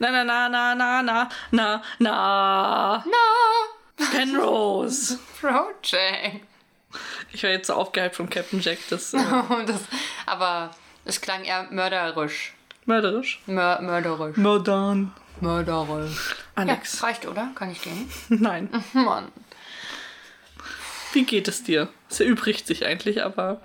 Na, 0.00 0.10
na, 0.10 0.24
na, 0.24 0.48
na, 0.48 0.74
na, 0.74 1.02
na, 1.02 1.28
na, 1.52 1.82
na. 1.98 3.04
Na, 3.06 4.06
Penrose. 4.12 5.18
Project. 5.40 6.42
Ich 7.32 7.42
war 7.42 7.50
jetzt 7.50 7.66
so 7.66 7.74
aufgehypt 7.74 8.16
von 8.16 8.28
Captain 8.30 8.60
Jack, 8.60 8.78
das 8.88 9.12
äh, 9.12 9.18
das, 9.66 9.82
aber 10.26 10.70
es 11.04 11.20
klang 11.20 11.44
eher 11.44 11.68
mörderisch. 11.70 12.54
mörderisch. 12.86 13.40
Mör, 13.46 13.80
mörderisch. 13.82 14.36
Mördern. 14.38 15.12
Mörderisch. 15.40 16.34
Ja, 16.56 16.62
Alex. 16.62 17.02
reicht, 17.02 17.26
oder? 17.26 17.50
Kann 17.54 17.70
ich 17.70 17.82
gehen? 17.82 18.10
Nein. 18.30 18.70
Mann. 18.94 19.30
Wie 21.12 21.24
geht 21.24 21.46
es 21.46 21.62
dir? 21.62 21.88
Es 22.08 22.20
erübrigt 22.20 22.66
sich 22.66 22.86
eigentlich, 22.86 23.22
aber 23.22 23.60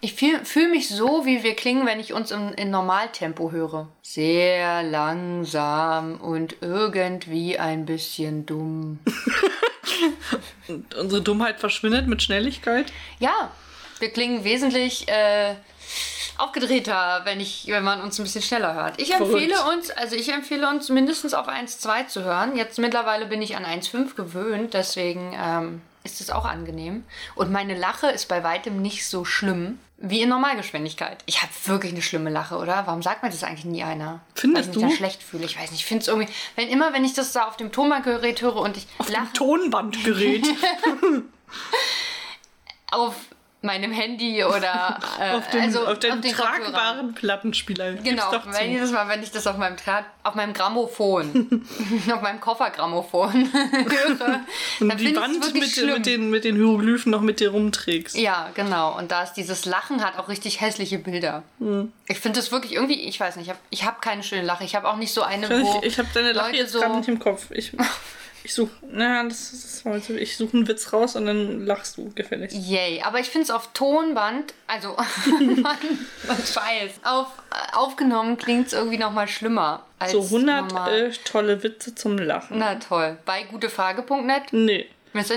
Ich 0.00 0.14
fühle 0.14 0.44
fühl 0.44 0.68
mich 0.68 0.88
so, 0.88 1.26
wie 1.26 1.42
wir 1.42 1.56
klingen, 1.56 1.84
wenn 1.84 1.98
ich 1.98 2.12
uns 2.12 2.30
in, 2.30 2.52
in 2.54 2.70
Normaltempo 2.70 3.50
höre. 3.50 3.88
Sehr 4.02 4.84
langsam 4.84 6.20
und 6.20 6.56
irgendwie 6.60 7.58
ein 7.58 7.84
bisschen 7.84 8.46
dumm. 8.46 9.00
unsere 10.96 11.22
Dummheit 11.22 11.58
verschwindet 11.58 12.06
mit 12.06 12.22
Schnelligkeit. 12.22 12.92
Ja, 13.18 13.50
wir 13.98 14.10
klingen 14.12 14.44
wesentlich 14.44 15.08
äh, 15.08 15.56
aufgedrehter, 16.36 17.22
wenn, 17.24 17.40
ich, 17.40 17.66
wenn 17.66 17.82
man 17.82 18.00
uns 18.00 18.20
ein 18.20 18.22
bisschen 18.22 18.42
schneller 18.42 18.74
hört. 18.74 19.00
Ich 19.00 19.14
Verrückt. 19.14 19.32
empfehle 19.32 19.64
uns, 19.72 19.90
also 19.90 20.14
ich 20.14 20.32
empfehle 20.32 20.68
uns 20.68 20.88
mindestens 20.90 21.34
auf 21.34 21.48
1,2 21.48 22.06
zu 22.06 22.22
hören. 22.22 22.56
Jetzt 22.56 22.78
mittlerweile 22.78 23.26
bin 23.26 23.42
ich 23.42 23.56
an 23.56 23.64
1,5 23.64 24.14
gewöhnt, 24.14 24.74
deswegen 24.74 25.34
ähm, 25.36 25.82
ist 26.04 26.20
es 26.20 26.30
auch 26.30 26.44
angenehm. 26.44 27.02
Und 27.34 27.50
meine 27.50 27.76
Lache 27.76 28.08
ist 28.08 28.28
bei 28.28 28.44
weitem 28.44 28.80
nicht 28.80 29.08
so 29.08 29.24
schlimm 29.24 29.80
wie 30.00 30.22
in 30.22 30.28
Normalgeschwindigkeit. 30.28 31.18
Ich 31.26 31.42
habe 31.42 31.52
wirklich 31.66 31.92
eine 31.92 32.02
schlimme 32.02 32.30
Lache, 32.30 32.56
oder? 32.56 32.86
Warum 32.86 33.02
sagt 33.02 33.22
mir 33.22 33.30
das 33.30 33.42
eigentlich 33.42 33.64
nie 33.64 33.82
einer? 33.82 34.20
Findest 34.34 34.68
Weil 34.68 34.76
ich 34.76 34.82
mich 34.82 34.92
du? 34.92 34.96
schlecht 34.96 35.22
fühle. 35.22 35.44
Ich 35.44 35.58
weiß 35.58 35.70
nicht, 35.72 35.80
ich 35.80 35.86
finde 35.86 36.02
es 36.02 36.08
irgendwie, 36.08 36.32
wenn 36.54 36.68
immer, 36.68 36.92
wenn 36.92 37.04
ich 37.04 37.14
das 37.14 37.32
da 37.32 37.48
auf 37.48 37.56
dem 37.56 37.72
Tonbandgerät 37.72 38.40
höre 38.40 38.56
und 38.56 38.76
ich 38.76 38.86
lache 39.08 39.32
Tonbandgerät. 39.32 40.46
auf 42.90 43.14
meinem 43.60 43.90
Handy 43.90 44.44
oder 44.44 44.98
äh, 45.20 45.32
auf 45.36 45.50
dem, 45.50 45.62
also 45.62 45.84
auf 45.86 45.98
den 45.98 46.12
Kopfhörern. 46.22 46.62
tragbaren 46.62 47.14
Plattenspieler. 47.14 47.94
Genau, 47.94 48.30
doch 48.30 48.46
wenn 48.52 48.70
jedes 48.70 48.92
Mal, 48.92 49.08
wenn 49.08 49.20
ich 49.22 49.32
das 49.32 49.46
auf 49.48 49.56
meinem, 49.56 49.76
Tra 49.76 50.04
auf 50.22 50.34
meinem 50.36 50.52
Grammophon, 50.52 51.66
auf 52.12 52.22
meinem 52.22 52.40
Koffergrammophon 52.40 53.52
höre, 53.52 54.40
Und 54.80 54.88
dann 54.88 54.98
die 54.98 55.16
Wand 55.16 55.52
mit, 55.54 55.70
schlimm. 55.70 55.94
mit, 55.94 56.06
den, 56.06 56.30
mit 56.30 56.44
den 56.44 56.54
Hieroglyphen 56.56 57.10
noch 57.10 57.20
mit 57.20 57.40
dir 57.40 57.50
rumträgst. 57.50 58.16
ja, 58.16 58.50
genau. 58.54 58.96
Und 58.96 59.10
da 59.10 59.24
ist 59.24 59.32
dieses 59.34 59.64
Lachen 59.64 60.04
hat 60.04 60.18
auch 60.18 60.28
richtig 60.28 60.60
hässliche 60.60 60.98
Bilder. 60.98 61.42
Hm. 61.58 61.92
Ich 62.06 62.20
finde 62.20 62.38
das 62.38 62.52
wirklich 62.52 62.74
irgendwie, 62.74 63.00
ich 63.00 63.18
weiß 63.18 63.36
nicht, 63.36 63.46
ich 63.46 63.50
habe 63.50 63.58
ich 63.70 63.84
hab 63.84 64.00
keine 64.02 64.22
schöne 64.22 64.42
Lache. 64.42 64.62
Ich 64.64 64.76
habe 64.76 64.88
auch 64.88 64.96
nicht 64.96 65.12
so 65.12 65.22
eine, 65.22 65.46
Ich, 65.46 65.50
wo 65.64 65.80
ich 65.82 65.98
habe 65.98 66.08
deine 66.14 66.32
Lache 66.32 66.46
Leute 66.50 66.58
jetzt 66.62 66.72
so- 66.72 66.80
gerade 66.80 66.96
nicht 66.98 67.08
im 67.08 67.18
Kopf. 67.18 67.50
Ich, 67.50 67.72
ich 68.48 68.54
suche, 68.54 68.70
naja, 68.90 69.24
das 69.24 69.52
ist 69.52 69.84
heute. 69.84 70.18
Ich 70.18 70.38
suche 70.38 70.56
einen 70.56 70.66
Witz 70.68 70.90
raus 70.94 71.16
und 71.16 71.26
dann 71.26 71.66
lachst 71.66 71.98
du 71.98 72.10
gefälligst. 72.14 72.56
Yay, 72.56 73.02
aber 73.02 73.20
ich 73.20 73.28
finde 73.28 73.44
es 73.44 73.50
auf 73.50 73.74
Tonband, 73.74 74.54
also 74.66 74.96
man 75.26 75.76
weiß, 76.38 76.92
auf, 77.04 77.26
äh, 77.50 77.76
aufgenommen 77.76 78.38
klingt 78.38 78.68
es 78.68 78.72
irgendwie 78.72 78.96
nochmal 78.96 79.28
schlimmer. 79.28 79.84
Als 79.98 80.12
So 80.12 80.22
100 80.22 80.68
normal. 80.72 80.94
äh, 80.94 81.10
tolle 81.24 81.62
Witze 81.62 81.94
zum 81.94 82.16
Lachen. 82.16 82.58
Na 82.58 82.76
toll. 82.76 83.18
Bei 83.26 83.42
gutefrage.net? 83.42 84.44
Nee, 84.52 84.86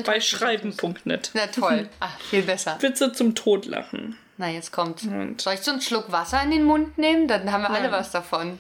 bei 0.06 0.22
schreiben.net. 0.22 1.32
Na 1.34 1.48
toll. 1.48 1.90
Ach, 2.00 2.18
viel 2.22 2.44
besser. 2.44 2.78
Witze 2.80 3.12
zum 3.12 3.36
Totlachen. 3.36 4.18
Na, 4.38 4.48
jetzt 4.50 4.72
kommt. 4.72 5.04
Und- 5.04 5.42
Soll 5.42 5.56
ich 5.56 5.62
so 5.62 5.72
einen 5.72 5.82
Schluck 5.82 6.12
Wasser 6.14 6.42
in 6.44 6.52
den 6.52 6.64
Mund 6.64 6.98
nehmen? 6.98 7.28
Dann 7.28 7.52
haben 7.52 7.64
wir 7.64 7.72
alle 7.72 7.82
Nein. 7.90 7.92
was 7.92 8.12
davon. 8.12 8.58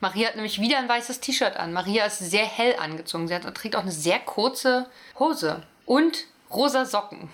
Maria 0.00 0.28
hat 0.28 0.36
nämlich 0.36 0.60
wieder 0.60 0.78
ein 0.78 0.88
weißes 0.88 1.20
T-Shirt 1.20 1.56
an. 1.56 1.72
Maria 1.72 2.06
ist 2.06 2.18
sehr 2.18 2.46
hell 2.46 2.74
angezogen. 2.78 3.28
Sie 3.28 3.34
hat, 3.34 3.54
trägt 3.54 3.76
auch 3.76 3.82
eine 3.82 3.92
sehr 3.92 4.18
kurze 4.18 4.86
Hose. 5.18 5.62
Und 5.84 6.24
rosa 6.50 6.84
Socken. 6.86 7.28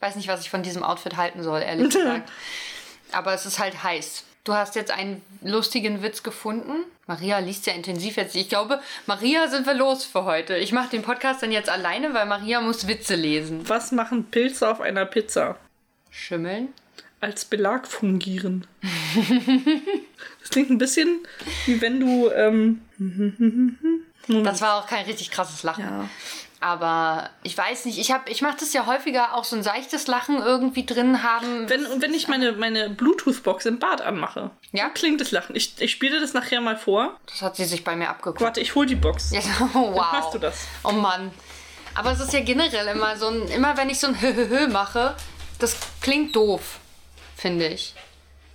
Weiß 0.00 0.16
nicht, 0.16 0.28
was 0.28 0.40
ich 0.40 0.50
von 0.50 0.62
diesem 0.62 0.82
Outfit 0.82 1.16
halten 1.16 1.42
soll, 1.42 1.62
ehrlich 1.62 1.88
gesagt. 1.92 2.30
Aber 3.12 3.32
es 3.34 3.46
ist 3.46 3.58
halt 3.58 3.82
heiß. 3.82 4.24
Du 4.44 4.54
hast 4.54 4.76
jetzt 4.76 4.92
einen 4.92 5.22
lustigen 5.42 6.02
Witz 6.02 6.22
gefunden. 6.22 6.84
Maria 7.08 7.38
liest 7.38 7.66
ja 7.66 7.72
intensiv 7.72 8.16
jetzt. 8.16 8.36
Ich 8.36 8.48
glaube, 8.48 8.80
Maria 9.06 9.48
sind 9.48 9.66
wir 9.66 9.74
los 9.74 10.04
für 10.04 10.24
heute. 10.24 10.56
Ich 10.56 10.70
mache 10.70 10.90
den 10.90 11.02
Podcast 11.02 11.42
dann 11.42 11.50
jetzt 11.50 11.68
alleine, 11.68 12.14
weil 12.14 12.26
Maria 12.26 12.60
muss 12.60 12.86
Witze 12.86 13.16
lesen. 13.16 13.68
Was 13.68 13.90
machen 13.90 14.24
Pilze 14.30 14.68
auf 14.70 14.80
einer 14.80 15.04
Pizza? 15.04 15.56
Schimmeln? 16.10 16.68
Als 17.20 17.44
Belag 17.44 17.88
fungieren. 17.88 18.66
das 20.40 20.50
klingt 20.50 20.70
ein 20.70 20.78
bisschen 20.78 21.26
wie 21.66 21.80
wenn 21.80 22.00
du. 22.00 22.30
Ähm, 22.30 22.80
Das 24.28 24.60
war 24.60 24.74
auch 24.82 24.86
kein 24.86 25.04
richtig 25.04 25.30
krasses 25.30 25.62
Lachen. 25.62 25.84
ja. 25.84 26.08
Aber 26.58 27.28
ich 27.42 27.56
weiß 27.56 27.84
nicht, 27.84 27.98
ich, 27.98 28.10
hab- 28.10 28.30
ich 28.30 28.40
mache 28.40 28.56
das 28.58 28.72
ja 28.72 28.86
häufiger 28.86 29.34
auch 29.34 29.44
so 29.44 29.54
ein 29.56 29.62
seichtes 29.62 30.06
Lachen 30.06 30.38
irgendwie 30.42 30.86
drin 30.86 31.22
haben. 31.22 31.68
Wenn, 31.68 31.84
wenn 32.00 32.14
ich 32.14 32.28
meine, 32.28 32.52
meine 32.52 32.88
Bluetooth-Box 32.88 33.66
im 33.66 33.78
Bad 33.78 34.00
anmache, 34.00 34.50
Ja. 34.72 34.88
klingt 34.88 35.20
das 35.20 35.32
Lachen. 35.32 35.54
Ich, 35.54 35.74
ich 35.80 35.92
spiele 35.92 36.18
das 36.18 36.32
nachher 36.32 36.62
mal 36.62 36.76
vor. 36.78 37.20
Das 37.26 37.42
hat 37.42 37.56
sie 37.56 37.66
sich 37.66 37.84
bei 37.84 37.94
mir 37.94 38.08
abgeguckt. 38.08 38.40
Warte, 38.40 38.60
ich 38.60 38.74
hol 38.74 38.86
die 38.86 38.94
Box. 38.96 39.32
Ja, 39.32 39.40
oh, 39.74 39.92
wow. 39.92 40.06
hast 40.12 40.32
du 40.34 40.38
das. 40.38 40.64
Oh 40.82 40.92
Mann. 40.92 41.30
Aber 41.94 42.10
es 42.12 42.20
ist 42.20 42.32
ja 42.32 42.40
generell 42.40 42.86
immer 42.88 43.16
so 43.16 43.28
ein, 43.28 43.46
immer 43.48 43.76
wenn 43.76 43.90
ich 43.90 44.00
so 44.00 44.06
ein 44.08 44.20
Hö 44.20 44.66
mache, 44.68 45.14
das 45.58 45.76
klingt 46.00 46.34
doof, 46.34 46.78
finde 47.36 47.68
ich. 47.68 47.94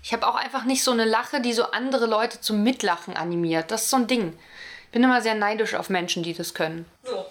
Ich 0.03 0.13
habe 0.13 0.27
auch 0.27 0.35
einfach 0.35 0.63
nicht 0.63 0.83
so 0.83 0.91
eine 0.91 1.05
Lache, 1.05 1.41
die 1.41 1.53
so 1.53 1.71
andere 1.71 2.07
Leute 2.07 2.41
zum 2.41 2.63
Mitlachen 2.63 3.15
animiert. 3.15 3.71
Das 3.71 3.83
ist 3.83 3.89
so 3.91 3.97
ein 3.97 4.07
Ding. 4.07 4.37
Ich 4.85 4.91
bin 4.91 5.03
immer 5.03 5.21
sehr 5.21 5.35
neidisch 5.35 5.75
auf 5.75 5.89
Menschen, 5.89 6.23
die 6.23 6.33
das 6.33 6.53
können. 6.53 6.85
So, 7.03 7.25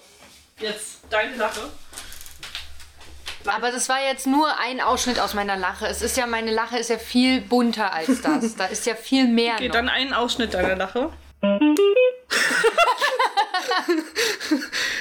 jetzt 0.58 1.00
deine 1.10 1.36
Lache. 1.36 1.69
Aber 3.47 3.72
das 3.72 3.88
war 3.88 4.00
jetzt 4.03 4.26
nur 4.26 4.59
ein 4.59 4.80
Ausschnitt 4.80 5.19
aus 5.19 5.34
meiner 5.34 5.56
Lache. 5.56 5.86
Es 5.86 6.03
ist 6.03 6.16
ja, 6.16 6.26
meine 6.26 6.53
Lache 6.53 6.78
ist 6.78 6.91
ja 6.91 6.98
viel 6.98 7.41
bunter 7.41 7.92
als 7.92 8.20
das. 8.22 8.54
Da 8.56 8.66
ist 8.66 8.86
ja 8.86 8.94
viel 8.94 9.26
mehr 9.26 9.54
Okay, 9.54 9.69
noch. 9.69 9.75
dann 9.75 9.88
einen 9.88 10.12
Ausschnitt 10.12 10.54
deiner 10.54 10.76
Lache. 10.76 11.10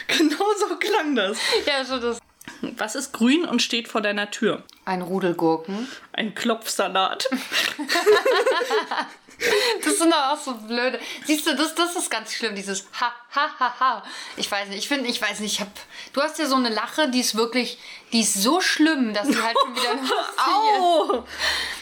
genau 0.07 0.45
so 0.57 0.75
klang 0.77 1.15
das. 1.15 1.37
Ja, 1.65 1.83
so 1.83 1.99
das. 1.99 2.19
Was 2.61 2.95
ist 2.95 3.13
grün 3.13 3.45
und 3.45 3.61
steht 3.61 3.87
vor 3.87 4.01
deiner 4.01 4.31
Tür? 4.31 4.63
Ein 4.85 5.01
Rudelgurken. 5.01 5.87
Ein 6.13 6.35
Klopfsalat. 6.35 7.29
Das 9.83 9.97
sind 9.97 10.11
doch 10.11 10.33
auch 10.33 10.37
so 10.37 10.53
blöde. 10.53 10.99
Siehst 11.25 11.47
du, 11.47 11.55
das, 11.55 11.73
das 11.75 11.95
ist 11.95 12.11
ganz 12.11 12.33
schlimm, 12.33 12.55
dieses 12.55 12.85
Ha, 12.99 13.13
ha, 13.33 13.49
ha, 13.59 13.73
ha. 13.79 14.03
Ich 14.35 14.51
weiß 14.51 14.67
nicht, 14.67 14.79
ich 14.79 14.87
finde, 14.87 15.09
ich 15.09 15.21
weiß 15.21 15.39
nicht, 15.39 15.53
ich 15.53 15.61
hab. 15.61 15.69
Du 16.13 16.21
hast 16.21 16.39
ja 16.39 16.45
so 16.45 16.55
eine 16.55 16.69
Lache, 16.69 17.09
die 17.09 17.21
ist 17.21 17.35
wirklich, 17.35 17.77
die 18.11 18.21
ist 18.21 18.33
so 18.33 18.59
schlimm, 18.59 19.13
dass 19.13 19.27
die 19.29 19.41
halt 19.41 19.55
schon 19.63 19.75
wieder. 19.75 20.13
Au! 20.37 21.23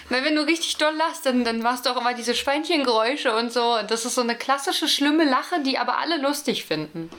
Weil 0.09 0.23
wenn 0.23 0.35
du 0.35 0.45
richtig 0.45 0.77
doll 0.77 0.93
lachst, 0.95 1.25
dann, 1.25 1.43
dann 1.43 1.61
machst 1.61 1.85
du 1.85 1.89
auch 1.89 1.99
immer 1.99 2.13
diese 2.13 2.35
Schweinchengeräusche 2.35 3.35
und 3.35 3.51
so. 3.51 3.79
Das 3.87 4.05
ist 4.05 4.15
so 4.15 4.21
eine 4.21 4.35
klassische, 4.35 4.87
schlimme 4.87 5.23
Lache, 5.25 5.61
die 5.63 5.77
aber 5.79 5.97
alle 5.97 6.17
lustig 6.17 6.65
finden. 6.65 7.09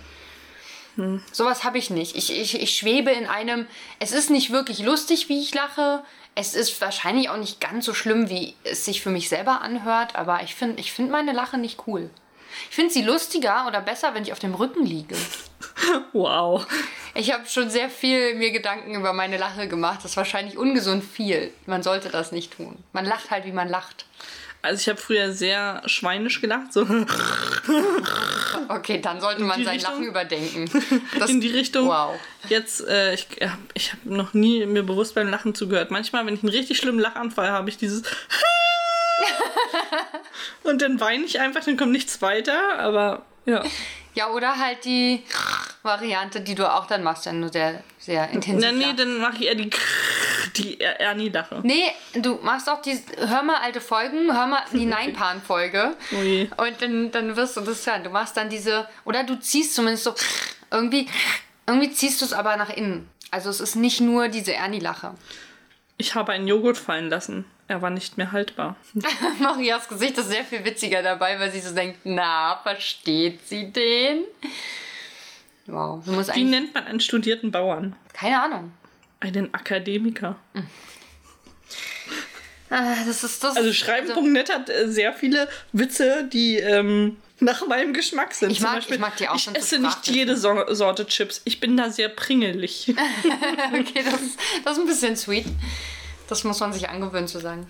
Sowas 1.32 1.62
habe 1.62 1.78
ich 1.78 1.90
nicht. 1.90 2.16
Ich, 2.16 2.36
ich, 2.36 2.60
ich 2.60 2.76
schwebe 2.76 3.10
in 3.10 3.26
einem. 3.26 3.66
Es 4.00 4.12
ist 4.12 4.30
nicht 4.30 4.50
wirklich 4.50 4.80
lustig, 4.80 5.28
wie 5.28 5.40
ich 5.40 5.54
lache. 5.54 6.02
Es 6.34 6.54
ist 6.54 6.80
wahrscheinlich 6.80 7.30
auch 7.30 7.36
nicht 7.36 7.60
ganz 7.60 7.84
so 7.84 7.94
schlimm, 7.94 8.28
wie 8.28 8.54
es 8.64 8.84
sich 8.84 9.00
für 9.00 9.10
mich 9.10 9.28
selber 9.28 9.60
anhört. 9.60 10.16
Aber 10.16 10.42
ich 10.42 10.54
finde 10.54 10.80
ich 10.80 10.92
find 10.92 11.10
meine 11.10 11.32
Lache 11.32 11.56
nicht 11.56 11.86
cool. 11.86 12.10
Ich 12.70 12.74
finde 12.74 12.92
sie 12.92 13.02
lustiger 13.02 13.66
oder 13.66 13.80
besser, 13.80 14.14
wenn 14.14 14.24
ich 14.24 14.32
auf 14.32 14.38
dem 14.38 14.54
Rücken 14.54 14.84
liege. 14.84 15.16
Wow. 16.12 16.66
Ich 17.14 17.32
habe 17.32 17.46
schon 17.46 17.70
sehr 17.70 17.88
viel 17.88 18.34
mir 18.34 18.50
Gedanken 18.50 18.94
über 18.94 19.12
meine 19.12 19.38
Lache 19.38 19.68
gemacht. 19.68 20.00
Das 20.02 20.12
ist 20.12 20.16
wahrscheinlich 20.16 20.58
ungesund 20.58 21.04
viel. 21.04 21.52
Man 21.66 21.82
sollte 21.82 22.08
das 22.08 22.32
nicht 22.32 22.56
tun. 22.56 22.76
Man 22.92 23.04
lacht 23.04 23.30
halt, 23.30 23.44
wie 23.44 23.52
man 23.52 23.68
lacht. 23.68 24.04
Also 24.60 24.80
ich 24.80 24.88
habe 24.88 25.00
früher 25.00 25.32
sehr 25.32 25.82
schweinisch 25.86 26.40
gelacht, 26.40 26.72
so 26.72 26.84
Okay, 28.68 29.00
dann 29.00 29.20
sollte 29.20 29.42
man 29.42 29.62
sein 29.64 29.74
Richtung? 29.74 29.92
Lachen 29.92 30.04
überdenken. 30.04 30.70
Das, 31.18 31.30
in 31.30 31.40
die 31.40 31.50
Richtung. 31.50 31.86
Wow. 31.86 32.18
Jetzt, 32.48 32.86
äh, 32.86 33.14
ich, 33.14 33.28
ich 33.74 33.92
habe 33.92 34.14
noch 34.14 34.34
nie 34.34 34.66
mir 34.66 34.82
bewusst 34.82 35.14
beim 35.14 35.28
Lachen 35.28 35.54
zugehört. 35.54 35.90
Manchmal, 35.90 36.26
wenn 36.26 36.34
ich 36.34 36.42
einen 36.42 36.52
richtig 36.52 36.78
schlimmen 36.78 36.98
Lachanfall 36.98 37.50
habe, 37.50 37.68
ich 37.68 37.78
dieses 37.78 38.02
und 40.64 40.82
dann 40.82 41.00
weine 41.00 41.24
ich 41.24 41.40
einfach, 41.40 41.64
dann 41.64 41.76
kommt 41.76 41.92
nichts 41.92 42.20
weiter, 42.22 42.78
aber 42.78 43.24
ja. 43.48 43.62
Ja, 44.14 44.30
oder 44.30 44.58
halt 44.58 44.84
die 44.84 45.22
Variante, 45.84 46.40
die 46.40 46.56
du 46.56 46.68
auch 46.68 46.86
dann 46.86 47.04
machst, 47.04 47.26
wenn 47.26 47.40
du 47.40 47.48
sehr, 47.52 47.84
sehr 47.98 48.28
intensiv 48.30 48.72
nee, 48.72 48.84
lachst. 48.86 48.98
dann 48.98 49.18
mache 49.18 49.36
ich 49.36 49.42
eher 49.46 49.54
die 49.54 49.70
die 50.56 50.80
Er- 50.80 50.98
Ernie-Lache. 51.00 51.60
Nee, 51.62 51.84
du 52.14 52.36
machst 52.42 52.68
auch 52.68 52.82
die, 52.82 52.98
hör 53.18 53.42
mal 53.44 53.58
alte 53.60 53.80
Folgen, 53.80 54.32
hör 54.34 54.46
mal 54.48 54.62
die 54.72 54.86
Neinpan-Folge. 54.96 55.94
Je. 56.10 56.48
Und 56.56 56.82
dann, 56.82 57.10
dann 57.12 57.36
wirst 57.36 57.56
du 57.56 57.60
das 57.60 57.86
hören. 57.86 58.02
Du 58.02 58.10
machst 58.10 58.36
dann 58.36 58.48
diese, 58.48 58.88
oder 59.04 59.22
du 59.22 59.38
ziehst 59.38 59.74
zumindest 59.76 60.04
so, 60.04 60.14
irgendwie, 60.72 61.08
irgendwie 61.68 61.92
ziehst 61.92 62.20
du 62.20 62.24
es 62.24 62.32
aber 62.32 62.56
nach 62.56 62.70
innen. 62.70 63.08
Also 63.30 63.50
es 63.50 63.60
ist 63.60 63.76
nicht 63.76 64.00
nur 64.00 64.28
diese 64.28 64.54
Ernie-Lache. 64.54 65.14
Ich 65.96 66.14
habe 66.16 66.32
einen 66.32 66.48
Joghurt 66.48 66.78
fallen 66.78 67.08
lassen. 67.10 67.44
Er 67.68 67.80
war 67.82 67.90
nicht 67.90 68.16
mehr 68.18 68.32
haltbar. 68.32 68.76
Marias 69.38 69.88
Gesicht 69.88 70.18
ist 70.18 70.28
sehr 70.30 70.44
viel 70.44 70.64
witziger 70.64 71.02
dabei, 71.02 71.38
weil 71.38 71.52
sie 71.52 71.60
so 71.60 71.74
denkt, 71.74 72.00
na, 72.04 72.58
versteht 72.62 73.46
sie 73.46 73.70
den? 73.70 74.24
Wow, 75.66 76.02
du 76.04 76.12
musst 76.12 76.34
Wie 76.34 76.44
nennt 76.44 76.74
man 76.74 76.84
einen 76.86 77.00
studierten 77.00 77.50
Bauern? 77.52 77.94
Keine 78.14 78.42
Ahnung. 78.42 78.72
Einen 79.20 79.52
Akademiker. 79.54 80.36
Ah, 82.70 82.96
Das 83.06 83.24
ist 83.24 83.42
das. 83.42 83.56
Also 83.56 83.72
Schreiben.net 83.72 84.52
hat 84.52 84.68
äh, 84.68 84.88
sehr 84.90 85.14
viele 85.14 85.48
Witze, 85.72 86.28
die 86.30 86.56
ähm, 86.58 87.16
nach 87.40 87.66
meinem 87.66 87.94
Geschmack 87.94 88.34
sind. 88.34 88.50
Ich 88.50 88.60
mag- 88.60 88.82
ich 88.90 88.98
mag 88.98 89.16
die 89.16 89.26
auch 89.26 89.36
Ich 89.36 89.48
esse 89.54 89.78
nicht 89.78 90.06
jede 90.06 90.36
so 90.36 90.54
Sorte 90.74 91.06
Chips. 91.06 91.40
Ich 91.44 91.60
bin 91.60 91.78
da 91.78 91.90
sehr 91.90 92.10
pringelig. 92.10 92.94
Okay, 93.72 94.02
das 94.04 94.20
das 94.64 94.72
ist 94.74 94.80
ein 94.80 94.86
bisschen 94.86 95.16
sweet. 95.16 95.46
Das 96.28 96.44
muss 96.44 96.60
man 96.60 96.72
sich 96.72 96.88
angewöhnen 96.88 97.26
zu 97.28 97.40
sagen. 97.40 97.66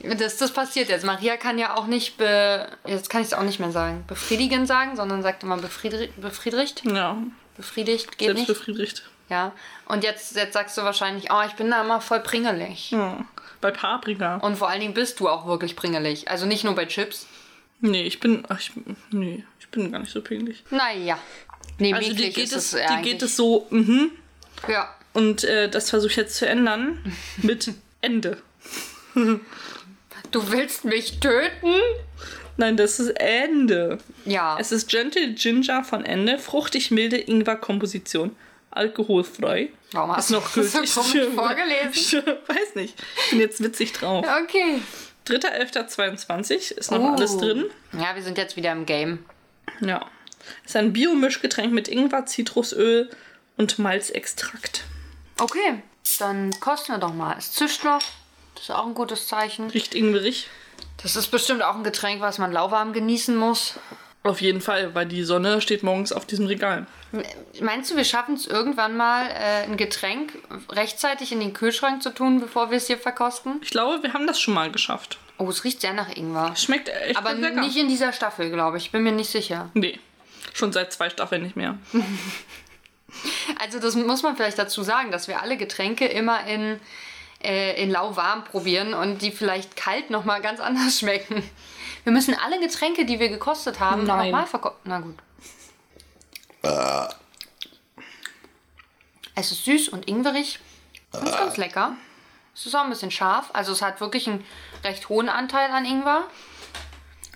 Das, 0.00 0.36
das 0.36 0.52
passiert 0.52 0.88
jetzt. 0.90 1.04
Maria 1.06 1.36
kann 1.36 1.58
ja 1.58 1.76
auch 1.76 1.86
nicht, 1.86 2.18
be, 2.18 2.68
jetzt 2.86 3.08
kann 3.08 3.22
ich 3.22 3.28
es 3.28 3.34
auch 3.34 3.42
nicht 3.42 3.58
mehr 3.60 3.72
sagen, 3.72 4.04
befriedigend 4.06 4.68
sagen, 4.68 4.94
sondern 4.94 5.22
sagt 5.22 5.42
immer 5.42 5.56
befriedri 5.56 6.10
befriedigt. 6.16 6.82
ja, 6.84 7.16
Befriedigt 7.56 8.18
geht 8.18 8.26
selbst 8.26 8.40
nicht. 8.40 8.48
befriedigt. 8.48 9.02
Ja. 9.30 9.52
Und 9.86 10.04
jetzt, 10.04 10.36
jetzt 10.36 10.52
sagst 10.52 10.76
du 10.76 10.82
wahrscheinlich, 10.82 11.30
oh, 11.32 11.40
ich 11.46 11.54
bin 11.54 11.70
da 11.70 11.82
immer 11.82 12.00
voll 12.02 12.20
pringelig. 12.20 12.90
Ja. 12.90 13.24
Bei 13.62 13.70
Paprika. 13.70 14.36
Und 14.36 14.56
vor 14.56 14.68
allen 14.68 14.80
Dingen 14.80 14.92
bist 14.94 15.18
du 15.18 15.28
auch 15.28 15.46
wirklich 15.46 15.74
pringelig. 15.74 16.30
Also 16.30 16.44
nicht 16.44 16.62
nur 16.64 16.74
bei 16.74 16.84
Chips. 16.84 17.26
Nee, 17.80 18.02
ich 18.02 18.20
bin. 18.20 18.44
Ach, 18.48 18.60
ich, 18.60 18.72
nee, 19.10 19.44
ich 19.58 19.68
bin 19.68 19.90
gar 19.90 20.00
nicht 20.00 20.12
so 20.12 20.20
pingelig. 20.20 20.62
Naja. 20.70 21.18
Nee, 21.78 21.94
Also 21.94 22.12
dir 22.12 22.30
geht, 22.30 22.52
es, 22.52 22.70
dir 22.72 23.00
geht 23.02 23.22
es 23.22 23.36
so, 23.36 23.66
mhm. 23.70 24.10
Ja. 24.68 24.94
Und 25.16 25.44
äh, 25.44 25.70
das 25.70 25.88
versuche 25.88 26.10
ich 26.10 26.16
jetzt 26.16 26.36
zu 26.36 26.46
ändern 26.46 27.02
mit 27.38 27.72
Ende. 28.02 28.36
Du 29.14 30.50
willst 30.52 30.84
mich 30.84 31.20
töten? 31.20 31.74
Nein, 32.58 32.76
das 32.76 33.00
ist 33.00 33.10
Ende. 33.18 33.96
Ja. 34.26 34.58
Es 34.60 34.72
ist 34.72 34.88
Gentle 34.90 35.32
Ginger 35.32 35.84
von 35.84 36.04
Ende, 36.04 36.38
fruchtig 36.38 36.90
milde 36.90 37.16
Ingwer-Komposition, 37.16 38.36
alkoholfrei. 38.70 39.70
Warum 39.92 40.14
hast 40.14 40.26
ist 40.26 40.30
noch 40.32 40.52
du 40.52 40.60
das 40.60 40.72
so 40.72 41.00
komisch 41.00 41.28
vorgelesen? 41.34 41.90
Ich 41.94 42.12
weiß 42.56 42.74
nicht. 42.74 42.94
Ich 43.24 43.30
bin 43.30 43.40
jetzt 43.40 43.62
witzig 43.62 43.92
drauf. 43.94 44.26
Okay. 44.44 44.82
3.11.22 45.26 46.72
ist 46.72 46.90
noch 46.90 47.00
Uh. 47.00 47.14
alles 47.14 47.38
drin. 47.38 47.64
Ja, 47.94 48.14
wir 48.14 48.22
sind 48.22 48.36
jetzt 48.36 48.56
wieder 48.56 48.72
im 48.72 48.84
Game. 48.84 49.24
Ja. 49.80 50.04
Ist 50.66 50.76
ein 50.76 50.92
Biomischgetränk 50.92 51.72
mit 51.72 51.88
Ingwer, 51.88 52.26
Zitrusöl 52.26 53.08
und 53.56 53.78
Malzextrakt. 53.78 54.84
Okay, 55.38 55.82
dann 56.18 56.50
kosten 56.60 56.92
wir 56.92 56.98
doch 56.98 57.12
mal. 57.14 57.36
Es 57.38 57.52
zischt 57.52 57.84
noch. 57.84 58.02
Das 58.54 58.64
ist 58.64 58.70
auch 58.70 58.86
ein 58.86 58.94
gutes 58.94 59.26
Zeichen. 59.28 59.68
Riecht 59.70 59.94
ingwerig. 59.94 60.48
Das 61.02 61.14
ist 61.16 61.28
bestimmt 61.28 61.62
auch 61.62 61.74
ein 61.74 61.84
Getränk, 61.84 62.20
was 62.20 62.38
man 62.38 62.52
lauwarm 62.52 62.92
genießen 62.92 63.36
muss. 63.36 63.74
Auf 64.22 64.40
jeden 64.40 64.60
Fall, 64.60 64.94
weil 64.94 65.06
die 65.06 65.22
Sonne 65.22 65.60
steht 65.60 65.82
morgens 65.82 66.12
auf 66.12 66.24
diesem 66.26 66.46
Regal. 66.46 66.86
Meinst 67.60 67.90
du, 67.90 67.96
wir 67.96 68.04
schaffen 68.04 68.34
es 68.34 68.46
irgendwann 68.46 68.96
mal, 68.96 69.28
äh, 69.28 69.64
ein 69.64 69.76
Getränk 69.76 70.32
rechtzeitig 70.70 71.30
in 71.32 71.38
den 71.40 71.52
Kühlschrank 71.52 72.02
zu 72.02 72.10
tun, 72.10 72.40
bevor 72.40 72.70
wir 72.70 72.78
es 72.78 72.88
hier 72.88 72.98
verkosten? 72.98 73.60
Ich 73.62 73.70
glaube, 73.70 74.02
wir 74.02 74.14
haben 74.14 74.26
das 74.26 74.40
schon 74.40 74.54
mal 74.54 74.70
geschafft. 74.72 75.18
Oh, 75.38 75.48
es 75.48 75.62
riecht 75.64 75.82
sehr 75.82 75.92
nach 75.92 76.08
Ingwer. 76.08 76.56
Schmeckt 76.56 76.88
echt 76.88 77.16
Aber 77.16 77.34
lecker. 77.34 77.60
nicht 77.60 77.76
in 77.76 77.88
dieser 77.88 78.12
Staffel, 78.12 78.50
glaube 78.50 78.78
ich. 78.78 78.90
Bin 78.90 79.02
mir 79.02 79.12
nicht 79.12 79.30
sicher. 79.30 79.70
Nee, 79.74 80.00
schon 80.54 80.72
seit 80.72 80.92
zwei 80.92 81.08
Staffeln 81.10 81.42
nicht 81.42 81.56
mehr. 81.56 81.78
Also 83.60 83.78
das 83.78 83.94
muss 83.94 84.22
man 84.22 84.36
vielleicht 84.36 84.58
dazu 84.58 84.82
sagen, 84.82 85.10
dass 85.10 85.28
wir 85.28 85.42
alle 85.42 85.56
Getränke 85.56 86.06
immer 86.06 86.46
in, 86.46 86.80
äh, 87.42 87.82
in 87.82 87.90
lauwarm 87.90 88.44
probieren 88.44 88.94
und 88.94 89.22
die 89.22 89.30
vielleicht 89.30 89.76
kalt 89.76 90.10
nochmal 90.10 90.42
ganz 90.42 90.60
anders 90.60 90.98
schmecken. 91.00 91.42
Wir 92.04 92.12
müssen 92.12 92.34
alle 92.34 92.60
Getränke, 92.60 93.04
die 93.04 93.18
wir 93.18 93.28
gekostet 93.28 93.80
haben, 93.80 94.04
nochmal 94.04 94.46
verkosten. 94.46 94.80
Na 94.84 95.00
gut. 95.00 95.16
Es 99.34 99.52
ist 99.52 99.64
süß 99.64 99.88
und 99.90 100.08
ingwerig. 100.08 100.58
Ganz, 101.12 101.30
ganz 101.30 101.56
lecker. 101.56 101.96
Es 102.54 102.64
ist 102.64 102.74
auch 102.74 102.84
ein 102.84 102.90
bisschen 102.90 103.10
scharf. 103.10 103.50
Also 103.52 103.72
es 103.72 103.82
hat 103.82 104.00
wirklich 104.00 104.26
einen 104.26 104.44
recht 104.82 105.08
hohen 105.08 105.28
Anteil 105.28 105.70
an 105.70 105.84
Ingwer. 105.84 106.24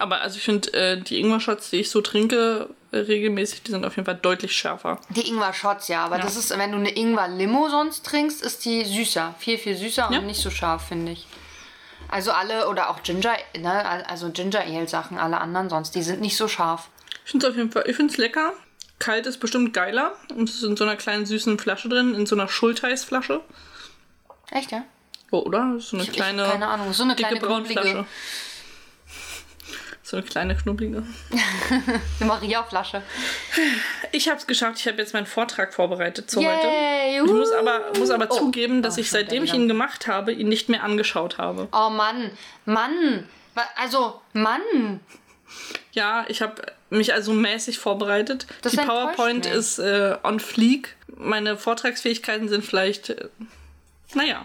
Aber 0.00 0.20
also 0.22 0.36
ich 0.38 0.42
finde, 0.42 0.72
äh, 0.72 1.00
die 1.00 1.20
Ingwer-Shots, 1.20 1.70
die 1.70 1.76
ich 1.80 1.90
so 1.90 2.00
trinke, 2.00 2.68
äh, 2.92 2.96
regelmäßig, 2.98 3.62
die 3.62 3.70
sind 3.70 3.84
auf 3.84 3.96
jeden 3.96 4.06
Fall 4.06 4.16
deutlich 4.20 4.52
schärfer. 4.56 4.98
Die 5.10 5.28
Ingwer-Shots, 5.28 5.88
ja. 5.88 6.04
Aber 6.04 6.18
das 6.18 6.36
ist, 6.36 6.50
wenn 6.56 6.72
du 6.72 6.78
eine 6.78 6.90
Ingwer-Limo 6.96 7.68
sonst 7.68 8.04
trinkst, 8.06 8.42
ist 8.42 8.64
die 8.64 8.84
süßer. 8.84 9.34
Viel, 9.38 9.58
viel 9.58 9.76
süßer 9.76 10.08
Ja. 10.10 10.18
und 10.18 10.26
nicht 10.26 10.40
so 10.40 10.50
scharf, 10.50 10.88
finde 10.88 11.12
ich. 11.12 11.26
Also 12.08 12.32
alle, 12.32 12.68
oder 12.68 12.90
auch 12.90 13.02
Ginger, 13.04 13.36
ne, 13.56 14.08
also 14.08 14.30
Ginger 14.30 14.60
Ale 14.62 14.88
Sachen, 14.88 15.16
alle 15.18 15.38
anderen 15.40 15.68
sonst, 15.68 15.94
die 15.94 16.02
sind 16.02 16.20
nicht 16.20 16.36
so 16.36 16.48
scharf. 16.48 16.88
Ich 17.24 17.30
finde 17.30 17.46
es 17.46 17.52
auf 17.52 17.56
jeden 17.56 17.70
Fall, 17.70 17.84
ich 17.86 17.94
finde 17.94 18.10
es 18.12 18.16
lecker. 18.18 18.52
Kalt 18.98 19.26
ist 19.26 19.38
bestimmt 19.38 19.72
geiler. 19.72 20.14
Und 20.34 20.48
es 20.48 20.56
ist 20.56 20.62
in 20.64 20.76
so 20.76 20.84
einer 20.84 20.96
kleinen 20.96 21.24
süßen 21.26 21.58
Flasche 21.58 21.88
drin, 21.88 22.14
in 22.14 22.26
so 22.26 22.34
einer 22.34 22.48
Schultheiß-Flasche. 22.48 23.40
Echt, 24.50 24.72
ja? 24.72 24.82
Oh, 25.30 25.38
oder? 25.40 25.76
So 25.78 25.96
eine 25.96 26.04
Ich- 26.04 26.12
kleine, 26.12 26.44
keine 26.44 26.66
Ahnung, 26.66 26.92
so 26.92 27.04
eine 27.04 27.14
dicke 27.14 27.28
kleine 27.36 27.46
Braunflasche. 27.46 27.88
knubbelige- 27.90 28.06
So 30.10 30.16
eine 30.16 30.26
kleine 30.26 30.56
knubbelige. 30.56 31.04
Eine 32.18 32.28
Maria-Flasche. 32.28 33.00
Ich 34.10 34.28
habe 34.28 34.40
es 34.40 34.48
geschafft. 34.48 34.80
Ich 34.80 34.88
habe 34.88 34.98
jetzt 34.98 35.14
meinen 35.14 35.24
Vortrag 35.26 35.72
vorbereitet 35.72 36.28
zu 36.28 36.40
heute. 36.40 36.66
Yay! 36.66 37.20
Ich 37.24 37.30
muss 37.30 37.52
aber, 37.52 37.92
muss 37.96 38.10
aber 38.10 38.26
Oh. 38.28 38.36
zugeben, 38.36 38.82
dass 38.82 38.96
Oh, 38.96 39.00
ich 39.02 39.08
seitdem 39.08 39.44
ich 39.44 39.54
ihn 39.54 39.68
gemacht 39.68 40.08
habe, 40.08 40.32
ihn 40.32 40.48
nicht 40.48 40.68
mehr 40.68 40.82
angeschaut 40.82 41.38
habe. 41.38 41.68
Oh 41.72 41.90
Mann, 41.90 42.32
Mann. 42.64 43.28
Also, 43.76 44.20
Mann. 44.32 44.98
Ja, 45.92 46.24
ich 46.26 46.42
habe 46.42 46.60
mich 46.88 47.14
also 47.14 47.32
mäßig 47.32 47.78
vorbereitet. 47.78 48.48
Das 48.62 48.72
Die 48.72 48.78
PowerPoint 48.78 49.46
ist 49.46 49.78
äh, 49.78 50.16
on 50.24 50.40
fleek. 50.40 50.96
Meine 51.06 51.56
Vortragsfähigkeiten 51.56 52.48
sind 52.48 52.64
vielleicht, 52.64 53.10
äh, 53.10 53.28
naja, 54.14 54.44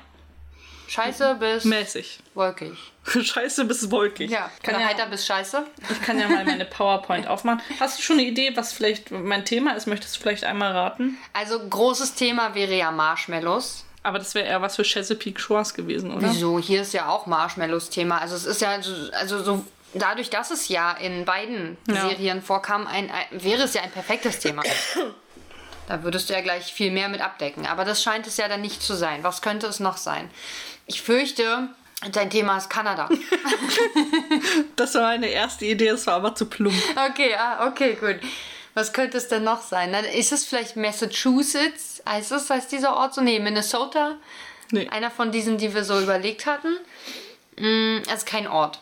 Scheiße 0.88 1.36
bis 1.36 1.66
mäßig. 1.66 2.20
wolkig. 2.34 2.78
Scheiße 3.22 3.66
bis 3.66 3.90
wolkig. 3.92 4.30
Ja, 4.32 4.50
kann 4.64 4.76
oder 4.76 4.84
ja, 4.84 4.90
heiter 4.90 5.06
bis 5.08 5.26
scheiße. 5.26 5.66
ich 5.90 6.02
kann 6.02 6.20
ja 6.20 6.28
mal 6.28 6.46
meine 6.46 6.66
PowerPoint 6.66 7.28
aufmachen. 7.28 7.62
Hast 7.80 7.98
du 8.00 8.04
schon 8.04 8.18
eine 8.20 8.28
Idee, 8.28 8.56
was 8.56 8.74
vielleicht 8.74 9.12
mein 9.12 9.46
Thema 9.46 9.74
ist? 9.76 9.88
Möchtest 9.88 10.16
du 10.18 10.22
vielleicht 10.22 10.44
einmal 10.44 10.72
raten? 10.72 11.18
Also, 11.34 11.60
großes 11.60 12.16
Thema 12.16 12.56
wäre 12.56 12.76
ja 12.76 12.92
Marshmallows. 12.92 13.86
Aber 14.04 14.20
das 14.20 14.36
wäre 14.36 14.48
eher 14.48 14.62
was 14.62 14.76
für 14.76 14.84
Chesapeake 14.84 15.40
Shores 15.40 15.74
gewesen, 15.74 16.12
oder? 16.12 16.30
Wieso? 16.30 16.60
Hier 16.60 16.84
ist 16.84 16.94
ja 16.94 17.10
auch 17.10 17.26
Marshmallows 17.26 17.90
Thema. 17.90 18.20
Also 18.22 18.36
es 18.36 18.46
ist 18.46 18.62
ja 18.62 18.80
so, 18.80 18.94
also 19.14 19.42
so 19.44 19.66
dadurch, 19.96 20.30
dass 20.30 20.52
es 20.52 20.68
ja 20.68 20.92
in 20.92 21.26
beiden 21.26 21.76
Ja. 21.88 22.10
Serien 22.10 22.44
vorkam, 22.44 22.86
ein, 22.86 23.10
ein, 23.10 23.26
wäre 23.32 23.64
es 23.64 23.74
ja 23.74 23.82
ein 23.82 23.90
perfektes 23.90 24.38
Thema. 24.40 24.62
Da 25.88 26.04
würdest 26.04 26.30
du 26.30 26.34
ja 26.34 26.42
gleich 26.42 26.72
viel 26.74 26.92
mehr 26.92 27.10
mit 27.10 27.22
abdecken. 27.22 27.66
Aber 27.66 27.84
das 27.86 28.02
scheint 28.04 28.28
es 28.28 28.38
ja 28.38 28.48
dann 28.48 28.62
nicht 28.62 28.82
zu 28.84 28.94
sein. 28.96 29.24
Was 29.24 29.42
könnte 29.42 29.68
es 29.68 29.80
noch 29.80 29.98
sein? 29.98 30.30
Ich 30.88 31.02
fürchte, 31.02 31.70
dein 32.12 32.30
Thema 32.30 32.58
ist 32.58 32.70
Kanada. 32.70 33.10
Das 34.76 34.94
war 34.96 35.04
meine 35.04 35.28
erste 35.28 35.66
Idee, 35.66 35.88
das 35.88 36.06
war 36.06 36.16
aber 36.16 36.36
zu 36.36 36.46
plump. 36.48 36.76
Okay, 37.10 37.34
ah, 37.36 37.68
okay, 37.68 37.96
gut. 38.00 38.20
Was 38.74 38.92
könnte 38.92 39.18
es 39.18 39.30
denn 39.30 39.44
noch 39.44 39.62
sein? 39.62 39.94
Ist 39.94 40.34
es 40.34 40.46
vielleicht 40.46 40.76
Massachusetts? 40.76 42.04
Heißt 42.08 42.34
es, 42.34 42.50
heißt 42.50 42.72
dieser 42.72 42.96
Ort 42.96 43.14
so? 43.14 43.22
Nee, 43.22 43.40
Minnesota? 43.40 44.18
Nee. 44.72 44.90
Einer 44.90 45.10
von 45.10 45.32
diesen, 45.32 45.58
die 45.58 45.74
wir 45.74 45.86
so 45.86 46.00
überlegt 46.00 46.46
hatten? 46.46 46.78
Mm, 47.58 48.04
also 48.10 48.26
kein 48.26 48.48
Ort. 48.48 48.82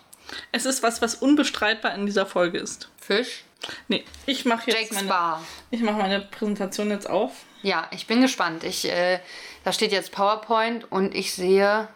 Es 0.51 0.65
ist 0.65 0.81
was, 0.81 1.01
was 1.01 1.15
unbestreitbar 1.15 1.93
in 1.93 2.07
dieser 2.07 2.25
Folge 2.25 2.57
ist. 2.57 2.89
Fisch? 2.99 3.43
Nee, 3.87 4.03
ich 4.25 4.45
mache 4.45 4.71
jetzt 4.71 4.79
Jake's 4.79 4.95
meine, 4.95 5.07
Bar. 5.07 5.43
ich 5.69 5.81
mache 5.81 5.97
meine 5.97 6.21
Präsentation 6.21 6.89
jetzt 6.89 7.09
auf. 7.09 7.31
Ja, 7.61 7.87
ich 7.91 8.07
bin 8.07 8.21
gespannt. 8.21 8.63
Ich, 8.63 8.89
äh, 8.89 9.19
da 9.63 9.71
steht 9.71 9.91
jetzt 9.91 10.11
PowerPoint 10.11 10.91
und 10.91 11.15
ich 11.15 11.33
sehe. 11.33 11.87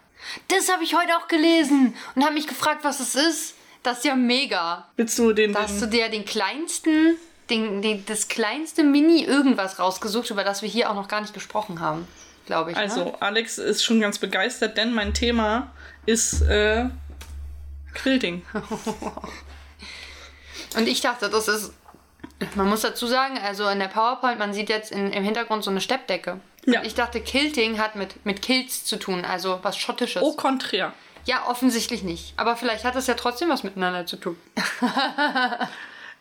Das 0.48 0.72
habe 0.72 0.84
ich 0.84 0.96
heute 0.96 1.16
auch 1.18 1.28
gelesen 1.28 1.96
und 2.16 2.24
habe 2.24 2.34
mich 2.34 2.48
gefragt, 2.48 2.84
was 2.84 3.00
es 3.00 3.16
ist. 3.16 3.56
Das 3.84 4.00
ist 4.00 4.06
ja 4.06 4.16
mega. 4.16 4.88
Willst 4.96 5.18
du 5.20 5.34
den, 5.34 5.54
Da 5.54 5.64
hast 5.64 5.82
du 5.82 5.86
dir 5.86 6.10
den 6.10 6.26
kleinsten, 6.26 7.16
den, 7.50 7.82
den, 7.82 8.06
das 8.06 8.28
kleinste 8.28 8.84
Mini-Irgendwas 8.84 9.80
rausgesucht, 9.80 10.30
über 10.32 10.44
das 10.44 10.62
wir 10.62 10.70
hier 10.70 10.90
auch 10.90 10.96
noch 10.96 11.08
gar 11.08 11.22
nicht 11.22 11.34
gesprochen 11.34 11.80
haben, 11.80 12.08
glaube 12.46 12.72
ich. 12.72 12.78
Also, 12.78 13.06
Ne? 13.06 13.22
Alex 13.22 13.58
ist 13.58 13.84
schon 13.84 14.02
ganz 14.02 14.18
begeistert, 14.18 14.78
denn 14.78 14.94
mein 14.94 15.14
Thema 15.14 15.72
ist 16.06 16.42
äh, 16.42 16.90
Quilting. 17.94 18.44
Und 20.76 20.88
ich 20.88 21.02
dachte, 21.02 21.30
das 21.30 21.48
ist. 21.48 21.74
Man 22.56 22.70
muss 22.70 22.82
dazu 22.82 23.08
sagen, 23.08 23.40
also 23.40 23.68
in 23.68 23.80
der 23.80 23.88
PowerPoint, 23.88 24.38
man 24.38 24.54
sieht 24.54 24.70
jetzt 24.70 24.92
in, 24.92 25.12
im 25.12 25.24
Hintergrund 25.24 25.64
so 25.64 25.72
eine 25.72 25.82
Steppdecke. 25.82 26.40
Ja. 26.68 26.84
Ich 26.84 26.96
dachte, 26.96 27.22
Kilting 27.22 27.80
hat 27.80 27.96
mit, 27.96 28.26
mit 28.26 28.42
Kilts 28.42 28.84
zu 28.84 28.98
tun, 28.98 29.24
also 29.24 29.60
was 29.64 29.78
Schottisches. 29.78 30.22
Au 30.22 30.34
contraire. 30.34 30.94
Ja, 31.26 31.48
offensichtlich 31.48 32.04
nicht. 32.04 32.34
Aber 32.36 32.58
vielleicht 32.58 32.84
hat 32.84 32.96
es 32.96 33.08
ja 33.08 33.14
trotzdem 33.14 33.50
was 33.50 33.64
miteinander 33.64 34.06
zu 34.06 34.18
tun. 34.18 34.38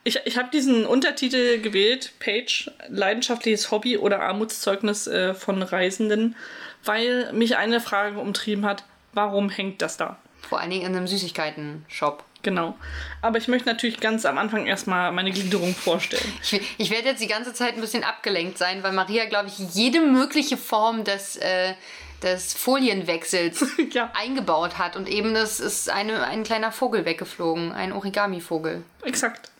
Ich, 0.06 0.20
ich 0.24 0.38
habe 0.38 0.50
diesen 0.52 0.86
Untertitel 0.86 1.60
gewählt, 1.60 2.12
Page, 2.20 2.70
leidenschaftliches 2.86 3.72
Hobby 3.72 3.98
oder 3.98 4.20
Armutszeugnis 4.20 5.08
äh, 5.08 5.34
von 5.34 5.64
Reisenden, 5.64 6.36
weil 6.84 7.32
mich 7.32 7.56
eine 7.56 7.80
Frage 7.80 8.20
umtrieben 8.20 8.64
hat, 8.64 8.84
warum 9.14 9.50
hängt 9.50 9.82
das 9.82 9.96
da? 9.96 10.16
Vor 10.48 10.60
allen 10.60 10.70
Dingen 10.70 10.86
in 10.86 10.94
einem 10.94 11.08
Süßigkeiten-Shop. 11.08 12.22
Genau. 12.46 12.76
Aber 13.22 13.38
ich 13.38 13.48
möchte 13.48 13.68
natürlich 13.68 13.98
ganz 13.98 14.24
am 14.24 14.38
Anfang 14.38 14.66
erstmal 14.66 15.10
meine 15.10 15.32
Gliederung 15.32 15.74
vorstellen. 15.74 16.32
Ich, 16.44 16.60
ich 16.78 16.90
werde 16.92 17.08
jetzt 17.08 17.20
die 17.20 17.26
ganze 17.26 17.52
Zeit 17.52 17.74
ein 17.74 17.80
bisschen 17.80 18.04
abgelenkt 18.04 18.56
sein, 18.56 18.84
weil 18.84 18.92
Maria, 18.92 19.24
glaube 19.24 19.48
ich, 19.48 19.58
jede 19.74 19.98
mögliche 20.00 20.56
Form 20.56 21.02
des, 21.02 21.34
äh, 21.38 21.74
des 22.22 22.54
Folienwechsels 22.54 23.66
Ja. 23.90 24.12
eingebaut 24.14 24.78
hat. 24.78 24.94
Und 24.94 25.08
eben 25.08 25.34
das 25.34 25.58
ist 25.58 25.90
eine, 25.90 26.22
ein 26.24 26.44
kleiner 26.44 26.70
Vogel 26.70 27.04
weggeflogen, 27.04 27.72
ein 27.72 27.92
Origami-Vogel. 27.92 28.84
Exakt. 29.02 29.50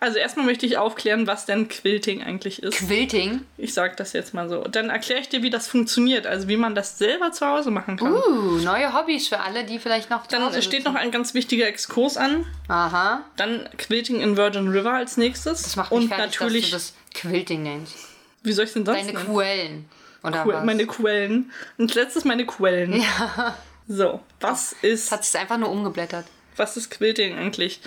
Also 0.00 0.18
erstmal 0.18 0.46
möchte 0.46 0.66
ich 0.66 0.78
aufklären, 0.78 1.26
was 1.26 1.46
denn 1.46 1.68
Quilting 1.68 2.22
eigentlich 2.22 2.62
ist. 2.62 2.76
Quilting. 2.78 3.42
Ich 3.56 3.74
sage 3.74 3.94
das 3.96 4.12
jetzt 4.12 4.34
mal 4.34 4.48
so. 4.48 4.62
Dann 4.64 4.90
erkläre 4.90 5.20
ich 5.20 5.28
dir, 5.28 5.42
wie 5.42 5.50
das 5.50 5.68
funktioniert, 5.68 6.26
also 6.26 6.48
wie 6.48 6.56
man 6.56 6.74
das 6.74 6.98
selber 6.98 7.32
zu 7.32 7.46
Hause 7.46 7.70
machen 7.70 7.96
kann. 7.96 8.12
Uh, 8.12 8.58
neue 8.58 8.92
Hobbys 8.92 9.28
für 9.28 9.40
alle, 9.40 9.64
die 9.64 9.78
vielleicht 9.78 10.10
noch 10.10 10.24
zu 10.26 10.36
Dann 10.36 10.44
Hause 10.44 10.62
steht 10.62 10.82
sitzen. 10.82 10.92
noch 10.92 11.00
ein 11.00 11.10
ganz 11.10 11.34
wichtiger 11.34 11.66
Exkurs 11.66 12.16
an. 12.16 12.44
Aha. 12.68 13.22
Dann 13.36 13.68
Quilting 13.78 14.20
in 14.20 14.36
Virgin 14.36 14.68
River 14.68 14.92
als 14.94 15.16
nächstes. 15.16 15.62
Das 15.62 15.76
macht 15.76 15.90
mich 15.92 16.00
Und 16.02 16.08
fertig, 16.08 16.38
natürlich, 16.40 16.70
dass 16.70 16.92
du 16.92 16.94
das 17.12 17.20
Quilting 17.22 17.62
nennst. 17.62 17.94
wie 18.42 18.52
soll 18.52 18.64
ich 18.66 18.72
denn 18.72 18.84
das 18.84 18.96
Deine 18.96 19.12
nennen? 19.12 19.26
Quellen. 19.32 19.84
Oder 20.22 20.42
Que- 20.42 20.52
was? 20.54 20.64
Meine 20.64 20.86
Quellen. 20.86 21.50
Und 21.78 21.94
letztes 21.94 22.24
meine 22.24 22.44
Quellen. 22.46 23.00
Ja. 23.00 23.56
So, 23.88 24.20
was 24.40 24.74
ist, 24.82 25.12
Hat 25.12 25.24
sich 25.24 25.38
einfach 25.40 25.58
nur 25.58 25.70
umgeblättert. 25.70 26.24
was 26.56 26.76
ist 26.76 26.90
Quilting 26.90 27.38
eigentlich? 27.38 27.80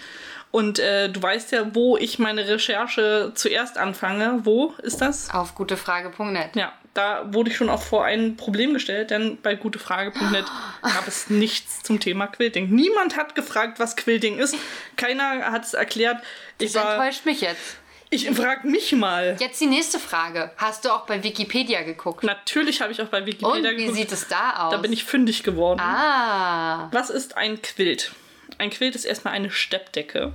Und 0.51 0.79
äh, 0.79 1.09
du 1.09 1.21
weißt 1.21 1.51
ja, 1.51 1.75
wo 1.75 1.95
ich 1.97 2.17
meine 2.17 2.47
Recherche 2.47 3.31
zuerst 3.35 3.77
anfange. 3.77 4.39
Wo 4.43 4.73
ist 4.81 4.99
das? 4.99 5.29
Auf 5.31 5.53
gutefrage.net. 5.53 6.55
Ja, 6.55 6.73
da 6.95 7.31
wurde 7.31 7.51
ich 7.51 7.55
schon 7.57 7.69
auch 7.69 7.83
vor 7.83 8.03
ein 8.05 8.35
Problem 8.35 8.73
gestellt, 8.73 9.11
denn 9.11 9.37
bei 9.43 9.53
gutefrage.net 9.53 10.45
gab 10.81 11.07
es 11.07 11.29
nichts 11.29 11.83
zum 11.83 11.99
Thema 11.99 12.25
Quilting. 12.27 12.69
Niemand 12.71 13.15
hat 13.15 13.35
gefragt, 13.35 13.79
was 13.79 13.95
Quilting 13.95 14.39
ist. 14.39 14.55
Keiner 14.97 15.51
hat 15.51 15.65
es 15.65 15.75
erklärt. 15.75 16.17
Ich, 16.57 16.73
Das 16.73 16.83
war, 16.83 16.95
enttäuscht 16.95 17.25
mich 17.27 17.41
jetzt. 17.41 17.77
ich 18.09 18.27
frag 18.31 18.63
mich 18.65 18.91
mal. 18.93 19.37
Jetzt 19.39 19.61
die 19.61 19.67
nächste 19.67 19.99
Frage. 19.99 20.49
Hast 20.57 20.83
du 20.83 20.89
auch 20.89 21.05
bei 21.05 21.23
Wikipedia 21.23 21.83
geguckt? 21.83 22.23
Natürlich 22.23 22.81
habe 22.81 22.91
ich 22.91 22.99
auch 23.03 23.07
bei 23.09 23.19
Und 23.19 23.27
Wikipedia 23.27 23.69
wie 23.69 23.75
geguckt. 23.75 23.95
sieht 23.97 24.11
es 24.11 24.27
da 24.27 24.63
aus? 24.65 24.71
Da 24.71 24.77
bin 24.77 24.91
ich 24.91 25.03
fündig 25.03 25.43
geworden. 25.43 25.79
Ah. 25.79 26.89
Was 26.91 27.11
ist 27.11 27.37
ein 27.37 27.61
Quilt? 27.61 28.11
Ein 28.59 28.69
Quilt 28.69 28.95
ist 28.95 29.05
erstmal 29.05 29.33
eine 29.33 29.49
Steppdecke. 29.49 30.33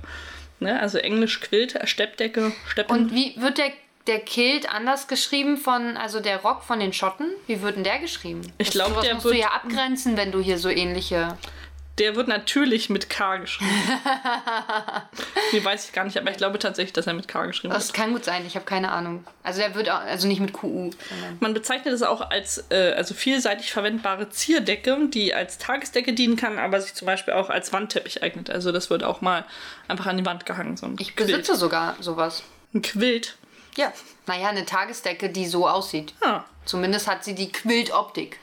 Ne? 0.59 0.79
Also 0.79 0.97
Englisch 0.97 1.39
Quilt, 1.41 1.77
Steppdecke, 1.85 2.51
Steppen. 2.67 2.91
Und 2.97 3.13
wie 3.13 3.35
wird 3.39 3.57
der, 3.57 3.71
der 4.07 4.19
Kilt 4.19 4.69
anders 4.69 5.07
geschrieben 5.07 5.57
von, 5.57 5.95
also 5.95 6.19
der 6.19 6.37
Rock 6.37 6.63
von 6.63 6.79
den 6.79 6.91
Schotten? 6.91 7.27
Wie 7.47 7.61
wird 7.61 7.75
denn 7.77 7.83
der 7.83 7.99
geschrieben? 7.99 8.41
Ich 8.57 8.67
Das- 8.67 8.75
glaub, 8.75 8.89
sowas 8.89 9.03
der 9.05 9.13
musst 9.15 9.25
du 9.25 9.29
wird- 9.29 9.41
ja 9.41 9.49
abgrenzen, 9.51 10.17
wenn 10.17 10.31
du 10.31 10.41
hier 10.41 10.57
so 10.57 10.69
ähnliche. 10.69 11.37
Der 11.97 12.15
wird 12.17 12.27
natürlich 12.27 12.89
mit 12.89 13.09
K 13.09 13.37
geschrieben. 13.37 13.71
nee, 15.53 15.63
weiß 15.63 15.85
ich 15.85 15.93
gar 15.93 16.03
nicht, 16.03 16.17
aber 16.17 16.29
ich 16.29 16.37
glaube 16.37 16.59
tatsächlich, 16.59 16.91
dass 16.91 17.07
er 17.07 17.13
mit 17.13 17.27
K 17.29 17.45
geschrieben 17.45 17.71
wird. 17.73 17.81
Das 17.81 17.93
kann 17.93 18.11
gut 18.11 18.25
sein, 18.25 18.45
ich 18.45 18.55
habe 18.55 18.65
keine 18.65 18.91
Ahnung. 18.91 19.23
Also 19.43 19.61
der 19.61 19.75
wird 19.75 19.89
auch, 19.89 20.01
also 20.01 20.27
nicht 20.27 20.41
mit 20.41 20.51
QU. 20.51 20.89
Man 21.39 21.53
bezeichnet 21.53 21.93
es 21.93 22.03
auch 22.03 22.29
als 22.29 22.65
äh, 22.69 22.93
also 22.97 23.13
vielseitig 23.13 23.71
verwendbare 23.71 24.29
Zierdecke, 24.29 25.07
die 25.07 25.33
als 25.33 25.57
Tagesdecke 25.57 26.11
dienen 26.11 26.35
kann, 26.35 26.59
aber 26.59 26.81
sich 26.81 26.93
zum 26.95 27.05
Beispiel 27.05 27.33
auch 27.33 27.49
als 27.49 27.71
Wandteppich 27.71 28.21
eignet. 28.23 28.49
Also 28.49 28.73
das 28.73 28.89
wird 28.89 29.03
auch 29.03 29.21
mal 29.21 29.45
einfach 29.87 30.07
an 30.07 30.17
die 30.17 30.25
Wand 30.25 30.45
gehangen. 30.45 30.75
So 30.75 30.89
Ich 30.99 31.15
Quilt. 31.15 31.29
besitze 31.29 31.55
sogar 31.55 31.95
sowas. 32.01 32.43
Ein 32.73 32.81
Quilt. 32.81 33.37
Ja. 33.77 33.93
Naja, 34.27 34.49
eine 34.49 34.65
Tagesdecke, 34.65 35.29
die 35.29 35.45
so 35.45 35.67
aussieht. 35.67 36.13
Ah. 36.21 36.43
Zumindest 36.65 37.07
hat 37.07 37.23
sie 37.23 37.35
die 37.35 37.51
Quiltoptik. 37.51 38.39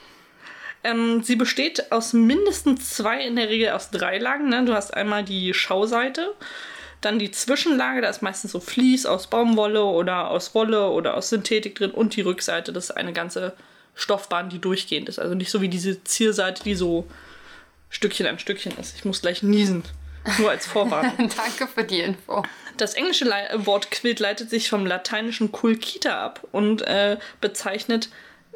Ähm, 0.84 1.22
sie 1.22 1.36
besteht 1.36 1.92
aus 1.92 2.12
mindestens 2.12 2.90
zwei, 2.90 3.24
in 3.24 3.36
der 3.36 3.48
Regel 3.48 3.70
aus 3.70 3.90
drei 3.90 4.18
Lagen. 4.18 4.48
Ne? 4.48 4.64
Du 4.64 4.74
hast 4.74 4.94
einmal 4.94 5.22
die 5.22 5.54
Schauseite, 5.54 6.34
dann 7.00 7.18
die 7.18 7.30
Zwischenlage, 7.30 8.00
da 8.00 8.08
ist 8.08 8.22
meistens 8.22 8.52
so 8.52 8.60
Vlies 8.60 9.06
aus 9.06 9.26
Baumwolle 9.28 9.84
oder 9.84 10.30
aus 10.30 10.54
Wolle 10.54 10.88
oder 10.90 11.16
aus 11.16 11.28
Synthetik 11.30 11.74
drin 11.76 11.90
und 11.90 12.16
die 12.16 12.20
Rückseite, 12.20 12.72
das 12.72 12.84
ist 12.90 12.96
eine 12.96 13.12
ganze 13.12 13.54
Stoffbahn, 13.94 14.48
die 14.48 14.58
durchgehend 14.60 15.08
ist. 15.08 15.18
Also 15.18 15.34
nicht 15.34 15.50
so 15.50 15.60
wie 15.60 15.68
diese 15.68 16.02
Zierseite, 16.04 16.62
die 16.62 16.74
so 16.74 17.06
Stückchen 17.90 18.26
an 18.26 18.38
Stückchen 18.38 18.72
ist. 18.78 18.96
Ich 18.96 19.04
muss 19.04 19.20
gleich 19.20 19.42
niesen. 19.42 19.82
Nur 20.38 20.50
als 20.50 20.66
Vorwarnung. 20.66 21.16
Danke 21.36 21.66
für 21.66 21.84
die 21.84 22.00
Info. 22.00 22.44
Das 22.76 22.94
englische 22.94 23.24
Lei- 23.24 23.48
Wort 23.66 23.90
Quilt 23.90 24.20
leitet 24.20 24.50
sich 24.50 24.68
vom 24.70 24.86
lateinischen 24.86 25.52
Culcita 25.52 26.24
ab 26.24 26.46
und 26.52 26.82
äh, 26.82 27.18
bezeichnet 27.40 28.08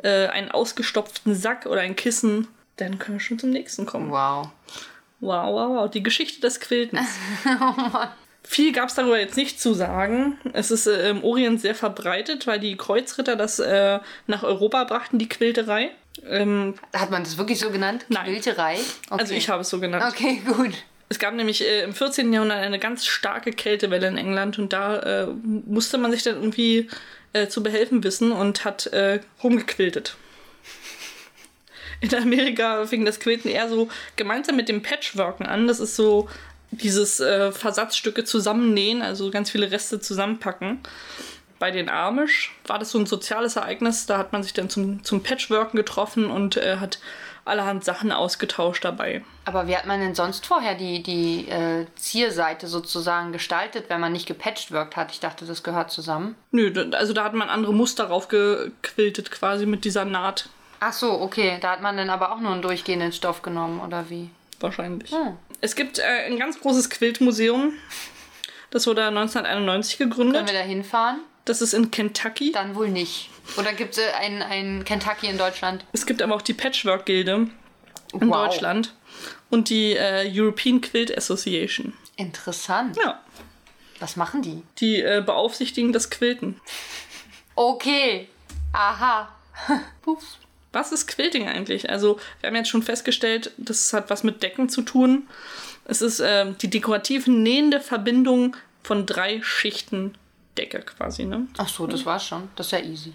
äh, 0.03 0.27
einen 0.27 0.51
ausgestopften 0.51 1.35
Sack 1.35 1.67
oder 1.67 1.81
ein 1.81 1.97
Kissen. 1.97 2.49
Dann 2.77 2.99
können 2.99 3.19
wir 3.19 3.21
schon 3.21 3.39
zum 3.39 3.51
nächsten 3.51 3.87
kommen. 3.87 4.11
Wow. 4.11 4.49
Wow, 5.21 5.53
wow, 5.53 5.69
wow. 5.77 5.91
Die 5.91 6.03
Geschichte 6.03 6.41
des 6.41 6.61
Quiltens. 6.61 7.09
Viel 8.43 8.73
gab 8.73 8.89
es 8.89 8.95
darüber 8.95 9.19
jetzt 9.19 9.37
nicht 9.37 9.61
zu 9.61 9.75
sagen. 9.75 10.39
Es 10.53 10.71
ist 10.71 10.87
äh, 10.87 11.11
im 11.11 11.25
Orient 11.25 11.61
sehr 11.61 11.75
verbreitet, 11.75 12.47
weil 12.47 12.61
die 12.61 12.77
Kreuzritter 12.77 13.35
das 13.35 13.59
äh, 13.59 13.99
nach 14.27 14.45
Europa 14.45 14.85
brachten, 14.85 15.19
die 15.19 15.29
Quilterei. 15.29 15.91
Ähm, 16.25 16.75
Hat 16.93 17.11
man 17.11 17.25
das 17.25 17.39
wirklich 17.39 17.59
so 17.59 17.71
genannt? 17.71 18.05
Nein. 18.09 18.27
Quilterei? 18.27 18.77
Okay. 19.11 19.21
Also 19.21 19.35
ich 19.35 19.49
habe 19.49 19.63
es 19.63 19.69
so 19.69 19.81
genannt. 19.81 20.05
Okay, 20.09 20.43
gut. 20.47 20.75
Es 21.09 21.19
gab 21.19 21.35
nämlich 21.35 21.63
äh, 21.63 21.83
im 21.83 21.93
14. 21.93 22.33
Jahrhundert 22.33 22.59
eine 22.59 22.79
ganz 22.79 23.07
starke 23.07 23.53
Kältewelle 23.53 24.09
in 24.09 24.17
England 24.17 24.59
und 24.59 24.73
da 24.73 24.99
äh, 24.99 25.27
musste 25.43 25.99
man 25.99 26.11
sich 26.11 26.23
dann 26.23 26.37
irgendwie 26.37 26.89
äh, 27.37 27.49
zu 27.49 27.63
behelfen 27.63 28.03
wissen 28.03 28.33
und 28.33 28.65
hat 28.65 28.87
äh, 28.89 29.21
rumgequiltet. 29.43 30.17
In 32.01 32.15
Amerika 32.15 32.85
fing 32.87 33.05
das 33.05 33.21
Quilten 33.21 33.51
eher 33.51 33.69
so 33.69 33.89
gemeinsam 34.17 34.57
mit 34.57 34.69
dem 34.69 34.83
Patchworken 34.83 35.47
an. 35.47 35.67
Das 35.67 35.81
ist 35.81 35.97
so 35.97 36.29
dieses 36.71 37.21
äh, 37.21 37.53
Versatzstücke 37.53 38.25
zusammennähen, 38.25 39.03
also 39.03 39.31
ganz 39.31 39.51
viele 39.51 39.71
Reste 39.71 40.01
zusammenpacken. 40.01 40.81
Bei 41.59 41.71
den 41.71 41.89
Amish 41.89 42.55
war 42.67 42.79
das 42.79 42.91
so 42.91 42.99
ein 42.99 43.07
soziales 43.07 43.57
Ereignis. 43.57 44.07
Da 44.07 44.19
hat 44.19 44.33
man 44.33 44.43
sich 44.43 44.53
dann 44.53 44.69
zum, 44.69 45.03
zum 45.05 45.23
Patchworken 45.23 45.77
getroffen 45.77 46.31
und 46.31 46.57
äh, 46.57 46.77
hat 46.77 46.99
allerhand 47.47 47.85
Sachen 47.85 48.13
ausgetauscht 48.13 48.85
dabei. 48.85 49.25
Aber 49.45 49.67
wie 49.69 49.77
hat 49.77 49.87
man 49.87 50.01
denn 50.01 50.15
sonst 50.15 50.47
vorher 50.47 50.75
die, 50.75 51.03
die 51.03 51.49
äh, 51.49 51.87
Zierseite 51.97 52.67
sozusagen 52.67 53.33
gestaltet, 53.33 53.87
wenn 53.89 54.01
man 54.01 54.13
nicht 54.13 54.27
gepatchworkt 54.27 54.97
hat? 54.97 55.13
Ich 55.13 55.21
dachte, 55.21 55.45
das 55.47 55.63
gehört 55.63 55.91
zusammen. 55.91 56.35
Nö, 56.51 56.73
also 56.93 57.13
da 57.13 57.25
hat 57.25 57.35
man 57.35 57.49
andere 57.49 57.73
Muster 57.73 58.05
raufgequiltet 58.05 59.31
quasi 59.31 59.67
mit 59.67 59.85
dieser 59.85 60.05
Naht 60.05 60.49
Ach 60.79 60.93
so, 60.93 61.21
okay. 61.23 61.57
Da 61.63 61.71
hat 61.71 61.81
man 61.81 61.97
dann 61.97 62.11
aber 62.11 62.33
auch 62.33 62.39
nur 62.39 62.53
einen 62.53 62.61
durchgehenden 62.61 63.11
Stoff 63.11 63.41
genommen, 63.41 63.81
oder 63.81 64.11
wie? 64.11 64.31
wahrscheinlich. 64.61 65.11
Hm. 65.11 65.37
Es 65.61 65.75
gibt 65.75 65.99
äh, 65.99 66.27
ein 66.27 66.39
ganz 66.39 66.61
großes 66.61 66.91
Quiltmuseum. 66.91 67.73
Das 68.71 68.87
wurde 68.87 69.05
1991 69.05 69.99
Können 69.99 70.11
gegründet. 70.11 70.47
wir 70.47 70.59
da 70.59 70.65
hinfahren? 70.65 71.21
Das 71.47 71.63
ist 71.63 71.73
in 71.73 71.91
Kentucky. 71.91 72.53
Dann 72.53 72.75
wohl 72.75 72.89
nicht. 72.91 73.31
Oder 73.57 73.73
gibt 73.73 73.97
es 73.97 74.05
ein, 74.21 74.43
ein 74.43 74.85
Kentucky 74.85 75.29
in 75.29 75.39
Deutschland? 75.39 75.85
Es 75.93 76.05
gibt 76.05 76.21
aber 76.21 76.35
auch 76.35 76.43
die 76.43 76.53
Patchwork-Gilde 76.55 77.49
in 78.13 78.29
Wow. 78.31 78.49
Deutschland 78.49 78.95
und 79.49 79.71
die 79.71 79.93
äh, 79.97 80.29
European 80.31 80.81
Quilt 80.81 81.17
Association. 81.17 81.93
Interessant. 82.17 82.97
Ja, 83.03 83.21
Was 84.01 84.17
machen 84.17 84.43
die? 84.43 84.63
die 84.79 85.01
äh, 85.01 85.23
beaufsichtigen 85.25 85.93
das 85.93 86.11
Quilten. 86.11 86.61
Okay. 87.55 88.29
Aha. 88.73 89.29
Puff. 90.03 90.23
Was 90.73 90.93
ist 90.93 91.07
Quilting 91.07 91.49
eigentlich? 91.49 91.89
Also, 91.89 92.19
wir 92.41 92.49
haben 92.49 92.57
jetzt 92.57 92.69
schon 92.69 92.83
festgestellt, 92.83 93.53
das 93.57 93.93
hat 93.93 94.11
was 94.11 94.25
mit 94.25 94.43
Decken 94.43 94.69
zu 94.69 94.83
tun. 94.83 95.27
Es 95.85 96.03
ist 96.03 96.21
äh, 96.21 96.53
die 96.61 96.69
dekorativ 96.69 97.27
nähende 97.29 97.81
Verbindung 97.81 98.57
von 98.83 99.07
drei 99.07 99.41
Schichten 99.43 100.19
Decke 100.57 100.81
quasi, 100.81 101.25
ne? 101.25 101.47
Ach 101.59 101.69
so, 101.69 101.87
das 101.87 102.05
war's 102.07 102.27
schon. 102.27 102.49
Das 102.57 102.67
ist 102.67 102.73
ja 102.73 102.81
easy. 102.81 103.13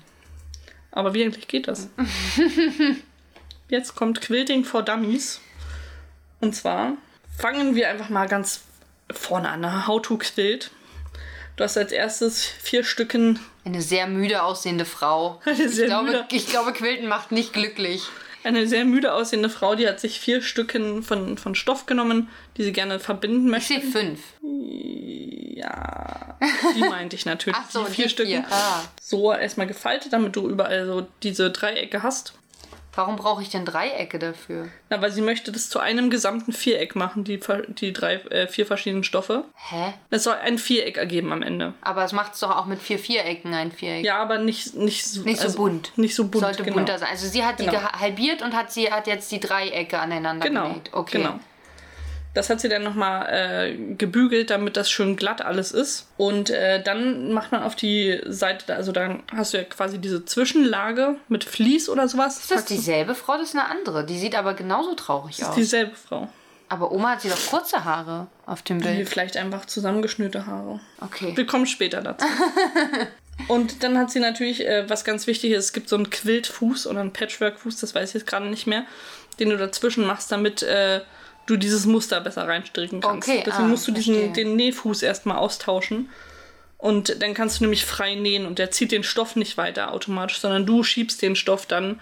Aber 0.92 1.14
wie 1.14 1.24
eigentlich 1.24 1.48
geht 1.48 1.68
das? 1.68 1.88
Jetzt 3.70 3.96
kommt 3.96 4.22
Quilting 4.22 4.66
for 4.66 4.84
Dummies. 4.84 5.40
Und 6.40 6.56
zwar 6.56 6.94
fangen 7.38 7.76
wir 7.76 7.90
einfach 7.90 8.10
mal 8.10 8.28
ganz 8.28 8.62
vorne 9.12 9.50
an. 9.50 9.62
ne? 9.62 9.88
How 9.88 10.02
to 10.02 10.18
Quilt. 10.18 10.72
Du 11.56 11.64
hast 11.64 11.78
als 11.78 11.92
erstes 11.92 12.44
vier 12.46 12.84
Stücken 12.84 13.40
Eine 13.66 13.82
sehr 13.82 14.08
müde 14.08 14.44
aussehende 14.44 14.86
Frau. 14.86 15.42
Eine 15.46 15.70
sehr 15.70 15.86
ich, 15.86 15.90
glaube, 15.90 16.10
müde- 16.10 16.26
ich 16.32 16.48
glaube, 16.48 16.74
Quilten 16.74 17.08
macht 17.08 17.32
nicht 17.32 17.54
glücklich. 17.54 18.04
Eine 18.44 18.68
sehr 18.68 18.86
müde 18.86 19.14
aussehende 19.14 19.50
Frau, 19.50 19.76
die 19.76 19.88
hat 19.88 20.00
sich 20.00 20.20
vier 20.20 20.42
Stücken 20.42 21.04
von, 21.04 21.38
von 21.38 21.56
Stoff 21.56 21.86
genommen, 21.86 22.28
die 22.58 22.64
sie 22.64 22.74
gerne 22.74 23.00
verbinden 23.00 23.46
Ich 23.46 23.52
möchte. 23.52 23.74
sehe 23.74 23.82
fünf. 23.82 24.20
Ja, 25.56 26.38
die 26.76 26.80
meinte 26.82 27.16
ich 27.16 27.26
natürlich. 27.26 27.58
Ach 27.62 27.70
so, 27.70 27.84
die 27.86 27.92
vier 27.94 28.10
Stücken. 28.10 28.32
vier. 28.32 28.46
Ah. 28.50 28.82
So 29.02 29.32
erstmal 29.32 29.68
gefaltet, 29.68 30.14
damit 30.14 30.36
du 30.36 30.50
überall 30.50 30.86
so 30.88 31.08
diese 31.24 31.52
Dreiecke 31.52 32.02
hast. 32.04 32.34
Warum 32.94 33.16
brauche 33.16 33.42
ich 33.42 33.50
denn 33.50 33.64
Dreiecke 33.64 34.20
dafür? 34.20 34.68
Na, 34.90 35.02
weil 35.02 35.12
sie 35.12 35.22
möchte 35.22 35.52
das 35.54 35.70
zu 35.70 35.80
einem 35.80 36.10
gesamten 36.10 36.52
Viereck 36.52 36.96
machen, 36.96 37.24
die, 37.24 37.40
die 37.80 37.94
drei, 37.94 38.16
äh, 38.16 38.48
vier 38.48 38.66
verschiedenen 38.66 39.06
Stoffe. 39.06 39.46
Hä? 39.70 39.94
Es 40.10 40.24
soll 40.26 40.36
ein 40.36 40.58
Viereck 40.58 40.98
ergeben 40.98 41.32
am 41.32 41.42
Ende. 41.42 41.74
Aber 41.82 42.04
es 42.04 42.12
macht 42.12 42.34
es 42.34 42.42
doch 42.42 42.54
auch 42.56 42.66
mit 42.66 42.82
vier 42.82 43.00
Vierecken 43.00 43.54
ein 43.54 43.72
Viereck. 43.72 44.04
Ja, 44.04 44.18
aber 44.22 44.40
nicht, 44.40 44.76
nicht, 44.76 45.06
so, 45.06 45.22
Nicht 45.22 45.40
so 45.40 45.46
also 45.46 45.58
bunt. 45.58 45.98
Nicht 45.98 46.16
so 46.16 46.26
bunt, 46.28 46.44
Sollte 46.44 46.64
genau. 46.64 46.76
bunter 46.78 46.98
sein. 47.00 47.10
Also 47.12 47.28
sie 47.28 47.46
hat 47.46 47.60
die 47.60 47.66
Genau. 47.66 47.78
geha- 47.78 48.00
halbiert 48.00 48.42
und 48.42 48.54
hat 48.56 48.72
sie 48.74 48.92
hat 48.92 49.08
jetzt 49.08 49.32
die 49.32 49.40
Dreiecke 49.40 49.98
aneinander 49.98 50.46
Genau, 50.48 50.68
genäht. 50.70 50.90
Okay. 50.94 51.18
genau. 51.20 51.40
Das 52.34 52.50
hat 52.50 52.62
sie 52.62 52.70
dann 52.70 52.84
nochmal 52.84 53.28
äh, 53.30 53.76
gebügelt, 53.96 54.50
damit 54.50 54.78
das 54.78 54.90
schön 54.90 55.18
glatt 55.18 55.42
alles 55.42 55.72
ist. 55.72 56.08
Und 56.16 56.50
äh, 56.50 56.82
dann 56.82 57.34
macht 57.34 57.52
man 57.52 57.62
auf 57.64 57.76
die 57.76 58.22
Seite, 58.26 58.74
also 58.74 58.94
dann 58.94 59.24
hast 59.36 59.54
du 59.54 59.58
ja 59.58 59.64
quasi 59.64 60.00
diese 60.00 60.24
Zwischenlage 60.24 61.18
mit 61.28 61.44
Vlies 61.44 61.90
oder 61.90 62.08
sowas. 62.08 62.40
Ist 62.40 62.52
das 62.52 62.66
dieselbe 62.66 63.16
Frau? 63.16 63.34
Das 63.34 63.50
ist 63.50 63.56
eine 63.56 63.68
andere. 63.68 64.06
Die 64.06 64.18
sieht 64.18 64.36
aber 64.36 64.54
genauso 64.54 64.96
traurig 64.96 65.38
Das 65.38 65.50
aus. 65.50 65.58
ist 65.58 65.64
dieselbe 65.64 65.96
Frau. 65.96 66.30
Aber 66.70 66.94
Oma 66.94 67.12
hat 67.12 67.22
sie 67.22 67.28
doch 67.28 67.48
kurze 67.48 67.84
Haare 67.84 68.28
auf 68.46 68.62
dem 68.62 68.80
Bild. 68.80 69.10
Vielleicht 69.10 69.36
einfach 69.36 69.66
zusammengeschnürte 69.66 70.46
Haare. 70.46 70.80
Okay. 71.02 71.36
Wir 71.36 71.46
kommen 71.46 71.66
später 71.66 72.02
dazu. 72.02 72.26
Und 73.50 73.84
dann 73.84 73.98
hat 73.98 74.10
sie 74.10 74.22
natürlich, 74.22 74.66
äh, 74.66 74.90
was 74.90 75.04
ganz 75.04 75.28
wichtig 75.28 75.52
ist, 75.52 75.66
es 75.66 75.74
gibt 75.74 75.90
so 75.90 75.98
einen 75.98 76.10
Quiltfuß 76.10 76.88
oder 76.88 77.02
einen 77.02 77.12
Patchwork-Fuß, 77.12 77.78
das 77.82 77.94
weiß 77.94 78.10
ich 78.10 78.14
jetzt 78.14 78.28
gerade 78.28 78.46
nicht 78.48 78.68
mehr, 78.68 78.86
den 79.40 79.50
du 79.50 79.58
dazwischen 79.58 80.06
machst, 80.06 80.32
damit 80.32 80.64
äh, 80.64 81.02
du 81.48 81.58
dieses 81.58 81.86
Muster 81.86 82.22
besser 82.22 82.48
reinstricken 82.48 83.02
kannst. 83.02 83.28
Okay, 83.28 83.44
Deswegen 83.46 83.66
ah, 83.66 83.68
musst 83.70 83.88
du 83.88 83.92
diesen, 83.92 84.16
verstehe. 84.16 84.34
den 84.34 84.56
Nähfuß 84.56 85.02
erstmal 85.04 85.38
austauschen. 85.38 86.10
Und 86.78 87.22
dann 87.22 87.34
kannst 87.34 87.60
du 87.60 87.64
nämlich 87.64 87.86
frei 87.86 88.16
nähen 88.16 88.46
und 88.46 88.58
der 88.58 88.72
zieht 88.72 88.92
den 88.92 89.04
Stoff 89.04 89.36
nicht 89.36 89.58
weiter 89.58 89.92
automatisch, 89.94 90.40
sondern 90.40 90.66
du 90.66 90.84
schiebst 90.84 91.22
den 91.22 91.36
Stoff 91.36 91.66
dann 91.68 92.00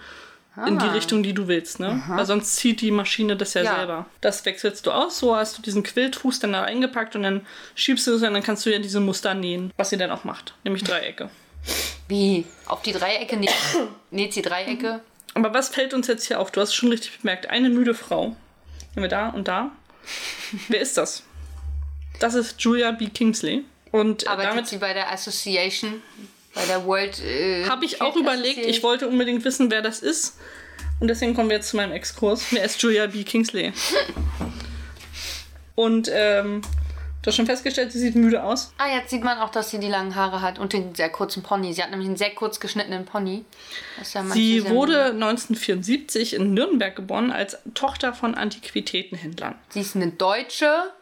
in 0.66 0.78
die 0.78 0.86
Ah. 0.86 0.92
Richtung, 0.92 1.22
die 1.22 1.32
du 1.32 1.48
willst, 1.48 1.80
ne? 1.80 2.02
Weil 2.08 2.26
sonst 2.26 2.56
zieht 2.56 2.80
die 2.80 2.90
Maschine 2.90 3.36
das 3.36 3.54
ja, 3.54 3.62
Ja. 3.62 3.76
selber. 3.76 4.06
Das 4.20 4.44
wechselst 4.44 4.84
du 4.86 4.90
aus, 4.90 5.18
so 5.18 5.36
hast 5.36 5.56
du 5.58 5.62
diesen 5.62 5.82
Quiltfuß 5.82 6.40
dann 6.40 6.52
da 6.52 6.62
eingepackt 6.64 7.14
und 7.14 7.22
dann 7.22 7.46
schiebst 7.74 8.06
du 8.06 8.14
es 8.14 8.22
und 8.22 8.32
dann 8.34 8.42
kannst 8.42 8.66
du 8.66 8.70
ja 8.70 8.78
diese 8.78 9.00
Muster 9.00 9.32
nähen, 9.34 9.70
was 9.76 9.90
sie 9.90 9.96
dann 9.96 10.10
auch 10.10 10.24
macht, 10.24 10.54
nämlich 10.64 10.82
Dreiecke. 10.82 11.30
Wie? 12.08 12.46
Auf 12.66 12.82
die 12.82 12.92
Dreiecke 12.92 13.36
näht, 13.36 13.52
näht 14.10 14.32
sie 14.34 14.42
Dreiecke? 14.42 15.00
Aber 15.34 15.54
was 15.54 15.68
fällt 15.68 15.94
uns 15.94 16.08
jetzt 16.08 16.26
hier 16.26 16.40
auf? 16.40 16.50
Du 16.50 16.60
hast 16.60 16.70
es 16.70 16.74
schon 16.74 16.88
richtig 16.90 17.20
bemerkt, 17.20 17.48
eine 17.48 17.68
müde 17.70 17.94
Frau. 17.94 18.34
Haben 18.94 19.02
wir 19.02 19.08
da 19.08 19.28
und 19.28 19.48
da. 19.48 19.70
Wer 20.68 20.80
ist 20.80 20.96
das? 20.96 21.22
Das 22.18 22.34
ist 22.34 22.60
Julia 22.60 22.90
B. 22.92 23.08
Kingsley. 23.08 23.64
Und 23.92 24.28
Arbeitet 24.28 24.50
damit 24.50 24.68
sie 24.68 24.76
bei 24.78 24.92
der 24.92 25.12
Association, 25.12 26.02
bei 26.54 26.64
der 26.66 26.84
World. 26.84 27.20
Äh, 27.20 27.66
habe 27.66 27.84
ich 27.84 28.00
auch 28.00 28.16
überlegt, 28.16 28.58
ich 28.58 28.82
wollte 28.82 29.08
unbedingt 29.08 29.44
wissen, 29.44 29.70
wer 29.70 29.82
das 29.82 30.00
ist. 30.00 30.36
Und 31.00 31.08
deswegen 31.08 31.34
kommen 31.34 31.48
wir 31.48 31.56
jetzt 31.56 31.70
zu 31.70 31.76
meinem 31.76 31.92
Exkurs. 31.92 32.44
Wer 32.50 32.64
ist 32.64 32.80
Julia 32.82 33.06
B. 33.06 33.24
Kingsley? 33.24 33.72
Und 35.74 36.10
ähm, 36.12 36.60
du 37.22 37.28
hast 37.28 37.36
schon 37.36 37.46
festgestellt, 37.46 37.92
sie 37.92 37.98
sieht 37.98 38.14
müde 38.14 38.42
aus. 38.42 38.72
Ah, 38.78 38.88
jetzt 38.94 39.10
sieht 39.10 39.22
man 39.22 39.38
auch, 39.38 39.50
dass 39.50 39.70
sie 39.70 39.78
die 39.78 39.88
langen 39.88 40.14
Haare 40.14 40.40
hat 40.42 40.58
und 40.58 40.72
den 40.72 40.94
sehr 40.94 41.10
kurzen 41.10 41.42
Pony. 41.42 41.72
Sie 41.72 41.82
hat 41.82 41.90
nämlich 41.90 42.08
einen 42.08 42.16
sehr 42.16 42.30
kurz 42.30 42.60
geschnittenen 42.60 43.04
Pony. 43.04 43.44
Ja 44.12 44.24
Sie 44.24 44.68
wurde 44.68 45.12
müde. 45.12 45.24
1974 45.24 46.34
in 46.34 46.54
Nürnberg 46.54 46.94
geboren 46.96 47.30
als 47.30 47.58
Tochter 47.74 48.14
von 48.14 48.34
Antiquitätenhändlern. 48.34 49.54
Sie 49.70 49.80
ist 49.80 49.96
eine 49.96 50.08
Deutsche, 50.08 50.92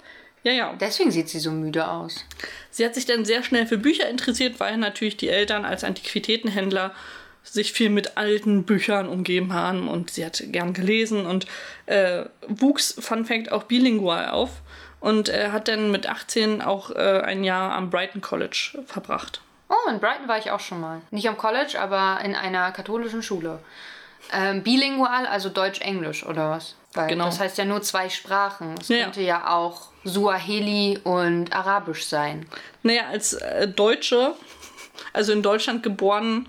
Ja, 0.43 0.53
ja. 0.53 0.75
deswegen 0.81 1.11
sieht 1.11 1.29
sie 1.29 1.39
so 1.41 1.51
müde 1.51 1.89
aus. 1.89 2.25
Sie 2.71 2.85
hat 2.85 2.95
sich 2.95 3.07
dann 3.07 3.25
sehr 3.25 3.43
schnell 3.43 3.67
für 3.67 3.79
Bücher 3.79 4.09
interessiert, 4.09 4.61
weil 4.61 4.77
natürlich 4.77 5.17
die 5.17 5.29
Eltern 5.29 5.65
als 5.65 5.85
Antiquitätenhändler 5.85 6.95
sich 7.43 7.73
viel 7.73 7.89
mit 7.89 8.17
alten 8.19 8.65
Büchern 8.65 9.09
umgeben 9.09 9.53
haben 9.55 9.89
und 9.89 10.11
sie 10.11 10.25
hat 10.25 10.43
gern 10.49 10.75
gelesen 10.75 11.25
und 11.25 11.47
äh, 11.87 12.25
wuchs, 12.47 12.95
Fun 12.99 13.25
Fact, 13.25 13.53
auch 13.53 13.63
bilingual 13.65 14.29
auf 14.29 14.51
und 15.01 15.29
äh, 15.29 15.51
hat 15.51 15.69
dann 15.69 15.91
mit 15.91 16.09
18 16.09 16.63
auch 16.63 16.91
äh, 16.91 17.21
ein 17.25 17.45
Jahr 17.45 17.73
am 17.73 17.91
Brighton 17.91 18.21
College 18.21 18.83
verbracht. 18.87 19.41
Oh, 19.69 19.91
in 19.91 20.01
Brighton 20.01 20.29
war 20.29 20.39
ich 20.39 20.51
auch 20.51 20.61
schon 20.61 20.81
mal. 20.81 21.01
Nicht 21.11 21.29
am 21.29 21.37
College, 21.37 21.79
aber 21.81 22.21
in 22.25 22.35
einer 22.35 22.73
katholischen 22.73 23.23
Schule. 23.23 23.59
Ähm, 24.33 24.63
bilingual, 24.63 25.27
also 25.27 25.49
Deutsch-Englisch 25.49 26.25
oder 26.25 26.51
was? 26.51 26.75
Weil 26.95 27.09
Genau. 27.09 27.27
Das 27.27 27.39
heißt 27.39 27.59
ja 27.59 27.65
nur 27.65 27.83
zwei 27.83 28.09
Sprachen. 28.09 28.75
Es 28.81 28.89
Ja, 28.89 28.97
ja. 28.97 29.05
könnte 29.05 29.21
ja 29.23 29.49
auch 29.51 29.89
Suaheli 30.05 30.99
und 31.05 31.53
Arabisch 31.55 32.07
sein. 32.07 32.47
Naja, 32.83 33.03
als 33.11 33.35
äh, 33.35 33.69
Deutsche, 33.69 34.35
also 35.13 35.33
in 35.33 35.43
Deutschland 35.43 35.83
geboren, 35.83 36.49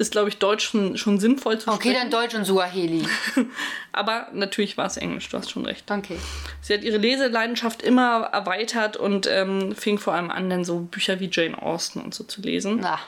ist, 0.00 0.12
glaube 0.12 0.28
ich, 0.30 0.38
Deutsch 0.38 0.64
schon, 0.70 0.96
schon 0.96 1.20
sinnvoll 1.20 1.58
zu 1.60 1.70
Okay, 1.70 1.90
sprechen. 1.90 2.10
dann 2.10 2.22
Deutsch 2.22 2.34
und 2.34 2.44
Suaheli. 2.44 3.06
Aber 3.92 4.28
natürlich 4.32 4.76
war 4.76 4.86
es 4.86 4.96
Englisch, 4.96 5.28
du 5.28 5.38
hast 5.38 5.50
schon 5.50 5.64
recht. 5.66 5.90
Okay. 5.90 6.18
Sie 6.62 6.74
hat 6.74 6.82
ihre 6.82 6.96
Leseleidenschaft 6.96 7.82
immer 7.82 8.30
erweitert 8.32 8.96
und 8.96 9.26
ähm, 9.26 9.74
fing 9.76 9.98
vor 9.98 10.14
allem 10.14 10.30
an, 10.30 10.48
dann 10.50 10.64
so 10.64 10.78
Bücher 10.80 11.20
wie 11.20 11.28
Jane 11.32 11.60
Austen 11.60 12.00
und 12.00 12.14
so 12.14 12.24
zu 12.24 12.40
lesen. 12.40 12.78
Na, 12.80 12.98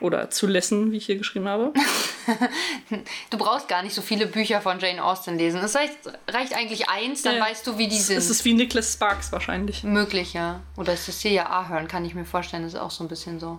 Oder 0.00 0.30
zu 0.30 0.46
lesen, 0.46 0.92
wie 0.92 0.96
ich 0.96 1.06
hier 1.06 1.16
geschrieben 1.16 1.46
habe. 1.48 1.72
du 3.30 3.38
brauchst 3.38 3.68
gar 3.68 3.82
nicht 3.82 3.94
so 3.94 4.02
viele 4.02 4.26
Bücher 4.26 4.60
von 4.60 4.78
Jane 4.80 5.02
Austen 5.04 5.36
lesen. 5.38 5.60
Es 5.60 5.74
reicht, 5.76 5.98
reicht 6.28 6.54
eigentlich 6.54 6.88
eins, 6.88 7.22
dann 7.22 7.36
Ja. 7.36 7.42
weißt 7.44 7.66
du, 7.66 7.78
wie 7.78 7.86
die 7.88 7.98
sind. 7.98 8.16
Es 8.16 8.30
ist 8.30 8.44
wie 8.44 8.54
Nicholas 8.54 8.92
Sparks 8.92 9.30
wahrscheinlich. 9.32 9.84
Möglich, 9.84 10.32
ja. 10.32 10.60
Oder 10.76 10.96
Cecilia 10.96 11.46
Ahern, 11.46 11.86
kann 11.88 12.04
ich 12.04 12.14
mir 12.14 12.24
vorstellen, 12.24 12.62
das 12.64 12.74
ist 12.74 12.80
auch 12.80 12.90
so 12.90 13.04
ein 13.04 13.08
bisschen 13.08 13.38
so. 13.40 13.58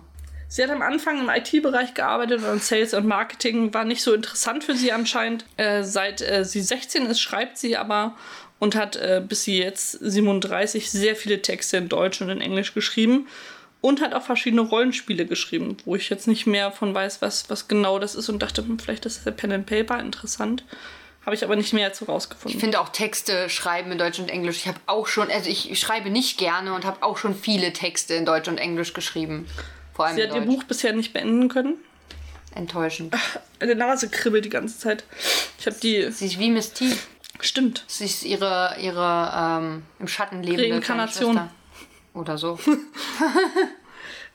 Sie 0.52 0.62
hat 0.62 0.68
am 0.68 0.82
Anfang 0.82 1.18
im 1.18 1.30
IT-Bereich 1.30 1.94
gearbeitet 1.94 2.44
und 2.44 2.62
Sales 2.62 2.92
und 2.92 3.06
Marketing 3.06 3.72
war 3.72 3.86
nicht 3.86 4.02
so 4.02 4.12
interessant 4.12 4.64
für 4.64 4.76
sie 4.76 4.92
anscheinend. 4.92 5.46
Äh, 5.56 5.82
seit 5.82 6.20
äh, 6.20 6.44
sie 6.44 6.60
16 6.60 7.06
ist, 7.06 7.20
schreibt 7.20 7.56
sie 7.56 7.78
aber 7.78 8.14
und 8.58 8.74
hat 8.74 8.96
äh, 8.96 9.22
bis 9.26 9.44
sie 9.44 9.62
jetzt 9.62 9.92
37 9.92 10.90
sehr 10.90 11.16
viele 11.16 11.40
Texte 11.40 11.78
in 11.78 11.88
Deutsch 11.88 12.20
und 12.20 12.28
in 12.28 12.42
Englisch 12.42 12.74
geschrieben 12.74 13.28
und 13.80 14.02
hat 14.02 14.12
auch 14.12 14.24
verschiedene 14.24 14.60
Rollenspiele 14.60 15.24
geschrieben, 15.24 15.78
wo 15.86 15.96
ich 15.96 16.10
jetzt 16.10 16.28
nicht 16.28 16.46
mehr 16.46 16.70
von 16.70 16.94
weiß, 16.94 17.22
was, 17.22 17.48
was 17.48 17.66
genau 17.66 17.98
das 17.98 18.14
ist 18.14 18.28
und 18.28 18.42
dachte, 18.42 18.60
hm, 18.60 18.78
vielleicht 18.78 19.06
ist 19.06 19.24
der 19.24 19.30
Pen 19.30 19.52
and 19.52 19.64
Paper 19.64 20.00
interessant. 20.00 20.66
Habe 21.24 21.34
ich 21.34 21.44
aber 21.44 21.56
nicht 21.56 21.72
mehr 21.72 21.88
dazu 21.88 22.04
rausgefunden. 22.04 22.58
Ich 22.58 22.62
finde 22.62 22.78
auch 22.78 22.90
Texte 22.90 23.48
schreiben 23.48 23.90
in 23.90 23.96
Deutsch 23.96 24.18
und 24.18 24.28
Englisch. 24.28 24.58
Ich 24.58 24.68
habe 24.68 24.80
auch 24.84 25.06
schon, 25.06 25.30
also 25.30 25.48
ich 25.48 25.80
schreibe 25.80 26.10
nicht 26.10 26.36
gerne 26.36 26.74
und 26.74 26.84
habe 26.84 27.02
auch 27.02 27.16
schon 27.16 27.34
viele 27.34 27.72
Texte 27.72 28.12
in 28.12 28.26
Deutsch 28.26 28.48
und 28.48 28.58
Englisch 28.58 28.92
geschrieben. 28.92 29.46
Vor 29.94 30.06
allem 30.06 30.16
Sie 30.16 30.22
in 30.22 30.30
hat 30.30 30.36
ihr. 30.36 30.42
Buch 30.42 30.64
bisher 30.64 30.92
nicht 30.92 31.12
beenden 31.12 31.48
können. 31.48 31.76
Enttäuschend. 32.54 33.14
Meine 33.60 33.74
Nase 33.74 34.08
kribbelt 34.08 34.44
die 34.44 34.50
ganze 34.50 34.78
Zeit. 34.78 35.04
Ich 35.58 35.66
habe 35.66 35.76
die. 35.82 36.10
Sie 36.10 36.26
ist 36.26 36.38
wie 36.38 36.50
Miss 36.50 36.72
T. 36.72 36.86
Stimmt. 37.40 37.84
Sie 37.86 38.04
ist 38.04 38.24
ihre, 38.24 38.76
ihre 38.80 39.32
ähm, 39.34 39.82
im 39.98 40.08
Schatten 40.08 40.42
lebende 40.42 40.74
Reinkarnation. 40.74 41.48
Oder 42.14 42.38
so. 42.38 42.58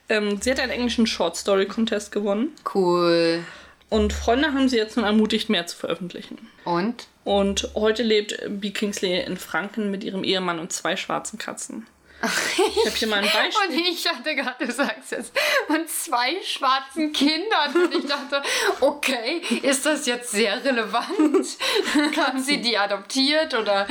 Ähm, 0.08 0.40
sie 0.40 0.50
hat 0.50 0.60
einen 0.60 0.72
englischen 0.72 1.06
Short 1.06 1.36
Story 1.36 1.66
Contest 1.66 2.12
gewonnen. 2.12 2.52
Cool. 2.74 3.44
Und 3.90 4.12
Freunde 4.12 4.52
haben 4.52 4.68
sie 4.68 4.76
jetzt 4.76 4.96
nun 4.96 5.04
ermutigt, 5.04 5.48
mehr 5.48 5.66
zu 5.66 5.76
veröffentlichen. 5.76 6.38
Und? 6.64 7.08
Und 7.24 7.70
heute 7.74 8.02
lebt 8.02 8.40
B. 8.48 8.70
Kingsley 8.70 9.20
in 9.20 9.36
Franken 9.36 9.90
mit 9.90 10.04
ihrem 10.04 10.24
Ehemann 10.24 10.58
und 10.58 10.72
zwei 10.72 10.96
schwarzen 10.96 11.38
Katzen. 11.38 11.86
Ich 12.20 12.86
habe 12.86 12.96
hier 12.96 13.08
mal 13.08 13.18
ein 13.18 13.24
Und 13.26 13.32
Beispiel. 13.32 13.92
ich 13.92 14.02
dachte 14.02 14.34
gerade, 14.34 14.66
du 14.66 14.72
sagst 14.72 15.12
jetzt, 15.12 15.32
und 15.68 15.88
zwei 15.88 16.36
schwarzen 16.42 17.12
Kindern. 17.12 17.72
Und 17.74 17.94
ich 17.94 18.06
dachte, 18.06 18.42
okay, 18.80 19.40
ist 19.62 19.86
das 19.86 20.06
jetzt 20.06 20.32
sehr 20.32 20.62
relevant? 20.64 21.46
Haben 22.16 22.42
sie 22.42 22.60
die 22.60 22.76
adoptiert 22.76 23.54
oder? 23.54 23.86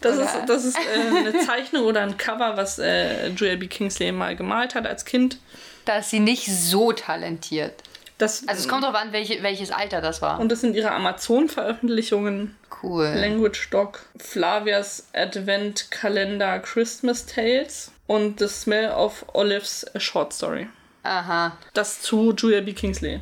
Das 0.00 0.16
oder- 0.16 0.24
ist, 0.24 0.36
das 0.48 0.64
ist 0.64 0.78
äh, 0.78 1.16
eine 1.16 1.40
Zeichnung 1.40 1.84
oder 1.84 2.02
ein 2.02 2.16
Cover, 2.16 2.56
was 2.56 2.78
äh, 2.78 3.28
Julia 3.28 3.56
B. 3.56 3.66
Kingsley 3.66 4.12
mal 4.12 4.34
gemalt 4.36 4.74
hat 4.74 4.86
als 4.86 5.04
Kind. 5.04 5.38
Da 5.84 5.98
ist 5.98 6.10
sie 6.10 6.20
nicht 6.20 6.46
so 6.46 6.92
talentiert. 6.92 7.82
Das, 8.18 8.46
Also 8.48 8.60
es 8.62 8.68
kommt 8.68 8.82
darauf 8.82 8.96
an, 8.96 9.12
welche, 9.12 9.42
welches 9.42 9.70
Alter 9.70 10.00
das 10.00 10.20
war. 10.20 10.40
und 10.40 10.50
das 10.50 10.60
sind 10.60 10.74
ihre 10.74 10.90
Amazon-Veröffentlichungen. 10.90 12.56
Cool. 12.82 13.06
Language 13.06 13.68
Doc, 13.70 14.00
Flavias 14.18 15.08
Advent 15.12 15.90
Kalender 15.90 16.58
Christmas 16.60 17.26
Tales 17.26 17.90
und 18.06 18.38
The 18.40 18.48
Smell 18.48 18.90
of 18.90 19.24
Olives 19.34 19.86
a 19.94 20.00
Short 20.00 20.32
Story. 20.32 20.68
Aha. 21.04 21.56
Das 21.74 22.00
zu 22.02 22.32
Julia 22.36 22.60
B. 22.60 22.72
Kingsley. 22.72 23.20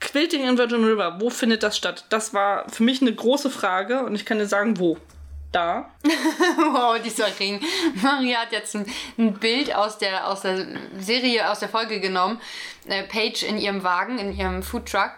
Quilting 0.00 0.46
in 0.46 0.58
Virgin 0.58 0.84
River, 0.84 1.16
wo 1.20 1.30
findet 1.30 1.62
das 1.62 1.76
statt? 1.76 2.04
Das 2.10 2.34
war 2.34 2.68
für 2.68 2.82
mich 2.82 3.00
eine 3.00 3.14
große 3.14 3.50
Frage 3.50 4.00
und 4.04 4.14
ich 4.14 4.24
kann 4.26 4.38
dir 4.38 4.46
sagen, 4.46 4.78
wo. 4.78 4.98
Da. 5.56 5.90
Wow, 6.58 7.00
dieser 7.02 7.28
Ring. 7.40 7.60
Maria 8.02 8.40
hat 8.40 8.52
jetzt 8.52 8.76
ein, 8.76 8.84
ein 9.16 9.32
Bild 9.32 9.74
aus 9.74 9.96
der, 9.96 10.28
aus 10.28 10.42
der 10.42 10.66
Serie, 10.98 11.50
aus 11.50 11.60
der 11.60 11.70
Folge 11.70 11.98
genommen. 11.98 12.38
Äh, 12.86 13.04
Paige 13.04 13.46
in 13.46 13.56
ihrem 13.56 13.82
Wagen, 13.82 14.18
in 14.18 14.36
ihrem 14.36 14.62
Foodtruck. 14.62 15.12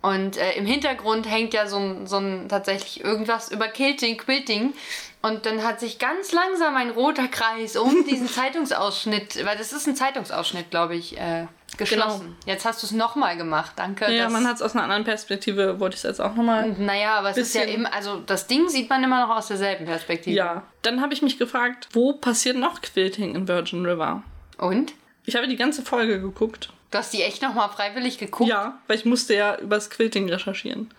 Und 0.00 0.36
äh, 0.36 0.52
im 0.52 0.64
Hintergrund 0.64 1.28
hängt 1.28 1.54
ja 1.54 1.66
so 1.66 1.78
ein, 1.78 2.06
so 2.06 2.18
ein 2.18 2.48
tatsächlich 2.48 3.02
irgendwas 3.02 3.50
über 3.50 3.66
Quilting, 3.66 4.16
Quilting. 4.16 4.74
Und 5.22 5.44
dann 5.44 5.64
hat 5.64 5.80
sich 5.80 5.98
ganz 5.98 6.30
langsam 6.30 6.76
ein 6.76 6.90
roter 6.90 7.26
Kreis 7.26 7.76
um 7.76 8.04
diesen 8.04 8.28
Zeitungsausschnitt, 8.32 9.44
weil 9.44 9.58
das 9.58 9.72
ist 9.72 9.88
ein 9.88 9.96
Zeitungsausschnitt, 9.96 10.70
glaube 10.70 10.94
ich, 10.94 11.18
äh, 11.18 11.46
geschlossen. 11.76 12.36
Jetzt 12.46 12.64
hast 12.64 12.82
du 12.82 12.86
es 12.86 12.92
nochmal 12.92 13.36
gemacht, 13.36 13.72
danke. 13.76 14.10
Ja, 14.12 14.28
man 14.28 14.46
hat 14.46 14.56
es 14.56 14.62
aus 14.62 14.74
einer 14.74 14.84
anderen 14.84 15.04
Perspektive, 15.04 15.80
wollte 15.80 15.94
ich 15.94 16.00
es 16.00 16.08
jetzt 16.08 16.20
auch 16.20 16.34
nochmal. 16.34 16.72
naja, 16.78 17.16
aber 17.16 17.30
es 17.30 17.36
ist 17.36 17.54
ja 17.54 17.62
immer, 17.62 17.92
also 17.92 18.18
das 18.20 18.46
Ding 18.46 18.68
sieht 18.68 18.88
man 18.90 19.02
immer 19.02 19.26
noch 19.26 19.36
aus 19.36 19.48
derselben 19.48 19.84
Perspektive. 19.84 20.36
Ja. 20.36 20.62
Dann 20.82 21.00
habe 21.00 21.14
ich 21.14 21.22
mich 21.22 21.38
gefragt, 21.38 21.88
wo 21.92 22.12
passiert 22.12 22.56
noch 22.56 22.80
Quilting 22.82 23.34
in 23.34 23.48
Virgin 23.48 23.84
River? 23.84 24.22
Und? 24.58 24.92
Ich 25.26 25.36
habe 25.36 25.48
die 25.48 25.56
ganze 25.56 25.82
Folge 25.82 26.20
geguckt. 26.20 26.70
Du 26.90 26.98
hast 26.98 27.12
die 27.12 27.22
echt 27.22 27.42
nochmal 27.42 27.68
freiwillig 27.70 28.18
geguckt? 28.18 28.48
Ja, 28.48 28.78
weil 28.86 28.96
ich 28.96 29.04
musste 29.04 29.34
ja 29.34 29.58
übers 29.58 29.90
Quilting 29.90 30.28
recherchieren. 30.30 30.92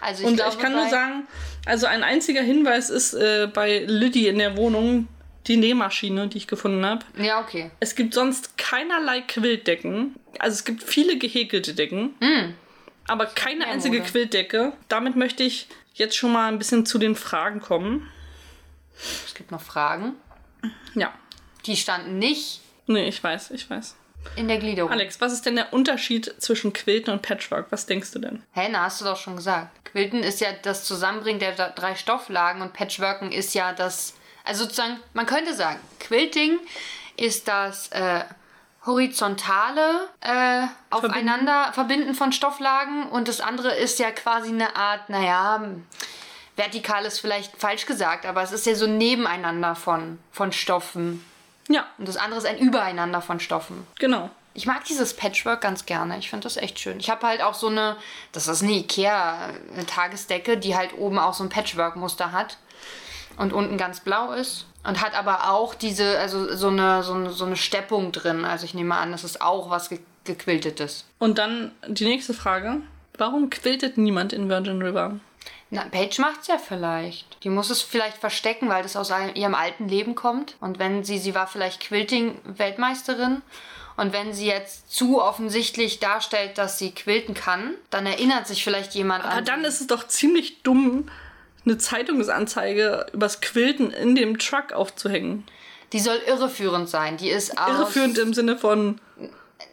Also 0.00 0.22
ich 0.22 0.28
Und 0.28 0.36
glaube, 0.36 0.52
ich 0.52 0.58
kann 0.58 0.72
nur 0.72 0.88
sagen, 0.88 1.26
also 1.66 1.86
ein 1.86 2.02
einziger 2.02 2.42
Hinweis 2.42 2.90
ist 2.90 3.14
äh, 3.14 3.48
bei 3.52 3.84
Liddy 3.86 4.28
in 4.28 4.38
der 4.38 4.56
Wohnung 4.56 5.08
die 5.46 5.56
Nähmaschine, 5.56 6.28
die 6.28 6.38
ich 6.38 6.46
gefunden 6.46 6.84
habe. 6.84 7.04
Ja, 7.18 7.40
okay. 7.40 7.70
Es 7.80 7.94
gibt 7.94 8.14
sonst 8.14 8.56
keinerlei 8.56 9.20
Quiltdecken. 9.20 10.16
Also 10.38 10.54
es 10.54 10.64
gibt 10.64 10.82
viele 10.82 11.18
gehäkelte 11.18 11.74
Decken, 11.74 12.14
mm. 12.20 12.54
aber 13.06 13.26
keine 13.26 13.66
einzige 13.66 13.98
Mode. 13.98 14.10
Quiltdecke. 14.10 14.72
Damit 14.88 15.16
möchte 15.16 15.42
ich 15.42 15.68
jetzt 15.94 16.16
schon 16.16 16.32
mal 16.32 16.48
ein 16.48 16.58
bisschen 16.58 16.86
zu 16.86 16.98
den 16.98 17.14
Fragen 17.14 17.60
kommen. 17.60 18.10
Es 19.26 19.34
gibt 19.34 19.50
noch 19.50 19.60
Fragen. 19.60 20.14
Ja. 20.94 21.12
Die 21.66 21.76
standen 21.76 22.18
nicht. 22.18 22.60
Nee, 22.86 23.08
ich 23.08 23.22
weiß, 23.22 23.50
ich 23.52 23.68
weiß. 23.68 23.96
In 24.36 24.48
der 24.48 24.58
Gliederung. 24.58 24.90
Alex, 24.90 25.20
was 25.20 25.32
ist 25.32 25.46
denn 25.46 25.56
der 25.56 25.72
Unterschied 25.72 26.34
zwischen 26.38 26.72
Quilten 26.72 27.12
und 27.12 27.22
Patchwork? 27.22 27.66
Was 27.70 27.86
denkst 27.86 28.12
du 28.12 28.18
denn? 28.18 28.42
Hä, 28.52 28.68
na, 28.70 28.84
hast 28.84 29.00
du 29.00 29.04
doch 29.04 29.16
schon 29.16 29.36
gesagt. 29.36 29.84
Quilten 29.84 30.22
ist 30.22 30.40
ja 30.40 30.48
das 30.62 30.84
Zusammenbringen 30.84 31.40
der 31.40 31.70
drei 31.70 31.94
Stofflagen 31.94 32.62
und 32.62 32.72
Patchworken 32.72 33.32
ist 33.32 33.54
ja 33.54 33.72
das. 33.72 34.14
Also 34.44 34.64
sozusagen, 34.64 35.00
man 35.14 35.26
könnte 35.26 35.54
sagen, 35.54 35.80
Quilting 36.00 36.58
ist 37.16 37.48
das 37.48 37.88
äh, 37.88 38.24
horizontale 38.84 40.08
äh, 40.20 40.66
aufeinander 40.90 41.72
verbinden 41.72 42.14
von 42.14 42.32
Stofflagen 42.32 43.04
und 43.08 43.28
das 43.28 43.40
andere 43.40 43.74
ist 43.74 43.98
ja 43.98 44.10
quasi 44.10 44.50
eine 44.50 44.76
Art, 44.76 45.08
naja, 45.08 45.62
vertikal 46.56 47.04
ist 47.06 47.20
vielleicht 47.20 47.56
falsch 47.56 47.86
gesagt, 47.86 48.26
aber 48.26 48.42
es 48.42 48.52
ist 48.52 48.66
ja 48.66 48.74
so 48.74 48.84
ein 48.84 48.98
Nebeneinander 48.98 49.74
von, 49.74 50.18
von 50.30 50.52
Stoffen. 50.52 51.24
Ja. 51.68 51.86
Und 51.96 52.06
das 52.06 52.18
andere 52.18 52.38
ist 52.38 52.46
ein 52.46 52.58
Übereinander 52.58 53.22
von 53.22 53.40
Stoffen. 53.40 53.86
Genau. 53.98 54.28
Ich 54.52 54.66
mag 54.66 54.84
dieses 54.84 55.16
Patchwork 55.16 55.62
ganz 55.62 55.86
gerne. 55.86 56.18
Ich 56.18 56.30
finde 56.30 56.44
das 56.44 56.56
echt 56.56 56.78
schön. 56.78 57.00
Ich 57.00 57.10
habe 57.10 57.26
halt 57.26 57.42
auch 57.42 57.54
so 57.54 57.66
eine, 57.66 57.96
das 58.30 58.46
ist 58.46 58.62
eine 58.62 58.72
Ikea 58.72 59.50
eine 59.72 59.86
Tagesdecke, 59.86 60.58
die 60.58 60.76
halt 60.76 60.96
oben 60.96 61.18
auch 61.18 61.34
so 61.34 61.42
ein 61.42 61.48
Patchwork-Muster 61.48 62.30
hat 62.30 62.58
und 63.36 63.52
unten 63.52 63.76
ganz 63.76 64.00
blau 64.00 64.32
ist. 64.32 64.66
Und 64.86 65.00
hat 65.00 65.14
aber 65.14 65.50
auch 65.50 65.74
diese, 65.74 66.18
also 66.18 66.54
so 66.54 66.68
eine, 66.68 67.02
so 67.02 67.14
eine, 67.14 67.30
so 67.30 67.46
eine 67.46 67.56
Steppung 67.56 68.12
drin. 68.12 68.44
Also 68.44 68.66
ich 68.66 68.74
nehme 68.74 68.94
an, 68.96 69.12
das 69.12 69.24
ist 69.24 69.40
auch 69.40 69.70
was 69.70 69.88
ge 69.88 70.00
gequiltetes. 70.24 71.04
Und 71.18 71.36
dann 71.36 71.72
die 71.86 72.06
nächste 72.06 72.32
Frage. 72.32 72.80
Warum 73.18 73.50
quiltet 73.50 73.98
niemand 73.98 74.32
in 74.32 74.48
Virgin 74.48 74.80
River? 74.80 75.20
Na, 75.70 75.84
Paige 75.90 76.20
macht's 76.20 76.46
ja 76.46 76.56
vielleicht. 76.56 77.44
Die 77.44 77.50
muss 77.50 77.68
es 77.68 77.82
vielleicht 77.82 78.16
verstecken, 78.16 78.68
weil 78.68 78.82
das 78.82 78.96
aus 78.96 79.12
ihrem 79.34 79.54
alten 79.54 79.88
Leben 79.88 80.14
kommt. 80.14 80.56
Und 80.60 80.78
wenn 80.78 81.04
sie, 81.04 81.18
sie 81.18 81.34
war 81.34 81.46
vielleicht 81.46 81.80
Quilting-Weltmeisterin. 81.80 83.42
Und 83.96 84.12
wenn 84.12 84.32
sie 84.32 84.46
jetzt 84.46 84.90
zu 84.90 85.22
offensichtlich 85.22 86.00
darstellt, 86.00 86.58
dass 86.58 86.78
sie 86.78 86.92
quilten 86.92 87.34
kann, 87.34 87.74
dann 87.90 88.06
erinnert 88.06 88.46
sich 88.46 88.64
vielleicht 88.64 88.94
jemand 88.94 89.24
Aber 89.24 89.32
an. 89.32 89.38
Aber 89.38 89.46
dann 89.46 89.64
ist 89.64 89.80
es 89.80 89.86
doch 89.86 90.06
ziemlich 90.08 90.62
dumm, 90.62 91.08
eine 91.64 91.78
Zeitungsanzeige 91.78 93.06
übers 93.12 93.40
Quilten 93.40 93.90
in 93.90 94.14
dem 94.14 94.38
Truck 94.38 94.72
aufzuhängen. 94.72 95.44
Die 95.92 96.00
soll 96.00 96.20
irreführend 96.26 96.88
sein. 96.88 97.16
Die 97.16 97.30
ist 97.30 97.58
aus 97.58 97.68
Irreführend 97.68 98.18
im 98.18 98.34
Sinne 98.34 98.56
von, 98.56 99.00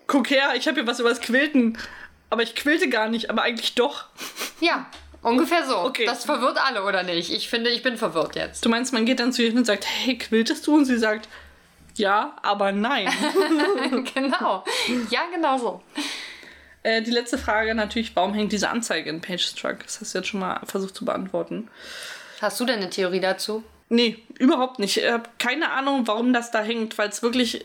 guck 0.08 0.30
her, 0.30 0.54
ich 0.56 0.68
habe 0.68 0.80
hier 0.80 0.88
was 0.88 1.00
übers 1.00 1.22
Quilten. 1.22 1.78
Aber 2.30 2.44
ich 2.44 2.56
quilte 2.56 2.90
gar 2.90 3.10
nicht, 3.10 3.30
aber 3.30 3.42
eigentlich 3.42 3.76
doch. 3.76 4.06
Ja, 4.62 4.86
Ungefähr 5.24 5.68
so. 5.68 5.78
Okay. 5.78 6.06
Das 6.06 6.26
verwirrt 6.26 6.58
alle, 6.58 6.84
oder 6.84 7.04
nicht? 7.04 7.32
Ich 7.32 7.48
finde, 7.48 7.70
ich 7.70 7.84
bin 7.84 7.98
verwirrt 7.98 8.36
jetzt. 8.36 8.66
Du 8.66 8.70
meinst, 8.70 8.92
man 8.92 9.06
geht 9.06 9.20
dann 9.20 9.32
zu 9.32 9.44
ihr 9.44 9.56
und 9.56 9.66
sagt, 9.66 9.86
hey, 9.86 10.18
quiltest 10.18 10.66
du? 10.66 10.76
Und 10.76 10.86
sie 10.86 10.98
sagt, 10.98 11.30
ja, 11.96 12.36
aber 12.42 12.72
nein. 12.72 13.08
genau. 14.14 14.64
Ja, 15.10 15.22
genau 15.34 15.58
so. 15.58 15.82
Äh, 16.84 17.02
die 17.02 17.12
letzte 17.12 17.38
Frage 17.38 17.76
natürlich, 17.76 18.16
warum 18.16 18.34
hängt 18.34 18.52
diese 18.52 18.70
Anzeige 18.70 19.10
in 19.10 19.22
Page's 19.22 19.56
Truck? 19.56 19.84
Das 19.84 20.02
hast 20.02 20.14
du 20.14 20.20
jetzt 20.20 20.28
schon 20.28 20.40
mal 20.40 20.62
versucht 20.66 20.96
zu 20.96 21.06
beantworten. 21.06 21.70
Hast 22.42 22.60
du 22.60 22.66
denn 22.66 22.78
eine 22.78 22.90
Theorie 22.90 23.20
dazu? 23.20 23.64
Nee, 23.90 24.18
überhaupt 24.40 24.80
nicht. 24.80 24.98
Ich 24.98 25.10
habe 25.10 25.30
keine 25.38 25.72
Ahnung, 25.72 26.08
warum 26.08 26.34
das 26.34 26.52
da 26.52 26.62
hängt, 26.62 26.98
weil 26.98 27.10
es 27.10 27.22
wirklich. 27.22 27.64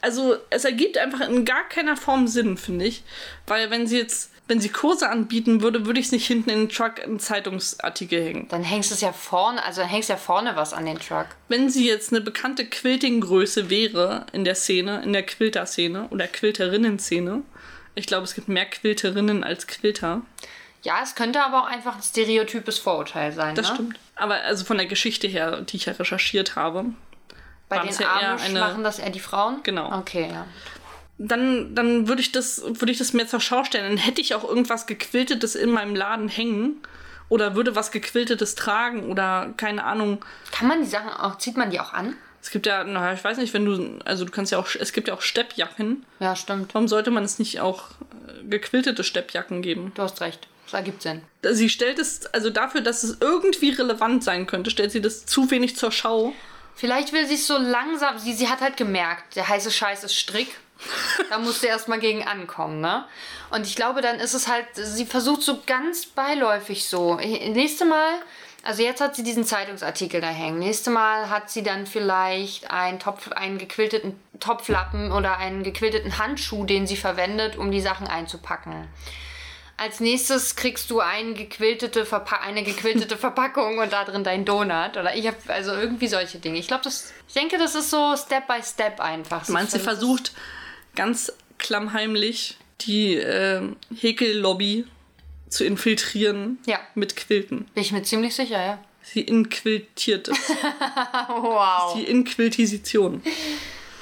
Also, 0.00 0.36
es 0.50 0.64
ergibt 0.64 0.98
einfach 0.98 1.20
in 1.20 1.44
gar 1.44 1.68
keiner 1.68 1.96
Form 1.96 2.26
Sinn, 2.26 2.56
finde 2.56 2.86
ich. 2.86 3.04
Weil, 3.46 3.70
wenn 3.70 3.86
sie 3.86 3.98
jetzt 3.98 4.30
wenn 4.48 4.60
sie 4.60 4.70
Kurse 4.70 5.10
anbieten 5.10 5.60
würde, 5.60 5.84
würde 5.84 6.00
ich 6.00 6.06
es 6.06 6.12
nicht 6.12 6.26
hinten 6.26 6.48
in 6.48 6.58
den 6.60 6.68
Truck 6.70 6.98
in 7.04 7.20
Zeitungsartikel 7.20 8.24
hängen. 8.24 8.48
Dann 8.48 8.62
hängst 8.62 8.90
du 8.90 8.94
es 8.94 9.02
ja 9.02 9.12
vorne, 9.12 9.62
also 9.62 9.82
dann 9.82 9.90
hängst 9.90 10.08
ja 10.08 10.16
vorne 10.16 10.56
was 10.56 10.72
an 10.72 10.86
den 10.86 10.98
Truck. 10.98 11.26
Wenn 11.48 11.68
sie 11.68 11.86
jetzt 11.86 12.12
eine 12.12 12.22
bekannte 12.22 12.64
Quilting-Größe 12.64 13.68
wäre 13.68 14.24
in 14.32 14.44
der 14.44 14.54
Szene, 14.54 15.02
in 15.04 15.12
der 15.12 15.24
Quilter-Szene 15.24 16.08
oder 16.10 16.26
Quilterinnen-Szene, 16.26 17.42
ich 17.98 18.06
glaube, 18.06 18.24
es 18.24 18.34
gibt 18.34 18.48
mehr 18.48 18.66
Quilterinnen 18.66 19.44
als 19.44 19.66
Quilter. 19.66 20.22
Ja, 20.82 21.00
es 21.02 21.14
könnte 21.14 21.42
aber 21.42 21.62
auch 21.62 21.66
einfach 21.66 21.96
ein 21.96 22.02
stereotypes 22.02 22.78
Vorurteil 22.78 23.32
sein. 23.32 23.54
Das 23.54 23.68
ne? 23.68 23.74
stimmt. 23.74 23.98
Aber 24.14 24.36
also 24.36 24.64
von 24.64 24.78
der 24.78 24.86
Geschichte 24.86 25.26
her, 25.26 25.60
die 25.62 25.76
ich 25.76 25.86
ja 25.86 25.92
recherchiert 25.92 26.56
habe. 26.56 26.86
Bei 27.68 27.78
den 27.80 27.94
ja 27.98 28.32
Amish 28.32 28.44
eine... 28.44 28.60
machen 28.60 28.84
das 28.84 28.98
eher 28.98 29.10
die 29.10 29.20
Frauen? 29.20 29.62
Genau. 29.62 29.92
Okay, 29.98 30.28
ja 30.30 30.46
dann, 31.18 31.74
dann 31.74 32.08
würde 32.08 32.22
ich, 32.22 32.32
das, 32.32 32.62
würd 32.64 32.90
ich 32.90 32.98
das 32.98 33.12
mehr 33.12 33.26
zur 33.26 33.40
Schau 33.40 33.64
stellen. 33.64 33.88
Dann 33.88 33.98
hätte 33.98 34.20
ich 34.20 34.34
auch 34.34 34.44
irgendwas 34.44 34.86
Gequiltetes 34.86 35.56
in 35.56 35.70
meinem 35.70 35.94
Laden 35.94 36.28
hängen. 36.28 36.76
Oder 37.28 37.54
würde 37.54 37.76
was 37.76 37.90
Gequiltetes 37.90 38.54
tragen 38.54 39.10
oder 39.10 39.52
keine 39.58 39.84
Ahnung. 39.84 40.24
Kann 40.50 40.66
man 40.66 40.80
die 40.80 40.86
Sachen 40.86 41.10
auch, 41.10 41.36
zieht 41.36 41.58
man 41.58 41.70
die 41.70 41.78
auch 41.78 41.92
an? 41.92 42.16
Es 42.48 42.52
gibt 42.52 42.64
ja, 42.64 42.82
naja, 42.82 43.12
ich 43.12 43.22
weiß 43.22 43.36
nicht, 43.36 43.52
wenn 43.52 43.66
du, 43.66 43.98
also 44.06 44.24
du 44.24 44.30
kannst 44.30 44.52
ja 44.52 44.58
auch, 44.58 44.68
es 44.74 44.94
gibt 44.94 45.08
ja 45.08 45.12
auch 45.12 45.20
Steppjacken. 45.20 46.06
Ja, 46.18 46.34
stimmt. 46.34 46.72
Warum 46.72 46.88
sollte 46.88 47.10
man 47.10 47.22
es 47.22 47.38
nicht 47.38 47.60
auch 47.60 47.90
äh, 47.90 48.42
gequiltete 48.48 49.04
Steppjacken 49.04 49.60
geben? 49.60 49.92
Du 49.94 50.00
hast 50.00 50.22
recht. 50.22 50.48
Das 50.64 50.72
ergibt 50.72 51.02
Sinn. 51.02 51.20
Sie 51.42 51.68
stellt 51.68 51.98
es, 51.98 52.24
also 52.24 52.48
dafür, 52.48 52.80
dass 52.80 53.02
es 53.02 53.18
irgendwie 53.20 53.68
relevant 53.68 54.24
sein 54.24 54.46
könnte, 54.46 54.70
stellt 54.70 54.92
sie 54.92 55.02
das 55.02 55.26
zu 55.26 55.50
wenig 55.50 55.76
zur 55.76 55.92
Schau. 55.92 56.32
Vielleicht 56.74 57.12
will 57.12 57.26
sie 57.26 57.34
es 57.34 57.46
so 57.46 57.58
langsam, 57.58 58.18
sie, 58.18 58.32
sie 58.32 58.48
hat 58.48 58.62
halt 58.62 58.78
gemerkt, 58.78 59.36
der 59.36 59.46
heiße 59.46 59.70
Scheiß 59.70 60.04
ist 60.04 60.14
Strick 60.14 60.48
da 61.30 61.38
musst 61.38 61.62
du 61.62 61.66
erstmal 61.66 61.98
gegen 61.98 62.24
ankommen, 62.24 62.80
ne? 62.80 63.04
Und 63.50 63.66
ich 63.66 63.76
glaube, 63.76 64.00
dann 64.00 64.20
ist 64.20 64.34
es 64.34 64.48
halt, 64.48 64.66
sie 64.74 65.06
versucht 65.06 65.42
so 65.42 65.62
ganz 65.66 66.06
beiläufig 66.06 66.86
so. 66.86 67.16
Nächste 67.16 67.84
Mal, 67.84 68.14
also 68.68 68.82
jetzt 68.82 69.00
hat 69.00 69.16
sie 69.16 69.22
diesen 69.22 69.44
Zeitungsartikel 69.44 70.20
da 70.20 70.26
hängen. 70.26 70.58
Nächste 70.58 70.90
Mal 70.90 71.30
hat 71.30 71.48
sie 71.48 71.62
dann 71.62 71.86
vielleicht 71.86 72.70
einen, 72.70 72.98
Topf, 72.98 73.32
einen 73.32 73.56
gequilteten 73.56 74.14
Topflappen 74.40 75.10
oder 75.10 75.38
einen 75.38 75.62
gequilteten 75.62 76.18
Handschuh, 76.18 76.66
den 76.66 76.86
sie 76.86 76.98
verwendet, 76.98 77.56
um 77.56 77.70
die 77.70 77.80
Sachen 77.80 78.06
einzupacken. 78.06 78.86
Als 79.78 80.00
nächstes 80.00 80.54
kriegst 80.54 80.90
du 80.90 81.00
eine 81.00 81.32
gequiltete, 81.32 82.04
Verpa 82.04 82.40
eine 82.40 82.62
gequiltete 82.62 83.16
Verpackung 83.16 83.78
und 83.78 83.90
da 83.90 84.04
drin 84.04 84.22
dein 84.22 84.44
Donut. 84.44 84.98
Oder 84.98 85.16
ich 85.16 85.26
habe 85.26 85.38
also 85.46 85.72
irgendwie 85.72 86.08
solche 86.08 86.38
Dinge. 86.38 86.58
Ich 86.58 86.68
glaube, 86.68 86.84
das. 86.84 87.14
Ich 87.26 87.32
denke, 87.32 87.56
das 87.56 87.74
ist 87.74 87.88
so 87.88 88.16
Step 88.18 88.48
by 88.48 88.62
Step 88.62 89.00
einfach. 89.00 89.46
Du 89.46 89.52
meinst, 89.52 89.72
sie 89.72 89.78
versucht 89.78 90.32
ganz 90.94 91.32
klammheimlich 91.56 92.58
die 92.82 93.14
äh, 93.14 93.62
Häkellobby 93.98 94.84
zu 95.48 95.64
infiltrieren 95.64 96.58
ja. 96.66 96.78
mit 96.94 97.16
Quilten. 97.16 97.64
Bin 97.74 97.82
ich 97.82 97.92
mir 97.92 98.02
ziemlich 98.02 98.34
sicher, 98.34 98.62
ja. 98.62 98.78
Sie 99.02 99.22
inquiltiert 99.22 100.28
es. 100.28 100.38
wow. 101.28 101.94
Die 101.94 102.04
Inquiltition. 102.04 103.22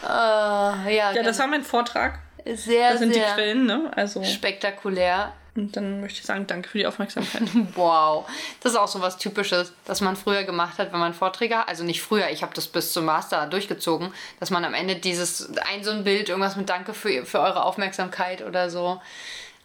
Uh, 0.02 0.08
ja, 0.08 1.12
ja, 1.12 1.22
das 1.22 1.38
war 1.38 1.46
mein 1.46 1.62
Vortrag. 1.62 2.18
Sehr, 2.54 2.90
das 2.90 3.00
sind 3.00 3.14
sehr 3.14 3.26
die 3.26 3.34
Quellen, 3.34 3.66
ne? 3.66 3.90
Also 3.94 4.22
spektakulär. 4.24 5.32
Und 5.56 5.76
dann 5.76 6.00
möchte 6.00 6.20
ich 6.20 6.26
sagen, 6.26 6.46
danke 6.46 6.68
für 6.68 6.78
die 6.78 6.86
Aufmerksamkeit. 6.86 7.42
wow. 7.74 8.28
Das 8.60 8.72
ist 8.72 8.78
auch 8.78 8.88
so 8.88 9.00
was 9.00 9.16
Typisches, 9.16 9.72
das 9.84 10.00
man 10.00 10.16
früher 10.16 10.44
gemacht 10.44 10.78
hat, 10.78 10.92
wenn 10.92 11.00
man 11.00 11.14
Vorträge, 11.14 11.66
also 11.66 11.82
nicht 11.82 12.02
früher, 12.02 12.28
ich 12.30 12.42
habe 12.42 12.54
das 12.54 12.66
bis 12.66 12.92
zum 12.92 13.06
Master 13.06 13.46
durchgezogen, 13.46 14.12
dass 14.38 14.50
man 14.50 14.64
am 14.64 14.74
Ende 14.74 14.96
dieses, 14.96 15.56
ein 15.58 15.82
so 15.82 15.92
ein 15.92 16.04
Bild, 16.04 16.28
irgendwas 16.28 16.56
mit 16.56 16.68
Danke 16.68 16.94
für, 16.94 17.24
für 17.24 17.40
eure 17.40 17.64
Aufmerksamkeit 17.64 18.42
oder 18.42 18.70
so. 18.70 19.00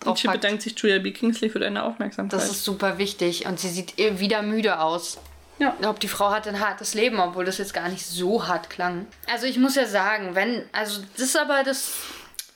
Und 0.05 0.17
hier 0.17 0.31
bedankt 0.31 0.61
sich 0.61 0.77
Julia 0.77 0.99
B. 0.99 1.11
Kingsley 1.11 1.49
für 1.49 1.59
deine 1.59 1.83
Aufmerksamkeit. 1.83 2.39
Das 2.39 2.49
ist 2.49 2.63
super 2.63 2.97
wichtig 2.97 3.45
und 3.45 3.59
sie 3.59 3.69
sieht 3.69 3.97
wieder 3.97 4.41
müde 4.41 4.79
aus. 4.79 5.19
Ja. 5.59 5.73
Ich 5.75 5.81
glaube, 5.81 5.99
die 5.99 6.07
Frau 6.07 6.31
hat 6.31 6.47
ein 6.47 6.59
hartes 6.59 6.95
Leben, 6.95 7.19
obwohl 7.19 7.45
das 7.45 7.59
jetzt 7.59 7.73
gar 7.73 7.87
nicht 7.87 8.05
so 8.05 8.47
hart 8.47 8.69
klang. 8.71 9.05
Also 9.31 9.45
ich 9.45 9.59
muss 9.59 9.75
ja 9.75 9.85
sagen, 9.85 10.33
wenn, 10.33 10.63
also 10.71 11.01
das 11.13 11.25
ist 11.25 11.37
aber 11.37 11.63
das 11.63 11.91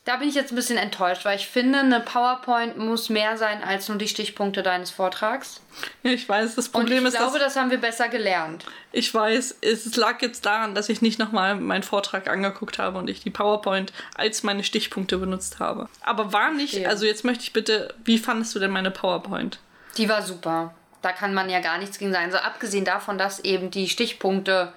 da 0.06 0.18
bin 0.18 0.30
ich 0.30 0.36
jetzt 0.36 0.52
ein 0.52 0.56
bisschen 0.56 0.78
enttäuscht, 0.78 1.26
weil 1.26 1.36
ich 1.36 1.48
finde, 1.48 1.80
eine 1.80 2.00
PowerPoint 2.00 2.78
muss 2.78 3.10
mehr 3.10 3.38
sein 3.38 3.64
als 3.64 3.90
nur 3.90 3.98
die 3.98 4.08
Stichpunkte 4.08 4.62
deines 4.62 4.92
Vortrags. 4.92 5.62
Ich 6.04 6.30
weiß, 6.30 6.54
das 6.54 6.70
Problem 6.70 7.00
Und 7.00 7.08
ist. 7.08 7.16
Ich 7.16 7.20
glaube, 7.20 7.40
das 7.40 7.56
haben 7.56 7.72
wir 7.72 7.80
besser 7.80 8.08
gelernt. 8.08 8.66
Ich 8.92 9.12
weiß, 9.12 9.58
es 9.62 9.96
lag 9.96 10.22
jetzt 10.22 10.46
daran, 10.46 10.76
dass 10.76 10.90
ich 10.90 11.02
nicht 11.02 11.18
nochmal 11.18 11.56
meinen 11.56 11.82
Vortrag 11.82 12.28
angeguckt 12.28 12.78
habe 12.78 13.00
und 13.00 13.10
ich 13.10 13.22
die 13.22 13.32
PowerPoint 13.32 13.94
als 14.14 14.44
meine 14.44 14.64
Stichpunkte 14.64 15.18
benutzt 15.18 15.58
habe. 15.58 15.90
Aber 16.02 16.32
war 16.32 16.52
nicht, 16.52 16.76
okay. 16.76 16.86
also 16.86 17.08
jetzt 17.08 17.26
möchte 17.26 17.44
ich 17.44 17.52
bitte, 17.52 17.96
wie 18.04 18.20
fandest 18.20 18.54
du 18.54 18.60
denn 18.60 18.72
meine 18.72 18.92
PowerPoint? 18.92 19.58
Die 19.98 20.08
war 20.08 20.22
super. 20.22 20.76
Da 21.02 21.14
kann 21.14 21.34
man 21.34 21.50
ja 21.50 21.62
gar 21.62 21.80
nichts 21.80 21.98
gegen 21.98 22.14
sagen. 22.14 22.26
Also 22.26 22.38
abgesehen 22.38 22.86
davon, 22.86 23.18
dass 23.18 23.40
eben 23.40 23.72
die 23.72 23.90
Stichpunkte 23.90 24.72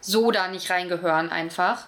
so 0.00 0.30
da 0.30 0.48
nicht 0.48 0.70
reingehören 0.70 1.30
einfach. 1.30 1.86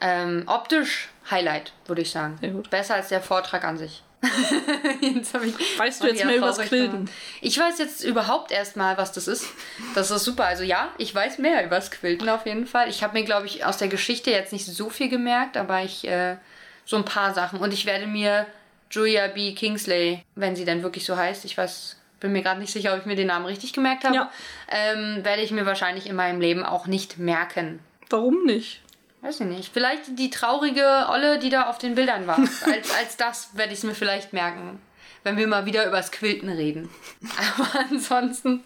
Ähm, 0.00 0.44
optisch 0.46 1.08
Highlight, 1.30 1.72
würde 1.86 2.02
ich 2.02 2.10
sagen. 2.10 2.36
Sehr 2.40 2.50
gut. 2.50 2.70
Besser 2.70 2.94
als 2.94 3.08
der 3.08 3.20
Vortrag 3.20 3.64
an 3.64 3.76
sich. 3.78 4.02
jetzt 5.00 5.34
hab 5.34 5.44
ich 5.44 5.54
Weißt 5.78 6.02
du 6.02 6.06
jetzt 6.08 6.24
mehr 6.24 6.36
übers 6.36 6.54
traurig 6.56 6.68
Quilten? 6.70 6.92
gemacht. 7.04 7.12
Ich 7.40 7.58
weiß 7.58 7.78
jetzt 7.78 8.02
überhaupt 8.02 8.50
erstmal, 8.50 8.96
was 8.96 9.12
das 9.12 9.28
ist. 9.28 9.46
Das 9.94 10.10
ist 10.10 10.24
super. 10.24 10.44
Also 10.46 10.62
ja, 10.64 10.88
ich 10.98 11.14
weiß 11.14 11.38
mehr 11.38 11.64
übers 11.64 11.90
Quilten 11.90 12.28
auf 12.28 12.46
jeden 12.46 12.66
Fall. 12.66 12.88
Ich 12.88 13.02
habe 13.02 13.12
mir, 13.18 13.24
glaube 13.24 13.46
ich, 13.46 13.64
aus 13.64 13.76
der 13.78 13.88
Geschichte 13.88 14.30
jetzt 14.30 14.52
nicht 14.52 14.64
so 14.66 14.88
viel 14.90 15.08
gemerkt, 15.08 15.56
aber 15.56 15.82
ich 15.82 16.06
äh, 16.08 16.36
so 16.84 16.96
ein 16.96 17.04
paar 17.04 17.34
Sachen. 17.34 17.60
Und 17.60 17.72
ich 17.72 17.86
werde 17.86 18.06
mir 18.06 18.46
Julia 18.90 19.26
B. 19.28 19.52
Kingsley, 19.54 20.22
wenn 20.34 20.56
sie 20.56 20.64
denn 20.64 20.82
wirklich 20.82 21.04
so 21.04 21.16
heißt, 21.16 21.44
ich 21.44 21.58
weiß, 21.58 21.96
bin 22.20 22.32
mir 22.32 22.42
gerade 22.42 22.60
nicht 22.60 22.72
sicher, 22.72 22.94
ob 22.94 23.00
ich 23.00 23.06
mir 23.06 23.16
den 23.16 23.26
Namen 23.26 23.46
richtig 23.46 23.72
gemerkt 23.72 24.04
habe, 24.04 24.14
Ja. 24.14 24.30
ähm, 24.70 25.24
werde 25.24 25.42
ich 25.42 25.50
mir 25.50 25.66
wahrscheinlich 25.66 26.06
in 26.08 26.16
meinem 26.16 26.40
Leben 26.40 26.64
auch 26.64 26.86
nicht 26.86 27.18
merken. 27.18 27.80
Warum 28.08 28.44
nicht? 28.44 28.80
Weiß 29.26 29.40
ich 29.40 29.46
nicht. 29.46 29.72
Vielleicht 29.72 30.18
die 30.18 30.30
traurige 30.30 31.06
Olle, 31.10 31.40
die 31.40 31.50
da 31.50 31.64
auf 31.68 31.78
den 31.78 31.96
Bildern 31.96 32.28
war. 32.28 32.38
Als, 32.38 32.94
als 32.94 33.16
das 33.16 33.50
werde 33.54 33.72
ich 33.72 33.80
es 33.80 33.84
mir 33.84 33.94
vielleicht 33.94 34.32
merken. 34.32 34.78
Wenn 35.24 35.36
wir 35.36 35.48
mal 35.48 35.66
wieder 35.66 35.84
übers 35.86 36.12
Quilten 36.12 36.48
reden. 36.48 36.88
Aber 37.58 37.86
ansonsten. 37.90 38.62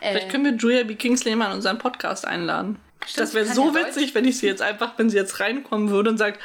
Äh, 0.00 0.12
Vielleicht 0.12 0.30
können 0.30 0.44
wir 0.46 0.52
Julia 0.52 0.84
B. 0.84 0.94
Kingsley 0.94 1.36
mal 1.36 1.48
in 1.48 1.52
unseren 1.52 1.76
Podcast 1.76 2.26
einladen. 2.26 2.78
das 3.16 3.34
wäre 3.34 3.44
so 3.44 3.74
witzig, 3.74 4.14
wenn 4.14 4.24
ich 4.24 4.38
sie 4.38 4.46
jetzt 4.46 4.62
einfach, 4.62 4.94
wenn 4.96 5.10
sie 5.10 5.18
jetzt 5.18 5.38
reinkommen 5.40 5.90
würde 5.90 6.08
und 6.08 6.16
sagt, 6.16 6.40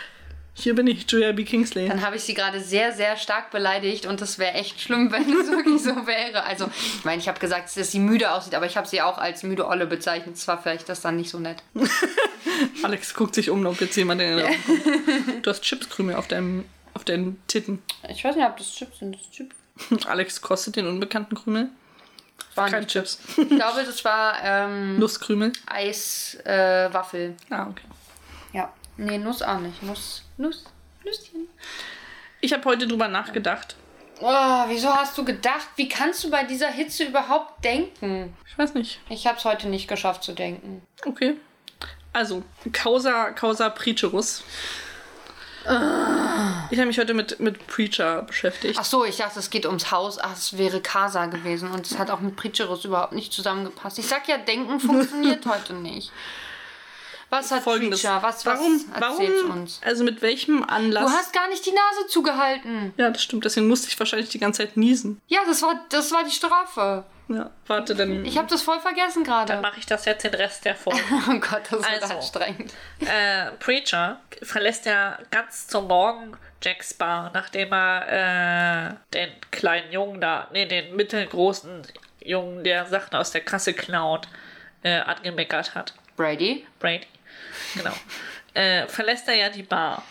hier 0.58 0.74
bin 0.74 0.88
ich, 0.88 1.06
Julia 1.12 1.34
B. 1.34 1.44
Kingsley. 1.44 1.90
dann 1.90 2.02
habe 2.02 2.16
ich 2.16 2.24
sie 2.24 2.34
gerade 2.34 2.62
sehr, 2.62 2.94
sehr 2.94 3.18
stark 3.18 3.52
beleidigt 3.52 4.06
und 4.06 4.22
das 4.22 4.40
wäre 4.40 4.54
echt 4.54 4.80
schlimm, 4.80 5.12
wenn 5.12 5.24
es 5.24 5.48
wirklich 5.52 5.84
so 5.84 6.08
wäre. 6.08 6.44
Also, 6.44 6.70
ich 6.98 7.04
meine, 7.04 7.22
ich 7.22 7.28
habe 7.28 7.40
gesagt, 7.40 7.76
dass 7.76 7.92
sie 7.92 8.00
müde 8.00 8.32
aussieht, 8.32 8.56
aber 8.56 8.66
ich 8.66 8.78
habe 8.78 8.88
sie 8.88 9.02
auch 9.02 9.18
als 9.18 9.44
müde 9.44 9.68
Olle 9.68 9.86
bezeichnet. 9.86 10.36
Das 10.36 10.48
war 10.48 10.62
vielleicht 10.62 10.88
das 10.88 11.02
dann 11.02 11.18
nicht 11.18 11.30
so 11.30 11.40
nett. 11.40 11.62
Alex 12.84 13.14
guckt 13.14 13.36
sich 13.36 13.50
um, 13.50 13.66
ob 13.66 13.82
jetzt 13.82 13.98
jemand 13.98 14.22
in 14.22 14.38
den 14.38 14.46
Raum 14.46 14.56
kommt. 14.66 15.46
Du 15.46 15.50
hast 15.50 15.62
Chipskrümel 15.62 16.16
auf 16.16 16.30
deinem, 16.30 16.64
auf 16.94 17.04
deinen 17.04 17.46
Titten. 17.48 17.84
Ich 18.10 18.24
weiß 18.24 18.38
nicht, 18.38 18.46
ob 18.46 18.56
das 18.56 18.74
Chips 18.74 19.00
sind. 19.00 19.14
Das 19.16 19.30
Chips. 19.30 19.56
Alex 20.08 20.42
kostet 20.42 20.78
den 20.78 20.88
unbekannten 20.88 21.36
Krümel. 21.36 21.70
War 22.56 22.70
Kein 22.70 22.80
nicht 22.80 22.92
Chips. 22.92 23.20
Ich 23.36 23.50
glaube, 23.50 23.84
das 23.86 24.06
war 24.06 24.36
ähm, 24.42 24.98
Nusskrümel. 25.00 25.52
Eiswaffel. 25.66 27.36
Äh. 27.50 27.54
Ah, 27.54 27.68
okay. 27.70 27.84
ja. 28.54 28.72
Nee, 28.98 29.18
Nuss 29.18 29.42
auch 29.42 29.60
nicht. 29.60 29.84
Nuss. 29.84 30.24
Nuss. 30.38 30.66
Nüsschen. 31.06 31.48
Ich 32.42 32.54
habe 32.54 32.64
heute 32.66 32.88
drüber 32.88 33.08
nachgedacht. 33.08 33.76
Oh, 34.22 34.64
wieso 34.68 34.94
hast 34.94 35.18
du 35.18 35.26
gedacht, 35.26 35.68
wie 35.76 35.90
kannst 35.90 36.24
du 36.24 36.30
bei 36.30 36.44
dieser 36.44 36.70
Hitze 36.70 37.04
überhaupt 37.04 37.64
denken? 37.64 38.36
Ich 38.48 38.58
weiß 38.58 38.74
nicht. 38.74 39.00
Ich 39.10 39.28
habe 39.28 39.38
es 39.38 39.46
heute 39.46 39.68
nicht 39.68 39.88
geschafft 39.88 40.24
zu 40.24 40.34
denken. 40.34 40.82
Okay. 41.06 41.36
Also, 42.14 42.44
Causa, 42.72 43.32
Causa 43.32 43.70
Preacherus. 43.70 44.44
Ich 45.66 46.78
habe 46.78 46.86
mich 46.86 47.00
heute 47.00 47.14
mit, 47.14 47.40
mit 47.40 47.66
Preacher 47.68 48.22
beschäftigt. 48.22 48.78
Ach 48.80 48.86
so, 48.86 49.04
ich 49.04 49.18
dachte, 49.18 49.40
es 49.40 49.50
geht 49.50 49.66
ums 49.66 49.92
Haus. 49.92 50.20
Ach, 50.20 50.34
es 50.34 50.58
wäre 50.58 50.80
Casa 50.80 51.26
gewesen 51.26 51.72
und 51.72 51.86
es 51.86 51.98
hat 51.98 52.12
auch 52.12 52.20
mit 52.20 52.36
Preacherus 52.36 52.86
überhaupt 52.86 53.14
nicht 53.14 53.34
zusammengepasst. 53.34 53.98
Ich 54.00 54.08
sag 54.08 54.28
ja, 54.28 54.38
denken 54.38 54.80
funktioniert 54.80 55.46
heute 55.48 55.74
nicht. 55.74 56.12
Was 57.38 57.52
hat 57.52 57.64
Folgendes. 57.64 58.02
Preacher? 58.02 58.22
Was, 58.24 58.46
was 58.46 58.60
warum, 58.60 58.86
erzählt's 58.94 59.44
warum, 59.44 59.62
uns? 59.62 59.82
also 59.84 60.04
mit 60.04 60.22
welchem 60.22 60.64
Anlass? 60.64 61.04
Du 61.06 61.10
hast 61.18 61.34
gar 61.34 61.48
nicht 61.50 61.66
die 61.66 61.72
Nase 61.72 62.08
zugehalten. 62.08 62.94
ja, 62.98 63.10
das 63.10 63.22
stimmt. 63.24 63.46
Deswegen 63.46 63.68
musste 63.68 63.88
ich 63.88 64.00
wahrscheinlich 64.00 64.30
die 64.30 64.40
ganze 64.40 64.64
Zeit 64.66 64.78
niesen. 64.78 65.22
Ja, 65.28 65.40
das 65.46 65.62
war, 65.62 65.80
das 65.90 66.12
war 66.12 66.24
die 66.24 66.32
Strafe. 66.32 67.04
Ja, 67.28 67.50
warte, 67.66 67.96
dann. 67.96 68.24
Ich 68.24 68.38
habe 68.38 68.48
das 68.48 68.62
voll 68.62 68.80
vergessen 68.80 69.24
gerade. 69.24 69.60
mache 69.60 69.80
ich 69.80 69.86
das 69.88 70.06
jetzt 70.06 70.24
den 70.24 70.34
Rest 70.36 70.64
der 70.64 70.76
Folge. 70.76 71.00
Oh 71.28 71.40
Gott, 71.40 71.64
das 71.72 71.72
wird 71.72 72.04
Also. 72.04 72.14
anstrengend. 72.16 72.72
äh, 73.00 73.52
Preacher 73.60 74.20
verlässt 74.44 74.86
ja 74.86 75.18
ganz 75.32 75.68
zum 75.68 75.88
Morgen 75.88 76.38
Jacks 76.62 76.94
Bar, 76.94 77.32
nachdem 77.34 77.74
er 77.74 78.92
äh, 78.92 78.96
den 79.14 79.30
kleinen 79.52 79.92
Jungen 79.92 80.22
da, 80.22 80.48
nee, 80.54 80.66
den 80.68 80.96
mittelgroßen 80.96 81.82
Jungen, 82.24 82.64
der 82.64 82.86
Sachen 82.86 83.16
aus 83.16 83.32
der 83.32 83.42
Kasse 83.42 83.74
klaut, 83.74 84.28
äh, 84.84 85.00
angemeckert 85.00 85.74
hat. 85.74 85.94
Brady. 86.16 86.66
Brady. 86.80 87.06
Genau. 87.76 87.94
äh, 88.54 88.88
verlässt 88.88 89.28
er 89.28 89.36
ja 89.36 89.50
die 89.50 89.64
Bar. 89.64 90.04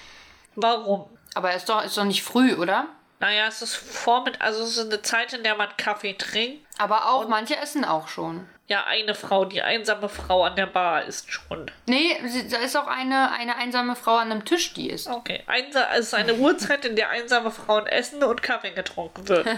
Warum? 0.54 1.06
Aber 1.34 1.50
er 1.50 1.56
ist 1.56 1.68
doch, 1.68 1.84
ist 1.84 1.96
doch 1.96 2.04
nicht 2.04 2.22
früh, 2.22 2.54
oder? 2.54 2.86
Naja, 3.20 3.46
es 3.48 3.62
ist 3.62 3.76
vormit, 3.76 4.40
also 4.40 4.62
es 4.62 4.76
ist 4.76 4.86
eine 4.86 5.02
Zeit, 5.02 5.32
in 5.32 5.42
der 5.42 5.54
man 5.56 5.68
Kaffee 5.76 6.14
trinkt. 6.14 6.66
Aber 6.78 7.08
auch, 7.08 7.28
manche 7.28 7.56
essen 7.56 7.84
auch 7.84 8.08
schon. 8.08 8.46
Ja, 8.66 8.84
eine 8.84 9.14
Frau, 9.14 9.44
die 9.44 9.62
einsame 9.62 10.08
Frau 10.08 10.44
an 10.44 10.56
der 10.56 10.66
Bar 10.66 11.04
ist 11.04 11.30
schon. 11.30 11.70
Nee, 11.86 12.16
da 12.50 12.58
ist 12.58 12.76
auch 12.76 12.86
eine, 12.86 13.30
eine 13.32 13.56
einsame 13.56 13.94
Frau 13.94 14.16
an 14.16 14.30
einem 14.30 14.44
Tisch, 14.44 14.72
die 14.72 14.88
ist. 14.88 15.06
Okay, 15.06 15.42
Einsa 15.46 15.88
es 15.94 16.06
ist 16.06 16.14
eine 16.14 16.34
Uhrzeit, 16.34 16.84
in 16.84 16.96
der 16.96 17.10
einsame 17.10 17.50
Frauen 17.50 17.86
essen 17.86 18.22
und 18.22 18.42
Kaffee 18.42 18.72
getrunken 18.72 19.28
wird. 19.28 19.46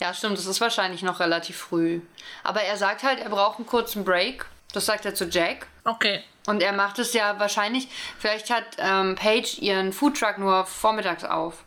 Ja, 0.00 0.12
stimmt, 0.12 0.36
das 0.36 0.46
ist 0.46 0.60
wahrscheinlich 0.60 1.02
noch 1.02 1.20
relativ 1.20 1.56
früh. 1.56 2.00
Aber 2.42 2.60
er 2.62 2.76
sagt 2.76 3.04
halt, 3.04 3.20
er 3.20 3.30
braucht 3.30 3.58
einen 3.58 3.66
kurzen 3.66 4.04
Break. 4.04 4.44
Das 4.72 4.86
sagt 4.86 5.04
er 5.04 5.14
zu 5.14 5.26
Jack. 5.26 5.68
Okay. 5.84 6.22
Und 6.46 6.62
er 6.62 6.72
macht 6.72 6.98
es 6.98 7.14
ja 7.14 7.38
wahrscheinlich, 7.38 7.88
vielleicht 8.18 8.50
hat 8.50 8.64
ähm, 8.78 9.14
Paige 9.14 9.56
ihren 9.60 9.92
Foodtruck 9.92 10.38
nur 10.38 10.66
vormittags 10.66 11.24
auf. 11.24 11.64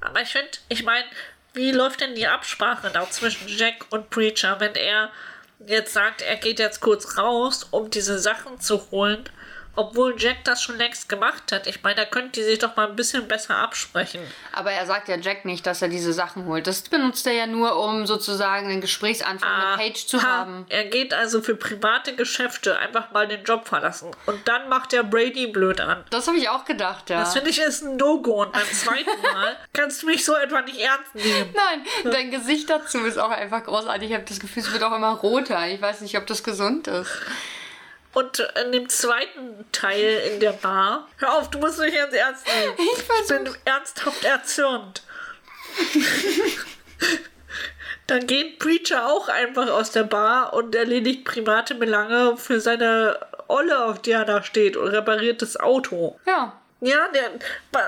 Aber 0.00 0.22
ich 0.22 0.28
finde, 0.28 0.50
ich 0.68 0.84
meine, 0.84 1.04
wie 1.54 1.72
läuft 1.72 2.00
denn 2.00 2.14
die 2.14 2.28
Absprache 2.28 2.90
da 2.90 3.10
zwischen 3.10 3.48
Jack 3.48 3.86
und 3.90 4.10
Preacher, 4.10 4.60
wenn 4.60 4.74
er 4.74 5.10
jetzt 5.66 5.92
sagt, 5.92 6.22
er 6.22 6.36
geht 6.36 6.60
jetzt 6.60 6.80
kurz 6.80 7.18
raus, 7.18 7.66
um 7.70 7.90
diese 7.90 8.18
Sachen 8.18 8.60
zu 8.60 8.90
holen, 8.92 9.28
obwohl 9.78 10.14
Jack 10.18 10.38
das 10.42 10.60
schon 10.60 10.76
längst 10.76 11.08
gemacht 11.08 11.52
hat? 11.52 11.68
Ich 11.68 11.84
meine, 11.84 11.94
da 11.94 12.04
könnten 12.04 12.32
die 12.32 12.42
sich 12.42 12.58
doch 12.58 12.74
mal 12.74 12.88
ein 12.88 12.96
bisschen 12.96 13.28
besser 13.28 13.54
absprechen. 13.56 14.20
Aber 14.52 14.72
er 14.72 14.86
sagt 14.86 15.08
ja 15.08 15.16
Jack 15.16 15.44
nicht, 15.44 15.64
dass 15.66 15.82
er 15.82 15.88
diese 15.88 16.12
Sachen 16.12 16.46
holt. 16.46 16.66
Das 16.66 16.82
benutzt 16.82 17.24
er 17.28 17.32
ja 17.32 17.46
nur, 17.46 17.78
um 17.78 18.04
sozusagen 18.04 18.66
einen 18.66 18.80
Gesprächsanfang 18.80 19.56
mit 19.56 19.78
Paige 19.78 20.06
zu 20.06 20.18
Aha, 20.18 20.26
haben. 20.26 20.66
Er 20.68 20.84
geht 20.86 21.14
also 21.14 21.40
für 21.40 21.54
private 21.54 22.16
Geschäfte 22.16 22.76
einfach 22.76 23.12
mal 23.12 23.28
den 23.28 23.44
Job 23.44 23.68
verlassen. 23.68 24.10
Und 24.26 24.48
dann 24.48 24.68
macht 24.68 24.92
er 24.92 25.04
Brady 25.04 25.46
blöd 25.46 25.80
an. 25.80 26.04
Das 26.10 26.26
habe 26.26 26.38
ich 26.38 26.48
auch 26.48 26.64
gedacht, 26.64 27.08
ja. 27.08 27.20
Das 27.20 27.34
finde 27.34 27.50
ich 27.50 27.60
ist 27.60 27.82
ein 27.82 27.96
No-Go. 27.96 28.42
Und 28.42 28.52
beim 28.52 28.66
zweiten 28.72 29.22
Mal 29.22 29.56
kannst 29.72 30.02
du 30.02 30.06
mich 30.06 30.24
so 30.24 30.34
etwa 30.34 30.60
nicht 30.62 30.80
ernst 30.80 31.14
nehmen. 31.14 31.54
Nein, 31.54 32.12
dein 32.12 32.30
Gesicht 32.32 32.68
dazu 32.68 32.98
ist 33.04 33.18
auch 33.18 33.30
einfach 33.30 33.62
großartig. 33.62 34.10
Ich 34.10 34.14
habe 34.14 34.24
das 34.26 34.40
Gefühl, 34.40 34.64
es 34.64 34.72
wird 34.72 34.82
auch 34.82 34.96
immer 34.96 35.12
roter. 35.12 35.68
Ich 35.68 35.80
weiß 35.80 36.00
nicht, 36.00 36.16
ob 36.18 36.26
das 36.26 36.42
gesund 36.42 36.88
ist. 36.88 37.10
Und 38.14 38.38
in 38.64 38.72
dem 38.72 38.88
zweiten 38.88 39.66
Teil 39.70 40.22
in 40.32 40.40
der 40.40 40.52
Bar, 40.52 41.06
hör 41.18 41.34
auf, 41.34 41.50
du 41.50 41.58
musst 41.58 41.78
mich 41.78 41.94
jetzt 41.94 42.14
ernst 42.14 42.46
nehmen. 42.46 42.74
Ich 42.78 42.98
Ich 42.98 43.28
bin 43.28 43.54
ernsthaft 43.64 44.24
erzürnt. 44.24 45.02
Dann 48.06 48.26
geht 48.26 48.58
Preacher 48.58 49.06
auch 49.06 49.28
einfach 49.28 49.68
aus 49.68 49.90
der 49.90 50.04
Bar 50.04 50.54
und 50.54 50.74
erledigt 50.74 51.24
private 51.24 51.74
Belange 51.74 52.38
für 52.38 52.60
seine 52.60 53.20
Olle, 53.48 53.84
auf 53.84 54.00
der 54.00 54.20
er 54.20 54.24
da 54.24 54.42
steht 54.42 54.76
und 54.76 54.88
repariert 54.88 55.42
das 55.42 55.58
Auto. 55.58 56.18
Ja, 56.26 56.58
Ja, 56.80 57.08
der, 57.08 57.30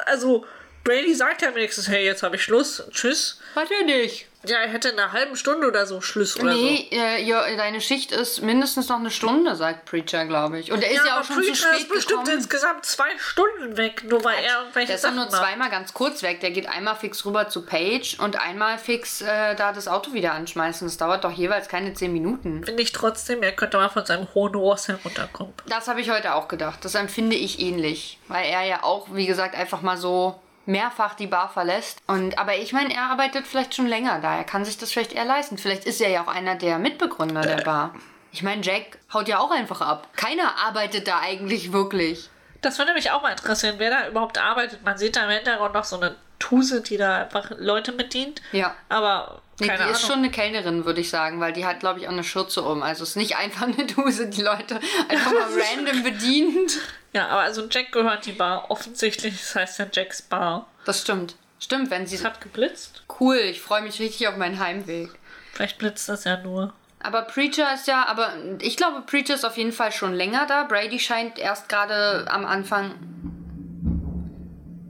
also 0.06 0.44
Brady 0.85 1.14
sagt 1.14 1.42
ja 1.42 1.54
wenigstens, 1.54 1.88
hey, 1.88 2.04
jetzt 2.04 2.22
habe 2.22 2.37
ich 2.37 2.42
Schluss, 2.42 2.83
tschüss. 2.90 3.40
hat 3.54 3.70
er 3.70 3.85
nicht. 3.85 4.26
Ja, 4.46 4.57
er 4.59 4.68
hätte 4.68 4.88
in 4.88 4.98
einer 4.98 5.12
halben 5.12 5.37
Stunde 5.37 5.66
oder 5.68 5.85
so 5.85 6.00
Schluss 6.00 6.38
oder 6.38 6.55
Nee, 6.55 6.88
äh, 6.92 7.22
ja, 7.22 7.44
deine 7.57 7.81
Schicht 7.81 8.11
ist 8.11 8.40
mindestens 8.42 8.88
noch 8.88 8.98
eine 8.98 9.11
Stunde, 9.11 9.55
sagt 9.55 9.85
Preacher, 9.85 10.24
glaube 10.24 10.59
ich. 10.59 10.72
Und 10.72 10.83
er 10.83 10.88
so. 10.88 10.96
ist 10.96 11.05
ja, 11.07 11.12
aber 11.12 11.20
auch 11.20 11.24
schon 11.24 11.37
zu 11.37 11.42
Preacher 11.42 11.68
spät 11.68 11.81
ist 11.81 11.88
bestimmt 11.88 12.20
gekommen. 12.24 12.37
insgesamt 12.38 12.87
zwei 12.87 13.11
Stunden 13.18 13.76
weg, 13.76 14.05
nur 14.09 14.24
weil 14.24 14.42
er 14.42 14.61
irgendwelche 14.61 14.87
Der 14.88 14.96
ist 14.96 15.03
Sachen 15.03 15.16
nur 15.16 15.26
macht. 15.26 15.37
zweimal 15.37 15.68
ganz 15.70 15.92
kurz 15.92 16.22
weg. 16.22 16.40
Der 16.40 16.53
geht 16.53 16.68
einmal 16.68 16.96
fix 16.96 17.24
rüber 17.26 17.48
zu 17.48 17.66
Paige 17.66 18.16
und 18.18 18.40
einmal 18.40 18.79
fix 18.79 19.20
äh, 19.20 19.55
da 19.57 19.72
das 19.72 19.88
Auto 19.88 20.14
wieder 20.14 20.33
anschmeißen. 20.33 20.87
Das 20.87 20.96
dauert 20.96 21.24
doch 21.24 21.33
jeweils 21.33 21.68
keine 21.68 21.92
zehn 21.92 22.12
Minuten. 22.12 22.64
Finde 22.64 22.83
ich 22.83 22.92
trotzdem, 22.92 23.42
er 23.42 23.53
könnte 23.53 23.76
mal 23.76 23.90
von 23.90 24.07
seinem 24.07 24.26
hohen 24.35 24.55
Ross 24.55 24.88
herunterkommen. 24.88 25.53
Das 25.66 25.87
habe 25.87 26.00
ich 26.00 26.11
heute 26.11 26.35
auch 26.35 26.48
gedacht. 26.48 26.83
Das 26.85 26.94
empfinde 26.94 27.37
ich 27.37 27.61
ähnlich. 27.61 28.18
Weil 28.29 28.46
er 28.46 28.62
ja 28.64 28.83
auch, 28.85 29.09
wie 29.12 29.26
gesagt, 29.26 29.55
einfach 29.55 29.83
mal 29.83 29.98
so 29.98 30.40
mehrfach 30.70 31.14
die 31.14 31.26
Bar 31.26 31.48
verlässt. 31.48 31.98
Und, 32.06 32.38
aber 32.38 32.56
ich 32.56 32.72
meine, 32.72 32.94
er 32.94 33.02
arbeitet 33.11 33.46
vielleicht 33.46 33.74
schon 33.74 33.87
länger 33.87 34.20
da. 34.20 34.37
Er 34.37 34.44
kann 34.44 34.64
sich 34.64 34.78
das 34.78 34.92
vielleicht 34.92 35.12
eher 35.12 35.24
leisten. 35.24 35.59
Vielleicht 35.59 35.85
ist 35.85 36.00
er 36.00 36.11
ja 36.11 36.22
auch 36.22 36.28
einer 36.28 36.54
der 36.54 36.78
Mitbegründer 36.78 37.42
der 37.42 37.62
Bar. 37.62 37.94
Ich 38.33 38.42
meine, 38.42 38.62
Jack 38.62 38.98
haut 39.12 39.28
ja 39.28 39.38
auch 39.38 39.50
einfach 39.50 39.80
ab. 39.80 40.09
Keiner 40.16 40.56
arbeitet 40.66 41.09
da 41.09 41.18
eigentlich 41.18 41.72
wirklich. 41.72 42.30
Das 42.61 42.78
würde 42.78 42.94
mich 42.94 43.11
auch 43.11 43.22
mal 43.22 43.30
interessieren, 43.33 43.76
wer 43.78 43.90
da 43.90 44.09
überhaupt 44.09 44.38
arbeitet. 44.38 44.85
Man 44.85 44.96
sieht 44.98 45.16
da 45.16 45.24
im 45.24 45.30
Hintergrund 45.30 45.74
noch 45.74 45.85
so 45.85 45.96
eine 45.96 46.14
Tuse, 46.38 46.80
die 46.80 46.96
da 46.96 47.22
einfach 47.22 47.50
Leute 47.59 47.92
bedient. 47.92 48.40
Ja. 48.52 48.74
Aber 48.88 49.42
Nee, 49.59 49.66
keine 49.66 49.78
die 49.78 49.83
Ahnung. 49.85 49.94
ist 49.96 50.06
schon 50.06 50.18
eine 50.18 50.30
Kellnerin, 50.30 50.85
würde 50.87 51.00
ich 51.02 51.11
sagen, 51.11 51.38
weil 51.40 51.52
die 51.52 51.66
hat, 51.66 51.80
glaube 51.80 52.00
ich, 52.00 52.06
auch 52.09 52.12
eine 52.12 52.24
Schürze 52.24 52.62
um. 52.62 52.83
Also 52.83 53.02
es 53.02 53.11
ist 53.11 53.16
nicht 53.16 53.37
einfach 53.38 53.62
eine 53.62 53.87
Dose, 53.87 54.28
die 54.28 54.42
Leute 54.42 54.80
einfach 55.09 55.33
mal 55.33 55.48
random 55.74 56.02
bedient. 56.02 56.78
Ja, 57.12 57.29
aber 57.29 57.40
also 57.40 57.66
Jack 57.70 57.92
gehört 57.92 58.27
die 58.27 58.33
Bar 58.33 58.70
offensichtlich. 58.70 59.37
Das 59.38 59.55
heißt 59.55 59.79
ja 59.79 59.87
Jacks 59.92 60.23
Bar. 60.23 60.66
Das 60.85 61.01
stimmt. 61.01 61.37
Stimmt, 61.59 61.90
wenn 61.90 62.07
sie... 62.07 62.16
Es 62.16 62.25
hat 62.25 62.40
geblitzt. 62.40 63.03
Cool, 63.20 63.37
ich 63.37 63.61
freue 63.61 63.83
mich 63.83 64.01
richtig 64.01 64.29
auf 64.29 64.37
meinen 64.37 64.59
Heimweg. 64.59 65.11
Vielleicht 65.53 65.79
blitzt 65.79 66.09
das 66.09 66.25
ja 66.25 66.38
nur. 66.38 66.73
Aber 67.03 67.23
Preacher 67.23 67.75
ist 67.75 67.87
ja, 67.87 68.07
aber 68.07 68.35
ich 68.61 68.77
glaube, 68.77 69.03
Preacher 69.03 69.35
ist 69.35 69.44
auf 69.44 69.57
jeden 69.57 69.73
Fall 69.73 69.92
schon 69.92 70.14
länger 70.14 70.46
da. 70.46 70.64
Brady 70.64 70.99
scheint 70.99 71.38
erst 71.38 71.68
gerade 71.68 72.27
am 72.31 72.44
Anfang. 72.46 72.94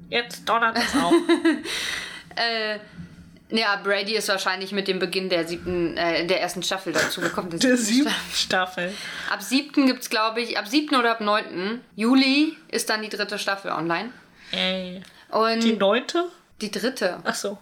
Jetzt 0.09 0.49
donnert 0.49 0.77
es 0.77 0.95
auch. 0.97 1.13
Äh, 2.37 2.79
ja, 3.51 3.77
Brady 3.83 4.15
ist 4.17 4.29
wahrscheinlich 4.29 4.73
mit 4.73 4.89
dem 4.89 4.99
Beginn 4.99 5.29
der 5.29 5.47
siebten, 5.47 5.97
äh, 5.97 6.27
der 6.27 6.41
ersten 6.41 6.63
Staffel 6.63 6.93
dazu 6.93 7.21
gekommen. 7.21 7.51
Der 7.59 7.77
siebten 7.77 8.13
Staffel. 8.35 8.93
Ab 9.31 9.43
siebten 9.43 9.87
gibt's, 9.87 10.09
glaube 10.11 10.41
ich, 10.41 10.59
ab 10.59 10.67
siebten 10.69 10.97
oder 10.97 11.11
ab 11.13 11.21
neunten 11.21 11.81
Juli 11.97 12.57
ist 12.69 12.89
dann 12.91 13.03
die 13.03 13.09
dritte 13.09 13.39
Staffel 13.39 13.71
online. 13.73 14.11
Ey. 14.53 15.03
Und 15.31 15.63
Die 15.63 15.75
neunte? 15.75 16.27
die 16.61 16.71
dritte. 16.71 17.21
Ach 17.25 17.35
so. 17.35 17.59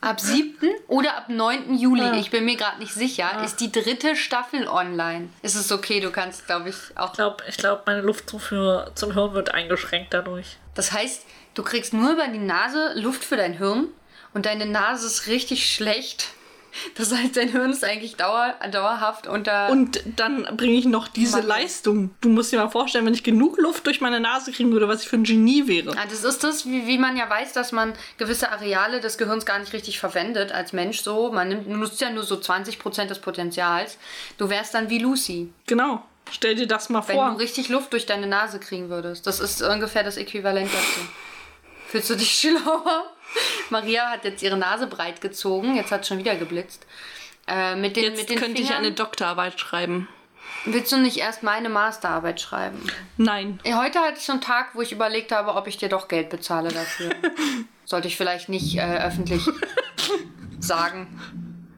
Ab 0.00 0.20
7. 0.20 0.52
oder 0.88 1.16
ab 1.16 1.28
9. 1.30 1.78
Juli, 1.78 2.02
Ah. 2.02 2.16
ich 2.18 2.30
bin 2.30 2.44
mir 2.44 2.56
gerade 2.56 2.78
nicht 2.78 2.92
sicher, 2.92 3.42
ist 3.42 3.60
die 3.60 3.72
dritte 3.72 4.16
Staffel 4.16 4.68
online. 4.68 5.30
Ist 5.40 5.54
es 5.54 5.72
okay, 5.72 6.00
du 6.00 6.10
kannst, 6.10 6.44
glaube 6.46 6.68
ich, 6.68 6.76
auch. 6.96 7.08
Ich 7.12 7.14
glaube, 7.14 7.44
ich 7.48 7.56
glaub, 7.56 7.86
meine 7.86 8.02
Luftzufuhr 8.02 8.90
zum 8.94 9.14
Hirn 9.14 9.32
wird 9.32 9.54
eingeschränkt 9.54 10.12
dadurch. 10.12 10.58
Das 10.74 10.92
heißt, 10.92 11.22
du 11.54 11.62
kriegst 11.62 11.94
nur 11.94 12.12
über 12.12 12.28
die 12.28 12.38
Nase 12.38 12.92
Luft 12.96 13.24
für 13.24 13.36
dein 13.38 13.54
Hirn 13.56 13.88
und 14.34 14.46
deine 14.46 14.66
Nase 14.66 15.06
ist 15.06 15.26
richtig 15.26 15.72
schlecht. 15.72 16.28
Das 16.96 17.12
heißt, 17.12 17.36
dein 17.36 17.50
Hirn 17.50 17.70
ist 17.70 17.84
eigentlich 17.84 18.16
dauer, 18.16 18.54
dauerhaft 18.70 19.26
unter. 19.26 19.70
Und 19.70 20.02
dann 20.16 20.44
bringe 20.56 20.74
ich 20.74 20.86
noch 20.86 21.06
diese 21.08 21.38
Mann. 21.38 21.46
Leistung. 21.46 22.10
Du 22.20 22.28
musst 22.28 22.52
dir 22.52 22.58
mal 22.58 22.68
vorstellen, 22.68 23.06
wenn 23.06 23.14
ich 23.14 23.22
genug 23.22 23.58
Luft 23.58 23.86
durch 23.86 24.00
meine 24.00 24.20
Nase 24.20 24.50
kriegen 24.50 24.72
würde, 24.72 24.88
was 24.88 25.02
ich 25.02 25.08
für 25.08 25.16
ein 25.16 25.24
Genie 25.24 25.68
wäre. 25.68 25.92
Ah, 25.96 26.04
das 26.08 26.24
ist 26.24 26.42
das, 26.42 26.66
wie, 26.66 26.86
wie 26.86 26.98
man 26.98 27.16
ja 27.16 27.30
weiß, 27.30 27.52
dass 27.52 27.72
man 27.72 27.92
gewisse 28.18 28.50
Areale 28.50 29.00
des 29.00 29.18
Gehirns 29.18 29.46
gar 29.46 29.60
nicht 29.60 29.72
richtig 29.72 30.00
verwendet 30.00 30.50
als 30.52 30.72
Mensch 30.72 31.00
so. 31.00 31.30
Man 31.30 31.48
nimmt, 31.48 31.68
nutzt 31.68 32.00
ja 32.00 32.10
nur 32.10 32.24
so 32.24 32.34
20% 32.34 33.06
des 33.06 33.20
Potenzials. 33.20 33.96
Du 34.36 34.50
wärst 34.50 34.74
dann 34.74 34.90
wie 34.90 34.98
Lucy. 34.98 35.52
Genau. 35.66 36.02
Stell 36.30 36.56
dir 36.56 36.66
das 36.66 36.88
mal 36.88 37.06
Wenn 37.06 37.16
vor. 37.16 37.30
du 37.30 37.36
richtig 37.36 37.68
Luft 37.68 37.92
durch 37.92 38.06
deine 38.06 38.26
Nase 38.26 38.58
kriegen 38.58 38.88
würdest. 38.88 39.26
Das 39.26 39.40
ist 39.40 39.62
ungefähr 39.62 40.02
das 40.02 40.16
Äquivalent 40.16 40.70
dazu. 40.72 41.00
Fühlst 41.86 42.10
du 42.10 42.16
dich 42.16 42.32
schlauer? 42.32 43.04
Maria 43.70 44.10
hat 44.10 44.24
jetzt 44.24 44.42
ihre 44.42 44.56
Nase 44.56 44.86
breit 44.86 45.20
gezogen. 45.20 45.76
Jetzt 45.76 45.90
hat 45.92 46.06
schon 46.06 46.18
wieder 46.18 46.36
geblitzt. 46.36 46.86
Äh, 47.46 47.76
mit 47.76 47.96
den, 47.96 48.04
Jetzt 48.04 48.20
mit 48.20 48.30
den 48.30 48.38
könnte 48.38 48.60
ich 48.62 48.68
Fingern. 48.68 48.84
eine 48.84 48.92
Doktorarbeit 48.94 49.58
schreiben. 49.60 50.08
Willst 50.66 50.90
du 50.92 50.96
nicht 50.96 51.18
erst 51.18 51.42
meine 51.42 51.68
Masterarbeit 51.68 52.40
schreiben? 52.40 52.80
Nein. 53.18 53.60
Ja, 53.64 53.82
Heute 53.82 53.98
hatte 54.00 54.14
ich 54.18 54.24
so 54.24 54.32
einen 54.32 54.40
Tag, 54.40 54.70
wo 54.74 54.80
ich 54.80 54.92
überlegt 54.92 55.30
habe, 55.30 55.54
ob 55.54 55.66
ich 55.66 55.76
dir 55.76 55.90
doch 55.90 56.08
Geld 56.08 56.30
bezahle 56.30 56.70
dafür. 56.70 57.10
Sollte 57.84 58.08
ich 58.08 58.16
vielleicht 58.16 58.48
nicht 58.48 58.76
äh, 58.78 58.98
öffentlich 58.98 59.42
sagen. 60.58 61.20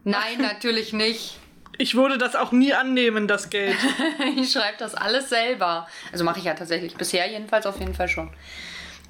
Nein, 0.05 0.39
natürlich 0.41 0.93
nicht. 0.93 1.39
Ich 1.79 1.95
würde 1.97 2.17
das 2.17 2.37
auch 2.37 2.53
nie 2.53 2.73
annehmen, 2.73 3.27
das 3.27 3.51
Geld. 3.51 3.77
Ich 4.37 4.53
schreibe 4.53 4.79
das 4.79 4.95
alles 4.95 5.29
selber. 5.29 5.89
Also 6.13 6.25
mache 6.25 6.39
ich 6.39 6.45
ja 6.45 6.55
tatsächlich. 6.55 6.95
Bisher 6.95 7.29
jedenfalls 7.29 7.67
auf 7.67 7.79
jeden 7.81 7.95
Fall 7.95 8.09
schon. 8.09 8.31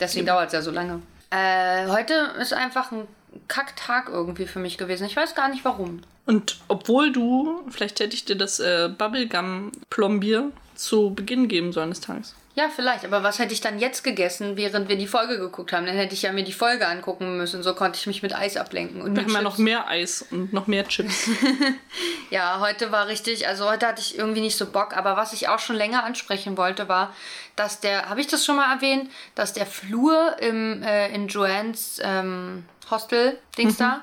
Deswegen 0.01 0.27
dauert 0.27 0.49
es 0.49 0.53
ja 0.55 0.63
so 0.63 0.71
lange. 0.71 1.03
Äh, 1.31 1.89
heute 1.89 2.15
ist 2.41 2.53
einfach 2.53 2.93
ein 2.93 3.07
Kacktag 3.49 4.09
irgendwie 4.09 4.47
für 4.47 4.59
mich 4.59 4.79
gewesen. 4.79 5.07
Ich 5.07 5.17
weiß 5.17 5.35
gar 5.35 5.49
nicht 5.49 5.65
warum. 5.65 6.01
Und 6.25 6.59
obwohl 6.69 7.13
du, 7.13 7.63
vielleicht 7.71 8.01
hätte 8.01 8.15
ich 8.15 8.25
dir 8.25 8.37
das 8.37 8.59
äh, 8.59 8.89
Bubblegum-Plombier 8.89 10.51
zu 10.75 11.15
Beginn 11.15 11.49
geben 11.49 11.73
sollen 11.73 11.91
des 11.91 12.01
Tages. 12.01 12.35
Ja, 12.57 12.71
vielleicht. 12.75 13.05
Aber 13.05 13.23
was 13.23 13.39
hätte 13.39 13.53
ich 13.53 13.61
dann 13.61 13.79
jetzt 13.79 14.03
gegessen, 14.03 14.57
während 14.57 14.89
wir 14.89 14.97
die 14.97 15.07
Folge 15.07 15.39
geguckt 15.39 15.75
haben? 15.75 15.85
Dann 15.85 15.95
hätte 15.95 16.15
ich 16.15 16.23
ja 16.23 16.33
mir 16.33 16.43
die 16.43 16.55
Folge 16.55 16.89
angucken 16.89 17.37
müssen. 17.37 17.63
So 17.63 17.75
konnte 17.75 17.99
ich 17.99 18.07
mich 18.07 18.23
mit 18.23 18.35
Eis 18.35 18.57
ablenken. 18.57 19.03
Und 19.03 19.15
Wir 19.15 19.25
mit 19.25 19.25
haben 19.25 19.33
Chips. 19.33 19.45
noch 19.45 19.59
mehr 19.59 19.87
Eis 19.89 20.25
und 20.31 20.55
noch 20.55 20.67
mehr 20.67 20.89
Chips. 20.89 21.29
Ja, 22.31 22.59
heute 22.59 22.91
war 22.91 23.07
richtig, 23.07 23.47
also 23.47 23.71
heute 23.71 23.87
hatte 23.87 24.01
ich 24.01 24.19
irgendwie 24.19 24.41
nicht 24.41 24.57
so 24.57 24.67
Bock, 24.67 24.97
aber 24.97 25.17
was 25.17 25.33
ich 25.33 25.49
auch 25.49 25.61
schon 25.61 25.77
länger 25.77 26.03
ansprechen 26.03 26.57
wollte, 26.57 26.89
war, 26.89 27.15
dass 27.55 27.79
der, 27.79 28.09
habe 28.09 28.21
ich 28.21 28.27
das 28.27 28.45
schon 28.45 28.57
mal 28.57 28.75
erwähnt, 28.75 29.11
dass 29.37 29.53
der 29.53 29.65
Flur 29.65 30.37
im, 30.41 30.83
äh, 30.83 31.15
in 31.15 31.29
Joannes 31.29 32.01
ähm, 32.03 32.65
Hostel-Dings 32.91 33.77
da, 33.77 34.01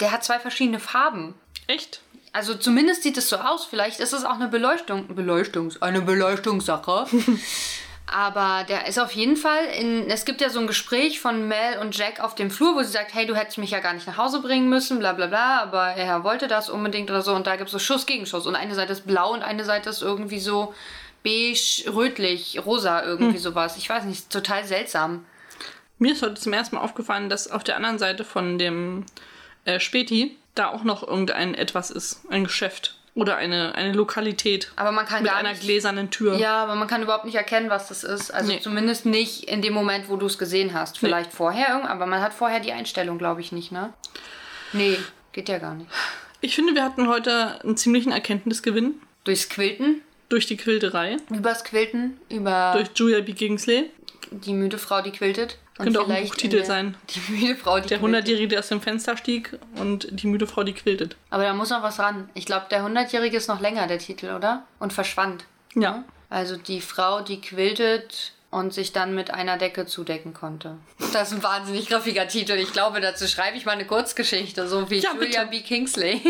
der 0.00 0.10
hat 0.10 0.24
zwei 0.24 0.40
verschiedene 0.40 0.80
Farben. 0.80 1.34
Echt? 1.68 2.00
Also 2.34 2.56
zumindest 2.56 3.04
sieht 3.04 3.16
es 3.16 3.28
so 3.28 3.36
aus. 3.36 3.64
Vielleicht 3.64 4.00
ist 4.00 4.12
es 4.12 4.24
auch 4.24 4.34
eine 4.34 4.48
Beleuchtung, 4.48 5.14
Beleuchtungs, 5.14 5.80
eine 5.80 6.02
Beleuchtungssache. 6.02 7.06
Aber 8.06 8.64
der 8.68 8.88
ist 8.88 8.98
auf 8.98 9.12
jeden 9.12 9.36
Fall 9.36 9.64
in. 9.78 10.10
Es 10.10 10.24
gibt 10.24 10.40
ja 10.40 10.50
so 10.50 10.58
ein 10.58 10.66
Gespräch 10.66 11.20
von 11.20 11.46
Mel 11.46 11.78
und 11.80 11.96
Jack 11.96 12.18
auf 12.18 12.34
dem 12.34 12.50
Flur, 12.50 12.74
wo 12.74 12.82
sie 12.82 12.90
sagt, 12.90 13.14
hey, 13.14 13.24
du 13.24 13.36
hättest 13.36 13.58
mich 13.58 13.70
ja 13.70 13.78
gar 13.78 13.94
nicht 13.94 14.08
nach 14.08 14.18
Hause 14.18 14.42
bringen 14.42 14.68
müssen, 14.68 14.98
bla 14.98 15.12
bla 15.12 15.28
bla, 15.28 15.62
aber 15.62 15.92
er 15.92 16.24
wollte 16.24 16.48
das 16.48 16.68
unbedingt 16.68 17.08
oder 17.08 17.22
so. 17.22 17.32
Und 17.34 17.46
da 17.46 17.54
gibt 17.54 17.68
es 17.68 17.72
so 17.72 17.78
Schuss 17.78 18.04
gegen 18.04 18.26
Schuss. 18.26 18.48
Und 18.48 18.56
eine 18.56 18.74
Seite 18.74 18.92
ist 18.92 19.06
blau 19.06 19.32
und 19.32 19.42
eine 19.42 19.64
Seite 19.64 19.90
ist 19.90 20.02
irgendwie 20.02 20.40
so 20.40 20.74
beige, 21.22 21.84
rötlich, 21.94 22.60
rosa, 22.66 23.04
irgendwie 23.04 23.38
sowas. 23.38 23.76
Ich 23.76 23.88
weiß 23.88 24.04
nicht, 24.04 24.28
total 24.28 24.64
seltsam. 24.64 25.24
Mir 26.00 26.14
ist 26.14 26.22
heute 26.22 26.34
zum 26.34 26.52
ersten 26.52 26.74
Mal 26.74 26.82
aufgefallen, 26.82 27.28
dass 27.28 27.48
auf 27.48 27.62
der 27.62 27.76
anderen 27.76 28.00
Seite 28.00 28.24
von 28.24 28.58
dem 28.58 29.06
äh, 29.66 29.78
Späti 29.78 30.36
da 30.54 30.68
auch 30.68 30.84
noch 30.84 31.06
irgendein 31.06 31.54
etwas 31.54 31.90
ist. 31.90 32.20
Ein 32.30 32.44
Geschäft. 32.44 32.96
Oder 33.16 33.36
eine, 33.36 33.76
eine 33.76 33.92
Lokalität. 33.92 34.72
Aber 34.74 34.90
man 34.90 35.06
kann 35.06 35.22
mit 35.22 35.30
gar 35.30 35.38
einer 35.38 35.50
nicht. 35.50 35.62
gläsernen 35.62 36.10
Tür. 36.10 36.34
Ja, 36.36 36.62
aber 36.64 36.74
man 36.74 36.88
kann 36.88 37.00
überhaupt 37.02 37.24
nicht 37.24 37.36
erkennen, 37.36 37.70
was 37.70 37.86
das 37.88 38.02
ist. 38.02 38.32
Also 38.32 38.50
Nee. 38.52 38.58
zumindest 38.60 39.06
nicht 39.06 39.44
in 39.44 39.62
dem 39.62 39.72
Moment, 39.72 40.08
wo 40.08 40.16
du 40.16 40.26
es 40.26 40.36
gesehen 40.36 40.74
hast. 40.74 40.98
Vielleicht 40.98 41.32
vorher, 41.32 41.68
irgend- 41.68 41.88
aber 41.88 42.06
man 42.06 42.20
hat 42.20 42.34
vorher 42.34 42.58
die 42.58 42.72
Einstellung, 42.72 43.18
glaube 43.18 43.40
ich, 43.40 43.52
nicht, 43.52 43.70
ne? 43.70 43.92
Nee, 44.72 44.98
geht 45.32 45.48
ja 45.48 45.58
gar 45.58 45.74
nicht. 45.74 45.88
Ich 46.40 46.56
finde, 46.56 46.74
wir 46.74 46.82
hatten 46.84 47.06
heute 47.06 47.60
einen 47.62 47.76
ziemlichen 47.76 48.10
Erkenntnisgewinn 48.10 48.94
Durchs 49.22 49.48
Quilten, 49.48 50.02
durch 50.28 50.46
die 50.46 50.56
Quilterei. 50.56 51.16
übers 51.30 51.62
Quilten, 51.62 52.18
über 52.28 52.72
Durch 52.74 52.88
Julia 52.96 53.20
B. 53.20 53.32
Kingsley. 53.32 53.90
die 54.32 54.52
müde 54.54 54.78
Frau, 54.78 55.00
die 55.02 55.12
quiltet. 55.12 55.58
Und 55.76 55.86
Könnte 55.86 56.00
auch 56.02 56.08
ein 56.08 56.22
Buchtitel 56.24 56.64
sein. 56.64 56.96
Die 57.10 57.32
müde 57.32 57.56
Frau, 57.56 57.80
die 57.80 57.88
Der. 57.88 58.00
Hundertjährige, 58.00 58.46
der 58.48 58.58
aus 58.60 58.68
dem 58.68 58.80
Fenster 58.80 59.16
stieg 59.16 59.58
und 59.76 60.06
die 60.10 60.28
müde 60.28 60.46
Frau, 60.46 60.62
die 60.62 60.72
quiltet. 60.72 61.16
Aber 61.30 61.42
da 61.42 61.52
muss 61.52 61.70
noch 61.70 61.82
was 61.82 61.98
ran. 61.98 62.28
Ich 62.34 62.46
glaube, 62.46 62.66
der 62.70 62.84
Hundertjährige 62.84 63.36
ist 63.36 63.48
noch 63.48 63.60
länger, 63.60 63.88
der 63.88 63.98
Titel, 63.98 64.30
oder? 64.36 64.62
Und 64.78 64.92
verschwand. 64.92 65.44
Ja. 65.74 66.04
Also 66.30 66.56
die 66.56 66.80
Frau, 66.80 67.22
die 67.22 67.40
quiltet 67.40 68.32
und 68.52 68.72
sich 68.72 68.92
dann 68.92 69.16
mit 69.16 69.32
einer 69.32 69.56
Decke 69.58 69.84
zudecken 69.84 70.32
konnte. 70.32 70.76
Das 71.12 71.32
ist 71.32 71.38
ein 71.38 71.42
wahnsinnig 71.42 71.88
graffiger 71.88 72.28
Titel. 72.28 72.52
Ich 72.52 72.72
glaube, 72.72 73.00
dazu 73.00 73.26
schreibe 73.26 73.56
ich 73.56 73.66
mal 73.66 73.72
eine 73.72 73.84
Kurzgeschichte, 73.84 74.68
so 74.68 74.88
wie 74.90 75.00
Ja, 75.00 75.12
Julia 75.14 75.42
bitte. 75.42 75.50
B. 75.50 75.60
Kingsley. 75.66 76.20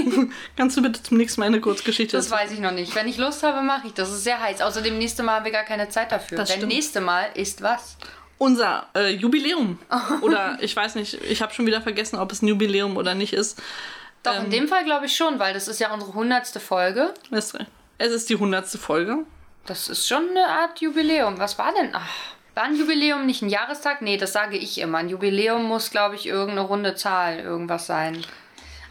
Kannst 0.56 0.78
du 0.78 0.80
bitte 0.82 1.02
zum 1.02 1.18
nächsten 1.18 1.42
Mal 1.42 1.48
eine 1.48 1.60
Kurzgeschichte 1.60 2.16
Das 2.16 2.30
weiß 2.30 2.50
ich 2.52 2.60
noch 2.60 2.70
nicht. 2.72 2.94
Wenn 2.94 3.08
ich 3.08 3.18
Lust 3.18 3.42
habe, 3.42 3.60
mache 3.60 3.88
ich. 3.88 3.92
Das 3.92 4.08
ist 4.10 4.24
sehr 4.24 4.40
heiß. 4.40 4.62
Außerdem 4.62 4.96
nächste 4.96 5.22
Mal 5.22 5.34
haben 5.36 5.44
wir 5.44 5.52
gar 5.52 5.64
keine 5.64 5.90
Zeit 5.90 6.12
dafür. 6.12 6.38
Das 6.38 6.48
Denn 6.48 6.60
stimmt. 6.60 6.72
nächste 6.72 7.02
Mal 7.02 7.26
ist 7.34 7.60
was? 7.60 7.98
Unser 8.44 8.86
äh, 8.94 9.10
Jubiläum. 9.10 9.78
Oder 10.20 10.58
ich 10.60 10.76
weiß 10.76 10.96
nicht, 10.96 11.14
ich 11.24 11.40
habe 11.40 11.54
schon 11.54 11.66
wieder 11.66 11.80
vergessen, 11.80 12.18
ob 12.18 12.30
es 12.30 12.42
ein 12.42 12.48
Jubiläum 12.48 12.96
oder 12.98 13.14
nicht 13.14 13.32
ist. 13.32 13.60
Doch, 14.22 14.34
Ähm. 14.36 14.44
in 14.44 14.50
dem 14.50 14.68
Fall 14.68 14.84
glaube 14.84 15.06
ich 15.06 15.16
schon, 15.16 15.38
weil 15.38 15.54
das 15.54 15.66
ist 15.66 15.80
ja 15.80 15.92
unsere 15.94 16.12
hundertste 16.12 16.60
Folge. 16.60 17.14
Es 17.30 17.54
es 17.96 18.12
ist 18.12 18.28
die 18.28 18.36
hundertste 18.36 18.76
Folge. 18.78 19.18
Das 19.66 19.88
ist 19.88 20.06
schon 20.06 20.28
eine 20.30 20.46
Art 20.46 20.80
Jubiläum. 20.80 21.38
Was 21.38 21.58
war 21.58 21.72
denn? 21.72 21.90
Ach, 21.94 22.06
war 22.54 22.64
ein 22.64 22.76
Jubiläum 22.76 23.24
nicht 23.24 23.40
ein 23.42 23.48
Jahrestag? 23.48 24.02
Nee, 24.02 24.16
das 24.18 24.32
sage 24.32 24.58
ich 24.58 24.78
immer. 24.78 24.98
Ein 24.98 25.08
Jubiläum 25.08 25.64
muss, 25.64 25.90
glaube 25.90 26.14
ich, 26.16 26.26
irgendeine 26.26 26.68
runde 26.68 26.94
Zahl 26.94 27.38
irgendwas 27.38 27.86
sein. 27.86 28.24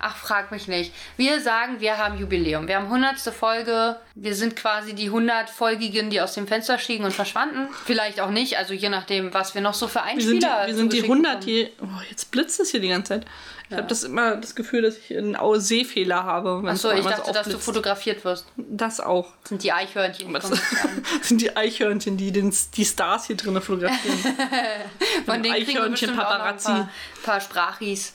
Ach, 0.06 0.18
frag 0.18 0.52
mich 0.52 0.68
nicht. 0.68 0.94
Wir 1.16 1.40
sagen, 1.40 1.80
wir 1.80 1.98
haben 1.98 2.18
Jubiläum. 2.18 2.68
Wir 2.68 2.76
haben 2.76 2.90
hundertste 2.90 3.32
Folge. 3.32 3.96
Wir 4.16 4.36
sind 4.36 4.58
quasi 4.58 4.94
die 4.94 5.10
100-Folgigen, 5.10 6.10
die 6.10 6.20
aus 6.20 6.34
dem 6.34 6.46
Fenster 6.46 6.78
stiegen 6.78 7.06
und 7.06 7.12
verschwanden. 7.14 7.70
Vielleicht 7.86 8.20
auch 8.20 8.30
nicht, 8.30 8.58
also 8.58 8.74
je 8.74 8.90
nachdem, 8.90 9.34
was 9.34 9.56
wir 9.56 9.62
noch 9.62 9.74
so 9.74 9.88
für 9.88 10.02
Wir 10.14 10.22
sind 10.22 10.44
die, 10.44 10.46
Einspieler 10.46 10.68
wir 10.68 10.76
sind 10.76 10.92
die 10.92 11.02
zugeschickt 11.02 11.26
100 11.26 11.40
bekommen. 11.40 11.58
je. 11.58 11.70
Oh, 11.82 12.02
jetzt 12.10 12.32
blitzt 12.32 12.60
es 12.60 12.72
hier 12.72 12.82
die 12.82 12.90
ganze 12.90 13.14
Zeit. 13.14 13.26
Ich 13.70 13.78
habe 13.78 13.88
das 13.88 14.04
immer 14.04 14.36
das 14.36 14.56
Gefühl, 14.56 14.82
dass 14.82 14.98
ich 14.98 15.18
einen 15.18 15.38
Sehfehler 15.60 16.24
habe. 16.26 16.62
Achso, 16.70 16.92
ich 16.92 17.06
dachte, 17.06 17.32
dass 17.32 17.48
du 17.48 17.58
fotografiert 17.58 18.24
wirst. 18.26 18.46
Das 18.58 19.00
auch. 19.00 19.32
Das 19.42 19.50
sind 19.50 19.64
die 19.64 19.72
Eichhörnchen. 19.72 20.28
Die 20.28 20.34
Das 20.40 21.30
sind 21.30 21.42
die 21.42 21.56
Eichhörnchen, 21.56 22.18
die 22.18 22.32
den, 22.32 22.54
die 22.76 22.86
Stars 22.86 23.28
hier 23.28 23.38
drinnen 23.38 23.62
fotografieren. 23.62 24.20
Von 25.26 25.42
denen 25.42 25.56
kriegen 25.56 25.82
wir 25.82 25.90
bestimmt 25.90 26.20
auch 26.20 26.38
noch 26.38 26.46
ein 26.46 26.58
paar, 26.58 26.90
paar 27.24 27.42
Sprachis. 27.42 28.14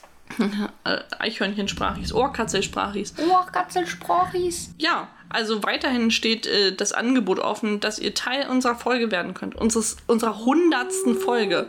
Äh, 0.85 0.99
Eichhörnchen-Sprachis, 1.19 2.13
Ohrkatzel-Sprachis. 2.13 3.15
Oh, 3.19 3.45
Katzelsprachis. 3.51 4.75
Ja, 4.79 5.09
also 5.29 5.63
weiterhin 5.63 6.11
steht 6.11 6.47
äh, 6.47 6.73
das 6.73 6.93
Angebot 6.93 7.39
offen, 7.39 7.81
dass 7.81 7.99
ihr 7.99 8.15
Teil 8.15 8.49
unserer 8.49 8.77
Folge 8.77 9.11
werden 9.11 9.35
könnt. 9.35 9.55
Unseres, 9.55 9.97
unserer 10.07 10.45
hundertsten 10.45 11.17
Folge. 11.17 11.69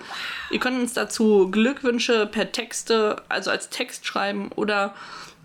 Ihr 0.51 0.59
könnt 0.59 0.79
uns 0.79 0.93
dazu 0.93 1.49
Glückwünsche 1.51 2.27
per 2.27 2.51
Texte, 2.51 3.21
also 3.27 3.51
als 3.51 3.69
Text 3.69 4.05
schreiben 4.05 4.51
oder, 4.55 4.93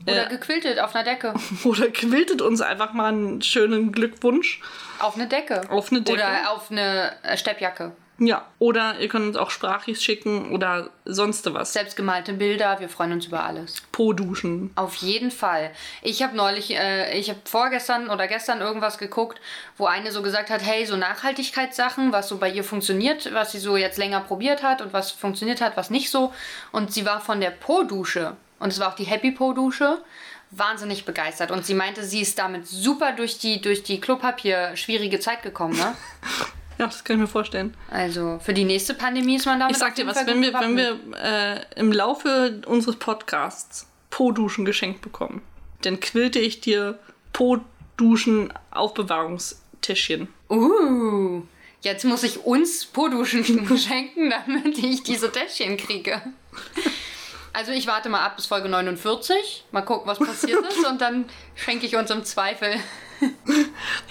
Oder 0.07 0.27
äh, 0.27 0.31
gequiltet 0.31 0.79
auf 0.79 0.95
einer 0.95 1.05
Decke. 1.05 1.35
oder 1.65 1.89
quiltet 1.89 2.43
uns 2.43 2.61
einfach 2.61 2.93
mal 2.93 3.09
einen 3.09 3.43
schönen 3.43 3.91
Glückwunsch. 3.91 4.61
Auf 4.99 5.17
eine 5.17 5.27
Decke. 5.27 5.63
Auf 5.71 5.91
eine 5.91 6.03
Decke. 6.03 6.19
Oder 6.19 6.51
auf 6.53 6.71
eine 6.71 7.13
Steppjacke. 7.37 7.93
Ja, 8.19 8.47
oder 8.61 9.01
ihr 9.01 9.09
könnt 9.09 9.27
uns 9.27 9.37
auch 9.37 9.51
Sprachis 9.51 10.03
schicken 10.03 10.53
oder 10.53 10.91
sonst 11.05 11.53
was. 11.53 11.73
Selbstgemalte 11.73 12.33
Bilder, 12.33 12.79
wir 12.79 12.89
freuen 12.89 13.13
uns 13.13 13.27
über 13.27 13.43
alles. 13.43 13.83
Po-Duschen. 13.91 14.71
Auf 14.77 14.95
jeden 14.97 15.33
Fall. 15.33 15.73
Ich 16.01 16.23
habe 16.23 16.37
neulich, 16.37 16.77
äh, 16.77 17.19
ich 17.19 17.29
habe 17.29 17.41
vorgestern 17.45 18.11
oder 18.11 18.29
gestern 18.29 18.61
irgendwas 18.61 18.99
geguckt, 18.99 19.41
wo 19.77 19.87
eine 19.87 20.13
so 20.13 20.23
gesagt 20.23 20.51
hat, 20.51 20.65
hey, 20.65 20.87
so 20.87 20.97
Nachhaltigkeitssachen, 20.97 22.13
was 22.13 22.29
so 22.29 22.39
bei 22.39 22.51
ihr 22.51 22.63
funktioniert, 22.63 23.35
was 23.35 23.51
sie 23.51 23.59
so 23.59 23.77
jetzt 23.77 23.99
länger 23.99 24.21
probiert 24.21 24.63
hat 24.63 24.81
und 24.81 24.93
was 24.93 25.11
funktioniert 25.11 25.61
hat, 25.61 25.77
was 25.77 25.91
nicht 25.91 26.11
so. 26.11 26.33
Und 26.71 26.93
sie 26.93 27.05
war 27.05 27.21
von 27.21 27.41
der 27.41 27.51
Po-Dusche, 27.51 28.37
und 28.61 28.73
es 28.73 28.79
war 28.79 28.93
auch 28.93 28.97
die 28.97 29.05
Happy 29.05 29.33
Po-Dusche, 29.33 29.99
wahnsinnig 30.53 31.05
begeistert. 31.05 31.51
Und 31.51 31.67
sie 31.67 31.75
meinte, 31.75 32.05
sie 32.05 32.21
ist 32.21 32.39
damit 32.39 32.69
super 32.69 33.13
durch 33.13 33.39
die, 33.39 33.61
durch 33.61 33.83
die 33.83 34.01
Klopapier 34.01 34.77
schwierige 34.77 35.19
Zeit 35.19 35.43
gekommen, 35.43 35.77
ne? 35.77 35.97
Ja, 36.79 36.87
das 36.87 37.05
kann 37.05 37.17
ich 37.17 37.21
mir 37.21 37.29
vorstellen. 37.29 37.75
Also 37.91 38.41
für 38.43 38.55
die 38.55 38.65
nächste 38.65 38.95
Pandemie 38.95 39.37
ist 39.37 39.47
man 39.47 39.61
damit 39.61 39.77
Ich 39.77 39.81
sag 39.81 39.95
dir 39.95 40.07
was, 40.07 40.27
wenn 40.27 40.43
wir, 40.43 40.53
wenn 40.55 40.77
wir 40.77 40.99
äh, 41.17 41.61
im 41.77 41.93
Laufe 41.93 42.63
unseres 42.67 42.97
Podcasts 42.97 43.87
Po-Duschen 44.11 44.65
geschenkt 44.65 45.01
bekommen, 45.01 45.43
dann 45.83 46.01
quilte 46.01 46.39
ich 46.39 46.61
dir 46.61 46.99
Po-Duschen 47.33 48.53
Aufbewahrungstäschchen. 48.71 50.29
Uh, 50.51 51.43
jetzt 51.83 52.05
muss 52.05 52.23
ich 52.23 52.45
uns 52.45 52.87
Po-Duschen 52.87 53.45
schenken, 53.79 54.31
damit 54.31 54.79
ich 54.79 55.03
diese 55.03 55.31
Täschchen 55.31 55.77
kriege. 55.77 56.23
Also 57.55 57.71
ich 57.71 57.87
warte 57.87 58.09
mal 58.09 58.25
ab 58.25 58.35
bis 58.35 58.47
Folge 58.47 58.69
49, 58.69 59.65
mal 59.71 59.83
gucken, 59.83 60.09
was 60.09 60.19
passiert 60.19 60.67
ist 60.69 60.85
und 60.85 61.01
dann 61.01 61.25
schenke 61.55 61.87
ich 61.87 61.97
uns 61.97 62.11
im 62.11 62.25
Zweifel. 62.25 62.75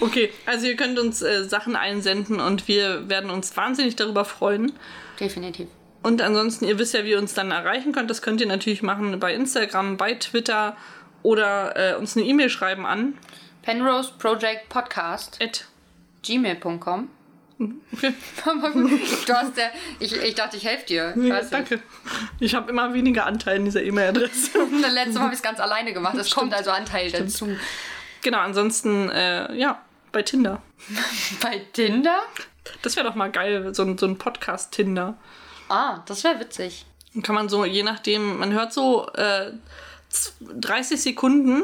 Okay, 0.00 0.32
also 0.46 0.66
ihr 0.66 0.76
könnt 0.76 0.98
uns 0.98 1.22
äh, 1.22 1.44
Sachen 1.44 1.76
einsenden 1.76 2.40
und 2.40 2.66
wir 2.66 3.08
werden 3.08 3.30
uns 3.30 3.56
wahnsinnig 3.56 3.94
darüber 3.94 4.24
freuen. 4.24 4.72
Definitiv. 5.20 5.68
Und 6.02 6.20
ansonsten, 6.20 6.64
ihr 6.64 6.78
wisst 6.78 6.94
ja, 6.94 7.04
wie 7.04 7.10
ihr 7.10 7.18
uns 7.18 7.34
dann 7.34 7.50
erreichen 7.50 7.92
könnt. 7.92 8.10
Das 8.10 8.22
könnt 8.22 8.40
ihr 8.40 8.46
natürlich 8.46 8.82
machen 8.82 9.20
bei 9.20 9.34
Instagram, 9.34 9.98
bei 9.98 10.14
Twitter 10.14 10.76
oder 11.22 11.76
äh, 11.76 11.96
uns 11.96 12.16
eine 12.16 12.26
E-Mail 12.26 12.48
schreiben 12.48 12.86
an. 12.86 13.16
Penrose 13.62 14.12
Project 14.18 14.68
Podcast 14.68 15.38
At, 15.40 15.66
gmail.com. 16.22 17.08
du 17.58 19.32
hast 19.34 19.56
ja, 19.56 19.64
ich, 20.00 20.16
ich 20.16 20.34
dachte, 20.34 20.56
ich 20.56 20.64
helfe 20.64 20.86
dir. 20.86 21.10
Ich 21.10 21.16
nicht. 21.16 21.52
Danke. 21.52 21.80
Ich 22.40 22.54
habe 22.54 22.70
immer 22.70 22.92
weniger 22.94 23.26
Anteil 23.26 23.56
in 23.56 23.64
dieser 23.64 23.82
E-Mail-Adresse. 23.82 24.50
Das 24.82 24.92
letzte 24.92 25.14
Mal 25.14 25.20
habe 25.24 25.32
ich 25.34 25.38
es 25.38 25.42
ganz 25.42 25.60
alleine 25.60 25.92
gemacht. 25.92 26.16
Es 26.16 26.30
kommt 26.34 26.52
also 26.54 26.70
Anteil 26.70 27.10
dazu. 27.10 27.48
genau, 28.22 28.38
ansonsten, 28.38 29.08
äh, 29.10 29.54
ja, 29.54 29.82
bei 30.12 30.22
Tinder. 30.22 30.62
Bei 31.40 31.60
Tinder? 31.72 32.18
Das 32.82 32.96
wäre 32.96 33.06
doch 33.06 33.14
mal 33.14 33.30
geil, 33.30 33.74
so 33.74 33.82
ein, 33.82 33.96
so 33.98 34.06
ein 34.06 34.16
Podcast-Tinder. 34.18 35.16
Ah, 35.68 36.02
das 36.06 36.24
wäre 36.24 36.38
witzig. 36.40 36.84
Dann 37.14 37.22
kann 37.22 37.34
man 37.34 37.48
so, 37.48 37.64
je 37.64 37.82
nachdem, 37.82 38.38
man 38.38 38.52
hört 38.52 38.72
so 38.72 39.08
äh, 39.14 39.52
z- 40.08 40.34
30 40.40 41.00
Sekunden 41.00 41.62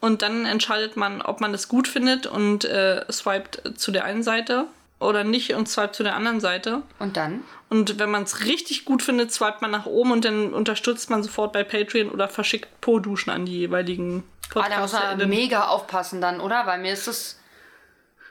und 0.00 0.22
dann 0.22 0.46
entscheidet 0.46 0.96
man, 0.96 1.20
ob 1.22 1.40
man 1.40 1.52
das 1.52 1.68
gut 1.68 1.88
findet 1.88 2.26
und 2.26 2.64
äh, 2.64 3.04
swiped 3.10 3.78
zu 3.78 3.90
der 3.90 4.04
einen 4.04 4.22
Seite 4.22 4.66
oder 5.00 5.24
nicht 5.24 5.54
und 5.54 5.68
swiped 5.68 5.94
zu 5.94 6.02
der 6.02 6.16
anderen 6.16 6.40
Seite. 6.40 6.82
Und 6.98 7.16
dann? 7.16 7.44
Und 7.68 7.98
wenn 7.98 8.10
man 8.10 8.24
es 8.24 8.44
richtig 8.44 8.84
gut 8.84 9.02
findet, 9.02 9.32
swiped 9.32 9.62
man 9.62 9.70
nach 9.70 9.86
oben 9.86 10.12
und 10.12 10.24
dann 10.24 10.52
unterstützt 10.52 11.10
man 11.10 11.22
sofort 11.22 11.52
bei 11.52 11.64
Patreon 11.64 12.10
oder 12.10 12.28
verschickt 12.28 12.80
Po-Duschen 12.80 13.30
an 13.30 13.46
die 13.46 13.58
jeweiligen 13.58 14.24
Ah, 14.54 14.68
da 14.68 14.80
muss 14.80 14.92
man 14.92 15.28
mega 15.28 15.66
aufpassen 15.66 16.20
dann, 16.20 16.40
oder? 16.40 16.66
Weil 16.66 16.78
mir 16.78 16.92
ist 16.92 17.06
es. 17.06 17.34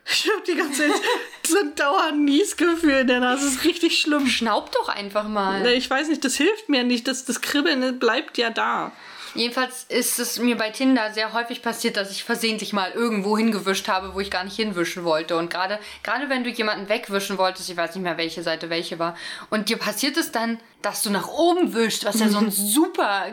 Ich 0.09 0.29
hab 0.33 0.45
die 0.45 0.55
ganze 0.55 0.87
Zeit 0.87 1.01
so 1.45 1.57
ein 1.59 1.75
dauernd 1.75 2.23
Niesgefühl 2.23 2.99
in 2.99 3.07
der 3.07 3.19
Nase. 3.19 3.43
Das 3.43 3.55
ist 3.55 3.65
richtig 3.65 3.99
schlimm. 3.99 4.25
Schnaub 4.25 4.71
doch 4.71 4.87
einfach 4.87 5.27
mal. 5.27 5.65
Ich 5.67 5.89
weiß 5.89 6.07
nicht, 6.07 6.23
das 6.23 6.35
hilft 6.35 6.69
mir 6.69 6.85
nicht. 6.85 7.09
Das, 7.09 7.25
das 7.25 7.41
Kribbeln 7.41 7.99
bleibt 7.99 8.37
ja 8.37 8.49
da. 8.49 8.93
Jedenfalls 9.37 9.85
ist 9.87 10.17
es 10.17 10.39
mir 10.39 10.57
bei 10.57 10.71
Tinder 10.71 11.11
sehr 11.13 11.31
häufig 11.31 11.61
passiert, 11.61 11.95
dass 11.95 12.09
ich 12.09 12.23
versehentlich 12.23 12.73
mal 12.73 12.91
irgendwo 12.91 13.37
hingewischt 13.37 13.87
habe, 13.87 14.15
wo 14.15 14.19
ich 14.19 14.31
gar 14.31 14.43
nicht 14.43 14.55
hinwischen 14.55 15.03
wollte. 15.03 15.37
Und 15.37 15.51
gerade 15.51 15.77
gerade 16.01 16.27
wenn 16.27 16.43
du 16.43 16.49
jemanden 16.49 16.89
wegwischen 16.89 17.37
wolltest, 17.37 17.69
ich 17.69 17.77
weiß 17.77 17.93
nicht 17.93 18.03
mehr, 18.03 18.17
welche 18.17 18.41
Seite 18.41 18.71
welche 18.71 18.97
war, 18.97 19.15
und 19.51 19.69
dir 19.69 19.77
passiert 19.77 20.17
es 20.17 20.31
dann, 20.31 20.59
dass 20.81 21.01
du 21.01 21.09
nach 21.09 21.27
oben 21.27 21.73
wischst, 21.73 22.05
was 22.05 22.19
ja 22.19 22.29
so 22.29 22.37
ein 22.37 22.51
super, 22.51 23.25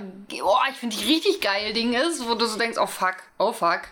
oh, 0.43 0.57
ich 0.71 0.77
finde 0.77 0.97
ich 0.97 1.07
richtig 1.07 1.41
geil 1.41 1.73
Ding 1.75 1.93
ist, 1.93 2.27
wo 2.27 2.35
du 2.35 2.47
so 2.47 2.59
denkst, 2.59 2.79
oh 2.81 2.87
fuck, 2.87 3.17
oh 3.39 3.53
fuck, 3.53 3.83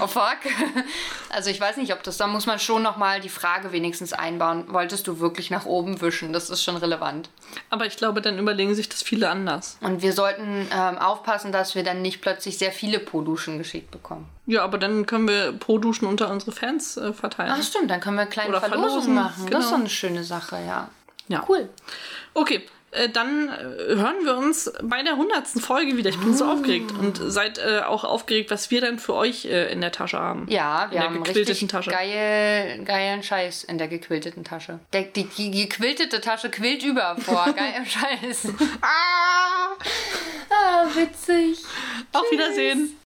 oh 0.00 0.06
fuck. 0.06 0.38
Also 1.30 1.48
ich 1.48 1.58
weiß 1.58 1.78
nicht, 1.78 1.94
ob 1.94 2.02
das, 2.02 2.18
da 2.18 2.26
muss 2.26 2.44
man 2.44 2.58
schon 2.58 2.82
nochmal 2.82 3.20
die 3.20 3.30
Frage 3.30 3.72
wenigstens 3.72 4.12
einbauen, 4.12 4.66
wolltest 4.68 5.06
du 5.06 5.18
wirklich 5.18 5.50
nach 5.50 5.64
oben 5.64 6.00
wischen? 6.02 6.32
Das 6.34 6.50
ist 6.50 6.62
schon 6.62 6.76
relevant. 6.76 7.30
Aber 7.70 7.86
ich 7.86 7.96
glaube, 7.96 8.20
dann 8.20 8.38
überlegen 8.38 8.74
sich 8.74 8.88
das 8.88 9.02
viele 9.02 9.30
anders. 9.30 9.78
Und 9.80 10.02
wir 10.02 10.12
sollten 10.12 10.68
ähm, 10.70 10.98
aufpassen, 10.98 11.50
dass 11.50 11.74
wir 11.74 11.84
dann 11.84 12.02
nicht 12.02 12.20
plötzlich 12.20 12.58
sehr 12.58 12.72
viele 12.72 12.98
Po-Duschen 12.98 13.56
geschickt 13.56 13.90
bekommen. 13.90 14.28
Ja, 14.44 14.62
aber 14.62 14.76
dann 14.76 15.06
können 15.06 15.28
wir 15.28 15.52
Pro-Duschen 15.52 16.06
unter 16.06 16.30
unsere 16.30 16.52
Fans 16.52 16.98
äh, 16.98 17.14
verteilen. 17.14 17.52
Ach 17.54 17.62
stimmt, 17.62 17.90
dann 17.90 18.00
können 18.00 18.18
wir 18.18 18.26
kleine 18.26 18.50
Oder 18.50 18.60
Verlosungen 18.60 19.14
machen. 19.14 19.46
Das 19.50 19.60
ist 19.60 19.70
so 19.70 19.76
genau. 19.76 19.80
eine 19.80 19.90
schöne 19.90 20.24
Sache, 20.24 20.58
ja. 20.66 20.90
Ja. 21.28 21.44
Cool. 21.48 21.68
Okay, 22.34 22.62
äh, 22.92 23.08
dann 23.08 23.48
äh, 23.48 23.94
hören 23.94 24.24
wir 24.24 24.36
uns 24.36 24.70
bei 24.82 25.02
der 25.02 25.16
hundertsten 25.16 25.62
Folge 25.62 25.96
wieder. 25.96 26.10
Ich 26.10 26.18
bin 26.18 26.34
so 26.34 26.44
aufgeregt 26.44 26.92
und 26.92 27.16
seid 27.16 27.58
äh, 27.58 27.80
auch 27.80 28.04
aufgeregt, 28.04 28.50
was 28.50 28.70
wir 28.70 28.82
dann 28.82 28.98
für 28.98 29.14
euch 29.14 29.46
äh, 29.46 29.72
in 29.72 29.80
der 29.80 29.92
Tasche 29.92 30.18
haben. 30.18 30.46
Ja, 30.48 30.84
in 30.84 30.90
wir 30.90 30.98
der 30.98 31.08
haben 31.08 31.14
gequilteten 31.16 31.48
richtig 31.48 31.68
Tasche. 31.68 31.90
Geil, 31.90 32.84
geilen 32.84 33.22
Scheiß 33.22 33.64
in 33.64 33.78
der 33.78 33.88
gequilteten 33.88 34.44
Tasche. 34.44 34.78
Der, 34.92 35.02
die, 35.02 35.24
die 35.24 35.50
gequiltete 35.50 36.20
Tasche 36.20 36.50
quillt 36.50 36.84
über 36.84 37.16
vor 37.16 37.46
geilem 37.56 37.86
Scheiß. 37.86 38.48
Ah! 38.82 39.74
ah, 40.50 40.84
witzig. 40.94 41.64
Auf 42.12 42.30
Wiedersehen. 42.30 42.96